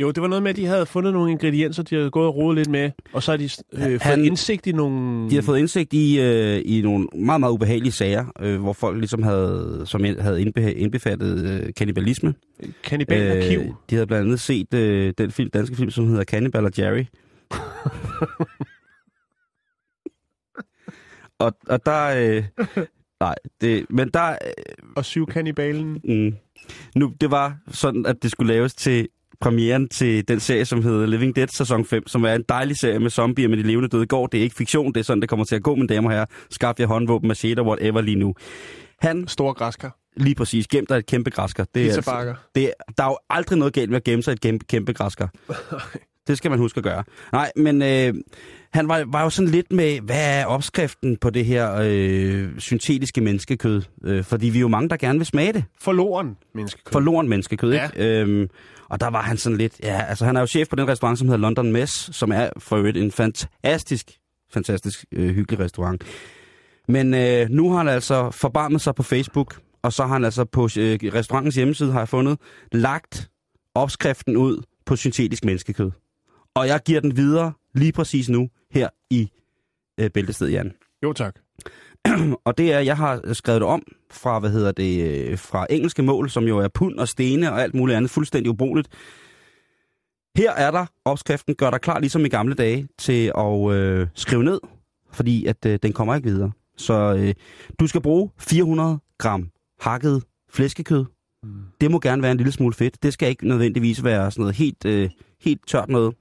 Jo, 0.00 0.10
det 0.10 0.22
var 0.22 0.28
noget 0.28 0.42
med, 0.42 0.50
at 0.50 0.56
de 0.56 0.66
havde 0.66 0.86
fundet 0.86 1.12
nogle 1.12 1.30
ingredienser, 1.30 1.82
de 1.82 1.96
havde 1.96 2.10
gået 2.10 2.26
og 2.26 2.36
rodet 2.36 2.56
lidt 2.56 2.68
med, 2.70 2.90
og 3.12 3.22
så 3.22 3.32
har 3.32 3.36
de 3.36 3.44
øh, 3.44 3.50
fået 3.82 4.02
Han- 4.02 4.24
indsigt 4.24 4.66
i 4.66 4.72
nogle... 4.72 5.30
De 5.30 5.34
har 5.34 5.42
fået 5.42 5.58
indsigt 5.58 5.92
i, 5.92 6.20
øh, 6.20 6.62
i 6.64 6.80
nogle 6.82 7.06
meget, 7.14 7.40
meget 7.40 7.52
ubehagelige 7.52 7.92
sager, 7.92 8.26
øh, 8.40 8.60
hvor 8.60 8.72
folk 8.72 8.98
ligesom 8.98 9.22
havde, 9.22 9.82
som 9.86 10.04
havde 10.04 10.42
indbe, 10.42 10.74
indbefattet 10.74 11.44
øh, 11.46 11.72
kannibalisme. 11.76 12.34
Kannibalarkiv. 12.84 13.58
Øh, 13.58 13.66
de 13.90 13.94
havde 13.94 14.06
blandt 14.06 14.24
andet 14.24 14.40
set 14.40 14.74
øh, 14.74 15.12
den 15.18 15.30
film, 15.30 15.50
danske 15.50 15.76
film, 15.76 15.90
som 15.90 16.08
hedder 16.08 16.24
Cannibal 16.24 16.64
og 16.64 16.72
Jerry. 16.78 17.04
og, 21.38 21.52
og 21.68 21.86
der... 21.86 22.06
Øh, 22.36 22.44
nej, 23.20 23.34
det, 23.60 23.86
men 23.90 24.10
der... 24.14 24.36
og 24.96 25.04
syv 25.04 25.26
kannibalen. 25.26 26.00
Mm, 26.04 26.34
nu, 26.96 27.12
det 27.20 27.30
var 27.30 27.56
sådan, 27.68 28.06
at 28.06 28.22
det 28.22 28.30
skulle 28.30 28.52
laves 28.54 28.74
til 28.74 29.08
premieren 29.40 29.88
til 29.88 30.28
den 30.28 30.40
serie, 30.40 30.64
som 30.64 30.82
hedder 30.82 31.06
Living 31.06 31.36
Dead 31.36 31.48
sæson 31.48 31.84
5, 31.84 32.06
som 32.06 32.24
er 32.24 32.34
en 32.34 32.44
dejlig 32.48 32.76
serie 32.76 32.98
med 32.98 33.10
zombier 33.10 33.48
med 33.48 33.56
de 33.56 33.62
levende 33.62 33.88
døde 33.88 34.06
går. 34.06 34.26
Det 34.26 34.38
er 34.38 34.42
ikke 34.42 34.56
fiktion, 34.56 34.92
det 34.92 35.00
er 35.00 35.04
sådan, 35.04 35.20
det 35.20 35.28
kommer 35.28 35.44
til 35.44 35.56
at 35.56 35.62
gå, 35.62 35.74
mine 35.74 35.88
damer 35.88 36.08
og 36.08 36.14
herrer. 36.14 36.26
Skaff 36.50 36.80
jer 36.80 36.86
håndvåben, 36.86 37.28
machete, 37.28 37.62
whatever 37.62 38.00
lige 38.00 38.16
nu. 38.16 38.34
Han, 39.00 39.28
Store 39.28 39.54
græskar. 39.54 39.96
lige 40.16 40.34
præcis, 40.34 40.66
gemt 40.68 40.88
dig 40.88 40.96
et 40.96 41.06
kæmpe 41.06 41.30
græsker. 41.30 41.64
Det 41.74 41.82
er 41.82 41.86
Pizzabakker. 41.96 42.34
det, 42.54 42.64
er- 42.64 42.92
der 42.98 43.04
er 43.04 43.08
jo 43.08 43.18
aldrig 43.30 43.58
noget 43.58 43.74
galt 43.74 43.90
med 43.90 43.96
at 43.96 44.04
gemme 44.04 44.22
sig 44.22 44.32
et 44.32 44.40
kæmpe, 44.40 44.64
kæmpe 44.64 44.92
græsker. 44.92 45.28
Det 46.28 46.38
skal 46.38 46.50
man 46.50 46.58
huske 46.60 46.78
at 46.78 46.84
gøre. 46.84 47.04
Nej, 47.32 47.52
men 47.56 47.82
øh, 47.82 48.14
han 48.72 48.88
var, 48.88 49.04
var 49.06 49.22
jo 49.22 49.30
sådan 49.30 49.50
lidt 49.50 49.72
med, 49.72 50.00
hvad 50.00 50.38
er 50.40 50.46
opskriften 50.46 51.16
på 51.16 51.30
det 51.30 51.44
her 51.44 51.78
øh, 51.84 52.48
syntetiske 52.58 53.20
menneskekød? 53.20 53.82
Øh, 54.04 54.24
fordi 54.24 54.48
vi 54.48 54.58
er 54.58 54.60
jo 54.60 54.68
mange, 54.68 54.88
der 54.88 54.96
gerne 54.96 55.18
vil 55.18 55.26
smage 55.26 55.52
det. 55.52 55.64
Forloren 55.80 56.36
menneskekød. 56.54 56.92
Forloren 56.92 57.28
menneskekød, 57.28 57.72
Ja. 57.72 57.88
ikke? 57.88 58.20
Øhm, 58.20 58.48
og 58.88 59.00
der 59.00 59.06
var 59.10 59.22
han 59.22 59.36
sådan 59.36 59.58
lidt... 59.58 59.74
Ja, 59.82 60.02
altså 60.08 60.24
han 60.24 60.36
er 60.36 60.40
jo 60.40 60.46
chef 60.46 60.68
på 60.68 60.76
den 60.76 60.88
restaurant, 60.88 61.18
som 61.18 61.28
hedder 61.28 61.40
London 61.40 61.72
Mess, 61.72 62.16
som 62.16 62.32
er 62.32 62.48
for 62.58 62.76
øvrigt 62.76 62.96
en 62.96 63.10
fantastisk, 63.12 64.10
fantastisk 64.52 65.04
øh, 65.12 65.34
hyggelig 65.34 65.60
restaurant. 65.60 66.04
Men 66.88 67.14
øh, 67.14 67.48
nu 67.50 67.70
har 67.70 67.78
han 67.78 67.88
altså 67.88 68.30
forbarmet 68.30 68.80
sig 68.80 68.94
på 68.94 69.02
Facebook, 69.02 69.60
og 69.82 69.92
så 69.92 70.02
har 70.06 70.12
han 70.12 70.24
altså 70.24 70.44
på 70.44 70.64
øh, 70.64 70.98
restaurantens 71.14 71.54
hjemmeside, 71.54 71.92
har 71.92 72.00
jeg 72.00 72.08
fundet, 72.08 72.38
lagt 72.72 73.28
opskriften 73.74 74.36
ud 74.36 74.62
på 74.86 74.96
syntetisk 74.96 75.44
menneskekød. 75.44 75.90
Og 76.58 76.68
jeg 76.68 76.80
giver 76.84 77.00
den 77.00 77.16
videre 77.16 77.52
lige 77.74 77.92
præcis 77.92 78.28
nu 78.28 78.48
her 78.70 78.88
i 79.10 79.30
øh, 80.00 80.10
Bæltested, 80.10 80.48
Jan. 80.48 80.72
Jo, 81.02 81.12
tak. 81.12 81.34
Og 82.44 82.58
det 82.58 82.72
er, 82.72 82.78
jeg 82.78 82.96
har 82.96 83.32
skrevet 83.34 83.60
det 83.60 83.68
om 83.68 83.82
fra, 84.10 84.38
hvad 84.38 84.50
hedder 84.50 84.72
det, 84.72 85.08
øh, 85.08 85.38
fra 85.38 85.66
engelske 85.70 86.02
mål, 86.02 86.30
som 86.30 86.44
jo 86.44 86.58
er 86.58 86.68
pund 86.68 86.98
og 86.98 87.08
stene 87.08 87.52
og 87.52 87.62
alt 87.62 87.74
muligt 87.74 87.96
andet, 87.96 88.10
fuldstændig 88.10 88.50
ubrugeligt. 88.50 88.88
Her 90.36 90.52
er 90.52 90.70
der 90.70 90.86
opskriften, 91.04 91.54
gør 91.54 91.70
dig 91.70 91.80
klar 91.80 91.98
ligesom 91.98 92.24
i 92.24 92.28
gamle 92.28 92.54
dage 92.54 92.88
til 92.98 93.32
at 93.38 93.70
øh, 93.72 94.06
skrive 94.14 94.44
ned, 94.44 94.60
fordi 95.12 95.46
at 95.46 95.66
øh, 95.66 95.78
den 95.82 95.92
kommer 95.92 96.14
ikke 96.14 96.28
videre. 96.28 96.52
Så 96.76 97.16
øh, 97.18 97.34
du 97.80 97.86
skal 97.86 98.00
bruge 98.00 98.30
400 98.38 98.98
gram 99.18 99.50
hakket 99.80 100.22
flæskekød. 100.50 101.04
Mm. 101.42 101.50
Det 101.80 101.90
må 101.90 101.98
gerne 101.98 102.22
være 102.22 102.32
en 102.32 102.36
lille 102.36 102.52
smule 102.52 102.74
fedt. 102.74 103.02
Det 103.02 103.12
skal 103.12 103.28
ikke 103.28 103.48
nødvendigvis 103.48 104.04
være 104.04 104.30
sådan 104.30 104.42
noget 104.42 104.56
helt, 104.56 104.84
øh, 104.84 105.10
helt 105.40 105.68
tørt 105.68 105.88
noget. 105.88 106.14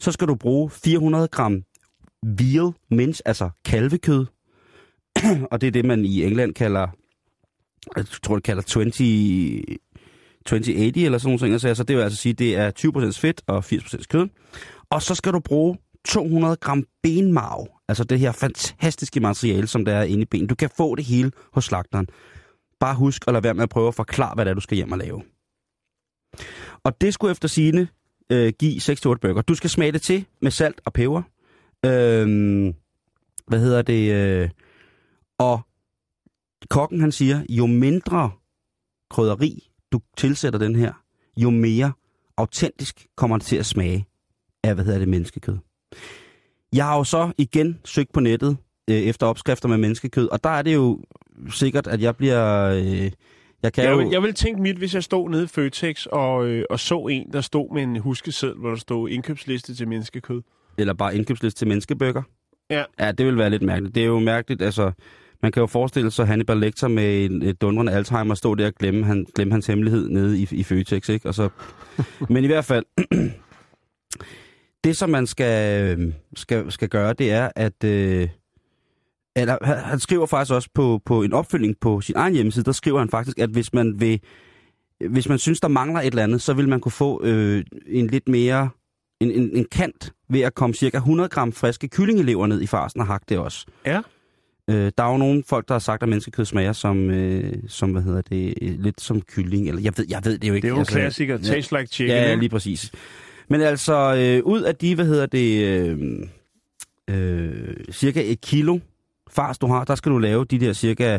Så 0.00 0.12
skal 0.12 0.28
du 0.28 0.34
bruge 0.34 0.70
400 0.70 1.28
gram 1.28 1.62
veal 2.22 2.72
mince, 2.90 3.28
altså 3.28 3.50
kalvekød 3.64 4.26
og 5.50 5.60
det 5.60 5.66
er 5.66 5.70
det, 5.70 5.84
man 5.84 6.04
i 6.04 6.24
England 6.24 6.54
kalder, 6.54 6.86
jeg 7.96 8.06
tror, 8.06 8.34
det 8.34 8.44
kalder 8.44 8.62
20, 8.62 8.84
2080 10.46 11.04
eller 11.04 11.18
sådan 11.18 11.38
noget. 11.42 11.60
Så 11.60 11.68
altså, 11.68 11.80
Så 11.80 11.84
det 11.84 11.96
vil 11.96 12.02
altså 12.02 12.18
sige, 12.18 12.32
det 12.32 12.56
er 12.56 12.70
20% 13.14 13.20
fedt 13.20 13.42
og 13.46 13.58
80% 13.58 14.04
kød. 14.10 14.28
Og 14.90 15.02
så 15.02 15.14
skal 15.14 15.32
du 15.32 15.40
bruge 15.40 15.78
200 16.08 16.56
gram 16.56 16.84
benmarv, 17.02 17.68
altså 17.88 18.04
det 18.04 18.18
her 18.18 18.32
fantastiske 18.32 19.20
materiale, 19.20 19.66
som 19.66 19.84
der 19.84 19.92
er 19.92 20.02
inde 20.02 20.22
i 20.22 20.24
benet. 20.24 20.50
Du 20.50 20.54
kan 20.54 20.70
få 20.76 20.94
det 20.94 21.04
hele 21.04 21.32
hos 21.52 21.64
slagteren. 21.64 22.06
Bare 22.80 22.94
husk 22.94 23.24
at 23.26 23.32
lade 23.32 23.44
være 23.44 23.54
med 23.54 23.62
at 23.62 23.68
prøve 23.68 23.88
at 23.88 23.94
forklare, 23.94 24.34
hvad 24.34 24.44
det 24.44 24.50
er, 24.50 24.54
du 24.54 24.60
skal 24.60 24.76
hjem 24.76 24.92
og 24.92 24.98
lave. 24.98 25.22
Og 26.84 27.00
det 27.00 27.14
skulle 27.14 27.30
efter 27.30 27.48
sine 27.48 27.88
øh, 28.32 28.52
give 28.58 28.76
6-8 28.76 28.98
burger. 28.98 29.42
Du 29.42 29.54
skal 29.54 29.70
smage 29.70 29.92
det 29.92 30.02
til 30.02 30.24
med 30.42 30.50
salt 30.50 30.80
og 30.84 30.92
peber. 30.92 31.22
Øhm, 31.86 32.74
hvad 33.46 33.60
hedder 33.60 33.82
det? 33.82 34.12
Øh, 34.12 34.50
og 35.38 35.60
kokken 36.70 37.00
han 37.00 37.12
siger, 37.12 37.42
jo 37.48 37.66
mindre 37.66 38.30
krydderi 39.10 39.70
du 39.92 40.00
tilsætter 40.16 40.58
den 40.58 40.76
her, 40.76 40.92
jo 41.36 41.50
mere 41.50 41.92
autentisk 42.36 43.06
kommer 43.16 43.38
det 43.38 43.46
til 43.46 43.56
at 43.56 43.66
smage 43.66 44.06
af, 44.64 44.74
hvad 44.74 44.84
hedder 44.84 44.98
det, 44.98 45.08
menneskekød. 45.08 45.58
Jeg 46.72 46.84
har 46.84 46.96
jo 46.96 47.04
så 47.04 47.32
igen 47.38 47.80
søgt 47.84 48.12
på 48.12 48.20
nettet 48.20 48.56
øh, 48.90 48.96
efter 48.96 49.26
opskrifter 49.26 49.68
med 49.68 49.78
menneskekød, 49.78 50.28
og 50.28 50.44
der 50.44 50.50
er 50.50 50.62
det 50.62 50.74
jo 50.74 51.00
sikkert, 51.50 51.86
at 51.86 52.02
jeg 52.02 52.16
bliver... 52.16 52.70
Øh, 52.70 53.10
jeg 53.66 53.72
kan 53.72 53.84
Jeg 53.84 53.90
jo... 53.90 53.96
vil, 53.96 54.08
jeg 54.12 54.22
vil 54.22 54.34
tænke 54.34 54.62
mit, 54.62 54.76
hvis 54.76 54.94
jeg 54.94 55.04
stod 55.04 55.30
nede 55.30 55.44
i 55.44 55.46
Føtex 55.46 56.06
og, 56.06 56.46
øh, 56.46 56.64
og 56.70 56.80
så 56.80 56.98
en, 56.98 57.32
der 57.32 57.40
stod 57.40 57.74
med 57.74 57.82
en 57.82 57.96
huskeseddel, 57.96 58.58
hvor 58.58 58.68
der 58.68 58.76
stod 58.76 59.08
indkøbsliste 59.08 59.74
til 59.74 59.88
menneskekød. 59.88 60.42
Eller 60.78 60.94
bare 60.94 61.16
indkøbsliste 61.16 61.58
til 61.58 61.68
menneskebøger. 61.68 62.22
Ja. 62.70 62.84
Ja, 63.00 63.12
det 63.12 63.26
vil 63.26 63.38
være 63.38 63.50
lidt 63.50 63.62
mærkeligt. 63.62 63.94
Det 63.94 64.02
er 64.02 64.06
jo 64.06 64.18
mærkeligt, 64.18 64.62
altså... 64.62 64.92
Man 65.42 65.52
kan 65.52 65.60
jo 65.60 65.66
forestille 65.66 66.10
sig 66.10 66.26
Hannibal 66.26 66.56
Lecter 66.56 66.88
med 66.88 67.24
en 67.24 67.56
dundrende 67.56 67.92
Alzheimer 67.92 68.34
stå 68.34 68.54
der 68.54 68.66
og 68.66 68.72
glemme, 68.74 69.04
han, 69.04 69.26
glemme 69.34 69.52
hans 69.52 69.66
hemmelighed 69.66 70.08
nede 70.08 70.38
i, 70.38 70.48
i 70.50 70.62
Føtex, 70.62 71.08
ikke? 71.08 71.28
Og 71.28 71.34
så, 71.34 71.48
men 72.30 72.44
i 72.44 72.46
hvert 72.46 72.64
fald, 72.64 72.84
det 74.84 74.96
som 74.96 75.10
man 75.10 75.26
skal, 75.26 76.14
skal, 76.36 76.72
skal 76.72 76.88
gøre, 76.88 77.12
det 77.12 77.30
er, 77.30 77.50
at... 77.56 77.84
Øh, 77.84 78.28
eller, 79.36 79.58
han- 79.62 79.78
han 79.78 79.98
skriver 80.00 80.26
faktisk 80.26 80.52
også 80.54 80.68
på, 80.74 81.00
på 81.06 81.22
en 81.22 81.32
opfølging 81.32 81.74
på 81.80 82.00
sin 82.00 82.16
egen 82.16 82.34
hjemmeside, 82.34 82.64
der 82.64 82.72
skriver 82.72 82.98
han 82.98 83.08
faktisk, 83.10 83.38
at 83.38 83.50
hvis 83.50 83.72
man 83.72 84.00
vil, 84.00 84.20
hvis 85.10 85.28
man 85.28 85.38
synes, 85.38 85.60
der 85.60 85.68
mangler 85.68 86.00
et 86.00 86.06
eller 86.06 86.22
andet, 86.22 86.42
så 86.42 86.52
vil 86.52 86.68
man 86.68 86.80
kunne 86.80 86.92
få 86.92 87.24
øh, 87.24 87.64
en 87.86 88.06
lidt 88.06 88.28
mere, 88.28 88.68
en, 89.20 89.30
en, 89.30 89.50
en 89.56 89.66
kant 89.72 90.12
ved 90.30 90.40
at 90.40 90.54
komme 90.54 90.74
cirka 90.74 90.96
100 90.96 91.28
gram 91.28 91.52
friske 91.52 91.88
kyllingelever 91.88 92.46
ned 92.46 92.60
i 92.62 92.66
farsen 92.66 93.00
og 93.00 93.06
hakke 93.06 93.26
det 93.28 93.38
også. 93.38 93.66
Ja. 93.86 94.00
Øh, 94.70 94.92
der 94.98 95.04
er 95.04 95.10
jo 95.10 95.16
nogle 95.16 95.42
folk, 95.46 95.68
der 95.68 95.74
har 95.74 95.78
sagt, 95.78 96.02
at 96.02 96.08
menneskekød 96.08 96.44
smager 96.44 96.72
som, 96.72 97.10
øh, 97.10 97.52
som 97.68 97.90
hvad 97.92 98.02
hedder 98.02 98.20
det, 98.22 98.54
lidt 98.62 99.00
som 99.00 99.20
kylling. 99.20 99.68
Eller 99.68 99.82
jeg 99.82 99.92
ved, 99.96 100.04
jeg 100.08 100.20
ved 100.24 100.38
det 100.38 100.48
jo 100.48 100.54
ikke. 100.54 100.66
Det 100.66 100.72
er 100.72 100.74
jo 100.76 100.80
en 100.80 100.86
klassiker. 100.86 101.38
Taste 101.38 101.78
like 101.78 101.86
chicken. 101.92 102.16
Ja, 102.16 102.22
ja, 102.28 102.34
lige 102.34 102.48
præcis. 102.48 102.92
Men 103.48 103.60
altså, 103.60 104.14
øh, 104.18 104.44
ud 104.44 104.60
af 104.62 104.76
de, 104.76 104.94
hvad 104.94 105.06
hedder 105.06 105.26
det, 105.26 105.64
øh, 105.64 105.98
øh, 107.10 107.74
cirka 107.92 108.22
et 108.24 108.40
kilo 108.40 108.78
fars, 109.36 109.58
du 109.58 109.66
har, 109.66 109.84
der 109.84 109.94
skal 109.94 110.12
du 110.12 110.18
lave 110.18 110.44
de 110.44 110.58
der 110.58 110.72
cirka 110.72 111.18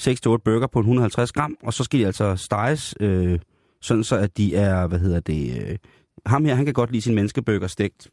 6-8 0.00 0.08
burger 0.44 0.66
på 0.66 0.78
en 0.78 0.82
150 0.82 1.32
gram, 1.32 1.56
og 1.62 1.72
så 1.74 1.84
skal 1.84 2.00
de 2.00 2.06
altså 2.06 2.36
steges, 2.36 2.94
øh, 3.00 3.38
sådan 3.80 4.04
så 4.04 4.16
at 4.16 4.36
de 4.36 4.56
er, 4.56 4.86
hvad 4.86 4.98
hedder 4.98 5.20
det, 5.20 5.68
øh, 5.68 5.78
ham 6.26 6.44
her, 6.44 6.54
han 6.54 6.64
kan 6.64 6.74
godt 6.74 6.90
lide 6.90 7.02
sin 7.02 7.14
menneskebøger 7.14 7.66
stegt 7.66 8.08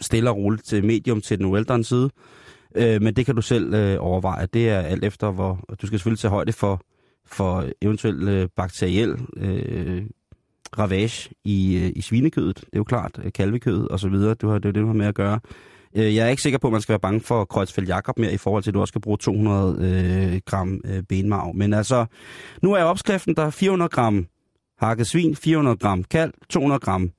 stille 0.00 0.30
og 0.30 0.36
roligt 0.36 0.64
til 0.64 0.84
medium 0.84 1.20
til 1.20 1.38
den 1.38 1.46
uældre 1.46 1.84
side, 1.84 2.10
øh, 2.76 3.02
men 3.02 3.16
det 3.16 3.26
kan 3.26 3.34
du 3.34 3.42
selv 3.42 3.74
øh, 3.74 3.96
overveje. 4.00 4.46
Det 4.46 4.68
er 4.68 4.78
alt 4.78 5.04
efter, 5.04 5.30
hvor 5.30 5.60
du 5.82 5.86
skal 5.86 5.98
selvfølgelig 5.98 6.20
tage 6.20 6.30
højde 6.30 6.52
for, 6.52 6.80
for 7.26 7.64
eventuel 7.82 8.28
øh, 8.28 8.48
bakteriel 8.56 9.16
øh, 9.36 10.02
ravage 10.78 11.30
i, 11.44 11.76
øh, 11.76 11.92
i 11.96 12.00
svinekødet. 12.00 12.56
Det 12.56 12.64
er 12.72 12.78
jo 12.78 12.84
klart, 12.84 13.20
øh, 13.24 13.32
kalvekødet 13.32 13.88
og 13.88 14.00
så 14.00 14.08
videre. 14.08 14.34
Du 14.34 14.48
har, 14.48 14.58
det 14.58 14.64
er 14.64 14.68
jo 14.68 14.72
det, 14.72 14.80
du 14.80 14.86
har 14.86 14.94
med 14.94 15.06
at 15.06 15.14
gøre. 15.14 15.40
Øh, 15.96 16.16
jeg 16.16 16.26
er 16.26 16.30
ikke 16.30 16.42
sikker 16.42 16.58
på, 16.58 16.66
at 16.66 16.72
man 16.72 16.80
skal 16.80 16.92
være 16.92 17.00
bange 17.00 17.20
for 17.20 17.44
Kreuzfeldt 17.44 17.88
Jakob 17.88 18.18
mere, 18.18 18.32
i 18.32 18.36
forhold 18.36 18.62
til, 18.62 18.70
at 18.70 18.74
du 18.74 18.80
også 18.80 18.90
skal 18.90 19.00
bruge 19.00 19.18
200 19.18 19.76
øh, 19.80 20.40
gram 20.46 20.80
øh, 20.84 21.02
benmarv. 21.02 21.54
Men 21.54 21.74
altså, 21.74 22.06
nu 22.62 22.72
er 22.72 22.82
opskriften 22.82 23.36
der 23.36 23.50
400 23.50 23.88
gram 23.88 24.26
hakket 24.78 25.06
svin, 25.06 25.36
400 25.36 25.76
gram 25.76 26.04
kalv, 26.04 26.32
200 26.48 26.80
gram 26.80 27.10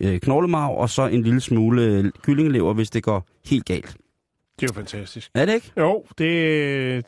øh, 0.00 0.20
knoglemarv, 0.20 0.76
og 0.76 0.90
så 0.90 1.06
en 1.06 1.22
lille 1.22 1.40
smule 1.40 1.82
øh, 1.82 2.12
kyllingelever, 2.22 2.74
hvis 2.74 2.90
det 2.90 3.02
går 3.02 3.26
helt 3.46 3.64
galt. 3.64 3.96
Det 4.60 4.62
er 4.62 4.66
jo 4.70 4.74
fantastisk. 4.74 5.30
Er 5.34 5.44
det 5.44 5.54
ikke? 5.54 5.72
Jo, 5.76 6.04
det... 6.18 7.04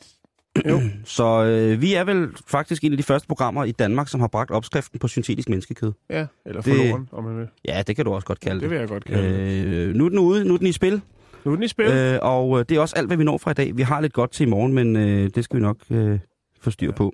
Jo. 0.69 0.81
Så 1.05 1.43
øh, 1.43 1.81
vi 1.81 1.93
er 1.93 2.03
vel 2.03 2.27
faktisk 2.47 2.83
en 2.83 2.91
af 2.91 2.97
de 2.97 3.03
første 3.03 3.27
programmer 3.27 3.63
i 3.63 3.71
Danmark, 3.71 4.07
som 4.07 4.19
har 4.19 4.27
bragt 4.27 4.51
opskriften 4.51 4.99
på 4.99 5.07
syntetisk 5.07 5.49
menneskekød. 5.49 5.91
Ja, 6.09 6.25
eller 6.45 6.61
Det- 6.61 6.75
forloren, 6.77 7.09
om 7.11 7.23
man 7.23 7.37
vil. 7.37 7.47
Ja, 7.65 7.83
det 7.87 7.95
kan 7.95 8.05
du 8.05 8.13
også 8.13 8.27
godt 8.27 8.39
kalde 8.39 8.55
Det 8.55 8.61
det. 8.61 8.69
vil 8.69 8.77
jeg 8.79 8.87
godt 8.87 9.03
kalde 9.05 9.23
det. 9.29 9.65
Øh, 9.65 9.95
nu 9.95 10.05
er 10.05 10.09
den 10.09 10.19
ude, 10.19 10.45
nu 10.45 10.53
er 10.53 10.57
den 10.57 10.67
i 10.67 10.71
spil, 10.71 11.01
Nu 11.45 11.51
er 11.51 11.55
den 11.55 11.63
i 11.63 11.67
spil. 11.67 11.85
øh, 11.85 12.19
og 12.21 12.59
øh, 12.59 12.65
det 12.69 12.77
er 12.77 12.81
også 12.81 12.95
alt, 12.95 13.07
hvad 13.07 13.17
vi 13.17 13.23
når 13.23 13.37
fra 13.37 13.51
i 13.51 13.53
dag. 13.53 13.77
Vi 13.77 13.81
har 13.81 14.01
lidt 14.01 14.13
godt 14.13 14.31
til 14.31 14.47
i 14.47 14.49
morgen, 14.49 14.73
men 14.73 14.95
øh, 14.95 15.29
det 15.35 15.43
skal 15.43 15.57
vi 15.57 15.61
nok 15.61 15.77
øh, 15.91 16.19
få 16.61 16.71
styr 16.71 16.91
på. 16.91 17.13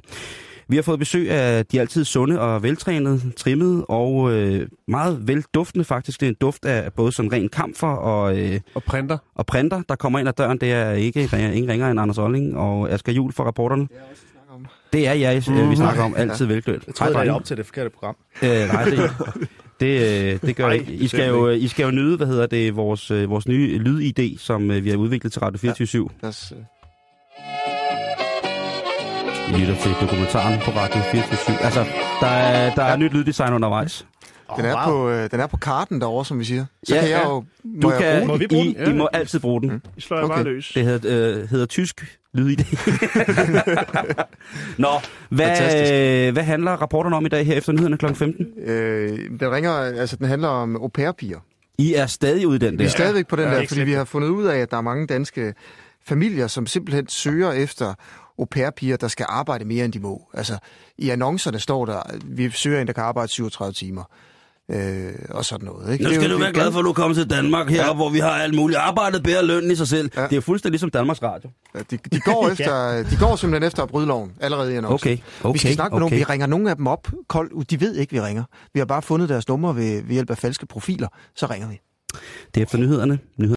Vi 0.68 0.76
har 0.76 0.84
fået 0.84 1.00
besøg 1.00 1.32
af 1.32 1.66
de 1.66 1.80
altid 1.80 2.06
sunde 2.06 2.40
og 2.40 2.64
veltrænede, 2.64 3.22
trimmede 3.38 3.86
og 3.86 4.32
øh, 4.34 4.68
meget 4.88 5.28
velduftende 5.28 5.86
faktisk. 5.86 6.20
Det 6.20 6.26
er 6.26 6.30
en 6.30 6.36
duft 6.42 6.66
af 6.66 6.94
både 6.94 7.12
sådan 7.12 7.32
ren 7.34 7.50
kamfer 7.50 7.88
og, 7.88 8.38
øh, 8.40 8.60
Og 8.76 8.84
printer. 8.84 9.18
og 9.36 9.46
printer, 9.46 9.82
der 9.90 9.96
kommer 9.96 10.20
ind 10.20 10.28
ad 10.28 10.34
døren. 10.34 10.58
Det 10.58 10.72
er 10.72 10.92
ikke 10.92 11.22
ingen 11.34 11.70
ringer 11.70 11.92
end 11.92 12.00
Anders 12.00 12.18
Olling 12.18 12.58
og 12.58 12.92
Asger 12.92 13.12
Jul 13.14 13.34
for 13.34 13.44
rapporterne. 13.44 13.88
Det 14.94 15.08
er 15.08 15.14
jeg, 15.14 15.44
øh, 15.50 15.70
vi 15.72 15.76
snakker 15.76 16.04
om. 16.04 16.16
Altid 16.18 16.46
velklædt. 16.46 16.84
Jeg 16.88 16.96
troede, 16.96 17.14
det 17.14 17.30
op 17.30 17.44
til 17.46 17.58
det 17.58 17.66
forkerte 17.66 17.90
program. 17.90 18.16
Øh, 18.44 18.50
nej, 18.50 18.84
det, 18.84 19.00
det, 19.80 20.34
øh, 20.34 20.40
det 20.42 20.56
gør 20.56 20.68
jeg 20.70 20.80
ikke. 20.80 20.94
I 20.94 21.08
skal, 21.08 21.28
jo, 21.28 21.50
I 21.50 21.68
skal 21.68 21.84
jo 21.84 21.92
nyde, 21.92 22.18
hvad 22.18 22.28
hedder 22.28 22.46
det, 22.46 22.76
vores, 22.76 23.12
øh, 23.12 23.30
vores 23.30 23.48
nye 23.48 23.78
lyd-ID, 23.78 24.38
som 24.38 24.72
øh, 24.72 24.84
vi 24.84 24.90
har 24.90 24.98
udviklet 24.98 25.34
til 25.34 25.40
Radio 25.40 25.58
24 25.60 26.10
Lad 26.22 26.30
os, 26.30 26.54
øh, 26.58 26.64
lytter 29.60 29.76
til 29.76 29.92
dokumentaren 30.02 30.60
på 30.60 30.72
Radio 30.72 31.02
24 31.12 31.58
Altså, 31.64 31.86
der 32.22 32.28
er, 32.28 32.76
der 32.76 32.84
er 32.84 32.98
nyt 32.98 33.14
lyddesign 33.14 33.54
undervejs. 33.54 34.06
Den 34.58 34.66
er, 34.66 34.88
wow. 34.90 34.98
på, 34.98 35.10
øh, 35.10 35.32
den 35.32 35.40
er 35.40 35.48
på 35.48 35.58
karten 35.58 36.02
derovre, 36.02 36.26
som 36.26 36.40
vi 36.40 36.44
siger. 36.44 36.66
Så 36.84 36.96
Ja, 36.96 37.02
kan 37.02 37.10
jeg 37.10 37.20
ja. 37.24 37.30
jo... 37.30 37.44
Må 37.64 37.80
Du 37.82 37.92
jeg 37.92 38.00
kan, 38.02 38.28
bruge 38.28 38.32
den? 38.32 38.40
vi 38.40 38.48
bruge 38.48 38.66
I, 38.66 38.74
den? 38.74 38.84
Ja, 38.86 38.90
I 38.90 38.94
må 38.94 39.10
ja. 39.14 39.20
altid 39.20 39.40
bruge 39.40 39.62
den. 39.62 39.82
I 39.98 40.02
slår 40.02 40.18
jeg 40.18 40.24
Okay. 40.26 40.36
bare 40.36 40.44
løs. 40.44 40.72
Det 40.76 40.84
hedder, 40.84 41.38
øh, 41.42 41.50
hedder 41.50 41.66
tysk 41.66 42.18
lyd 42.34 42.56
Nå, 44.78 44.88
hvad, 45.30 45.46
Fantastisk. 45.48 46.34
hvad 46.34 46.44
handler 46.44 46.72
rapporterne 46.72 47.16
om 47.16 47.26
i 47.26 47.30
dag 47.30 47.46
her 47.46 47.56
efter 47.58 47.72
nyhederne 47.74 47.98
kl. 47.98 48.14
15? 48.14 48.46
Øh, 48.66 49.20
den, 49.40 49.52
ringer, 49.52 49.72
altså, 49.74 50.16
den 50.16 50.26
handler 50.28 50.48
om 50.48 50.76
au 50.76 50.88
pair-piger. 50.88 51.40
I 51.78 51.94
er 51.94 52.06
stadig 52.06 52.48
ude 52.48 52.56
i 52.56 52.60
den 52.60 52.72
Vi 52.74 52.78
der. 52.78 52.84
er 52.86 52.90
stadigvæk 52.90 53.28
på 53.28 53.36
den 53.36 53.46
Ja, 53.46 53.56
der, 53.60 53.68
fordi 53.68 53.82
vi 53.84 53.94
har 53.94 54.06
fundet 54.06 54.30
ud 54.30 54.46
af, 54.46 54.58
at 54.58 54.72
der 54.72 54.78
er 54.78 54.82
mange 54.82 55.08
danske 55.08 55.54
familier, 56.08 56.48
som 56.48 56.68
simpelthen 56.68 57.08
søger 57.08 57.52
efter 57.52 57.94
au 58.40 58.46
pair-piger, 58.46 58.98
der 58.98 59.08
skal 59.08 59.26
arbejde 59.30 59.66
mere, 59.66 59.86
end 59.86 59.94
de 59.94 60.00
må. 60.00 60.22
Altså, 60.34 60.58
i 60.98 61.10
annoncerne 61.10 61.60
står 61.60 61.86
der, 61.86 62.02
vi 62.26 62.50
søger 62.50 62.82
en, 62.82 62.88
der 62.88 62.94
kan 62.94 63.04
arbejde 63.04 63.28
37 63.32 63.74
timer. 63.74 64.04
Øh, 64.72 65.12
og 65.30 65.46
sådan 65.46 65.66
noget. 65.66 65.92
Ikke? 65.94 66.04
Nu 66.04 66.10
Det 66.10 66.16
skal 66.16 66.30
jo- 66.30 66.36
du 66.36 66.42
være 66.42 66.54
glad 66.54 66.72
for, 66.72 66.80
at 66.80 66.86
du 66.86 66.94
kommer 66.94 67.16
til 67.16 67.30
Danmark 67.30 67.70
her, 67.70 67.86
ja. 67.86 67.94
hvor 67.94 68.10
vi 68.10 68.20
har 68.20 68.30
alt 68.30 68.56
muligt 68.56 68.80
arbejdet 68.80 69.24
bedre 69.24 69.46
løn 69.46 69.72
i 69.72 69.76
sig 69.76 69.88
selv. 69.88 70.12
Ja. 70.16 70.22
Ja. 70.22 70.28
Det 70.28 70.36
er 70.38 70.42
fuldstændig 70.42 70.72
ligesom 70.72 70.90
Danmarks 70.90 71.24
Radio. 71.24 71.50
Ja, 71.76 71.80
De, 71.92 71.98
de, 72.12 72.20
går 72.20 72.50
efter, 72.52 73.04
de 73.04 73.18
går 73.20 73.36
simpelthen 73.36 73.68
efter 73.68 73.84
at 73.84 73.90
bryde 73.90 74.08
loven 74.08 74.32
allerede 74.42 74.74
i 74.74 74.76
annoncen. 74.76 74.94
Okay, 75.12 75.18
okay, 75.44 75.54
vi 75.54 75.60
skal 75.60 75.74
snakke 75.74 75.96
med 75.96 76.02
okay. 76.04 76.12
nogen. 76.14 76.20
Vi 76.20 76.24
ringer 76.34 76.48
nogle 76.48 76.70
af 76.70 76.76
dem 76.76 76.88
op 76.88 77.08
koldt. 77.28 77.70
De 77.72 77.82
ved 77.82 77.96
ikke, 77.96 78.12
vi 78.14 78.22
ringer. 78.22 78.44
Vi 78.74 78.80
har 78.80 78.86
bare 78.86 79.02
fundet 79.02 79.30
deres 79.30 79.48
numre 79.48 79.76
ved, 79.76 80.02
ved 80.02 80.14
hjælp 80.14 80.30
af 80.30 80.38
falske 80.38 80.66
profiler. 80.66 81.08
Så 81.36 81.46
ringer 81.46 81.68
vi. 81.70 81.82
Det 82.56 82.62
er 82.62 82.64
efter 82.66 82.78
nyhederne. 82.78 83.20
Nyheder 83.38 83.52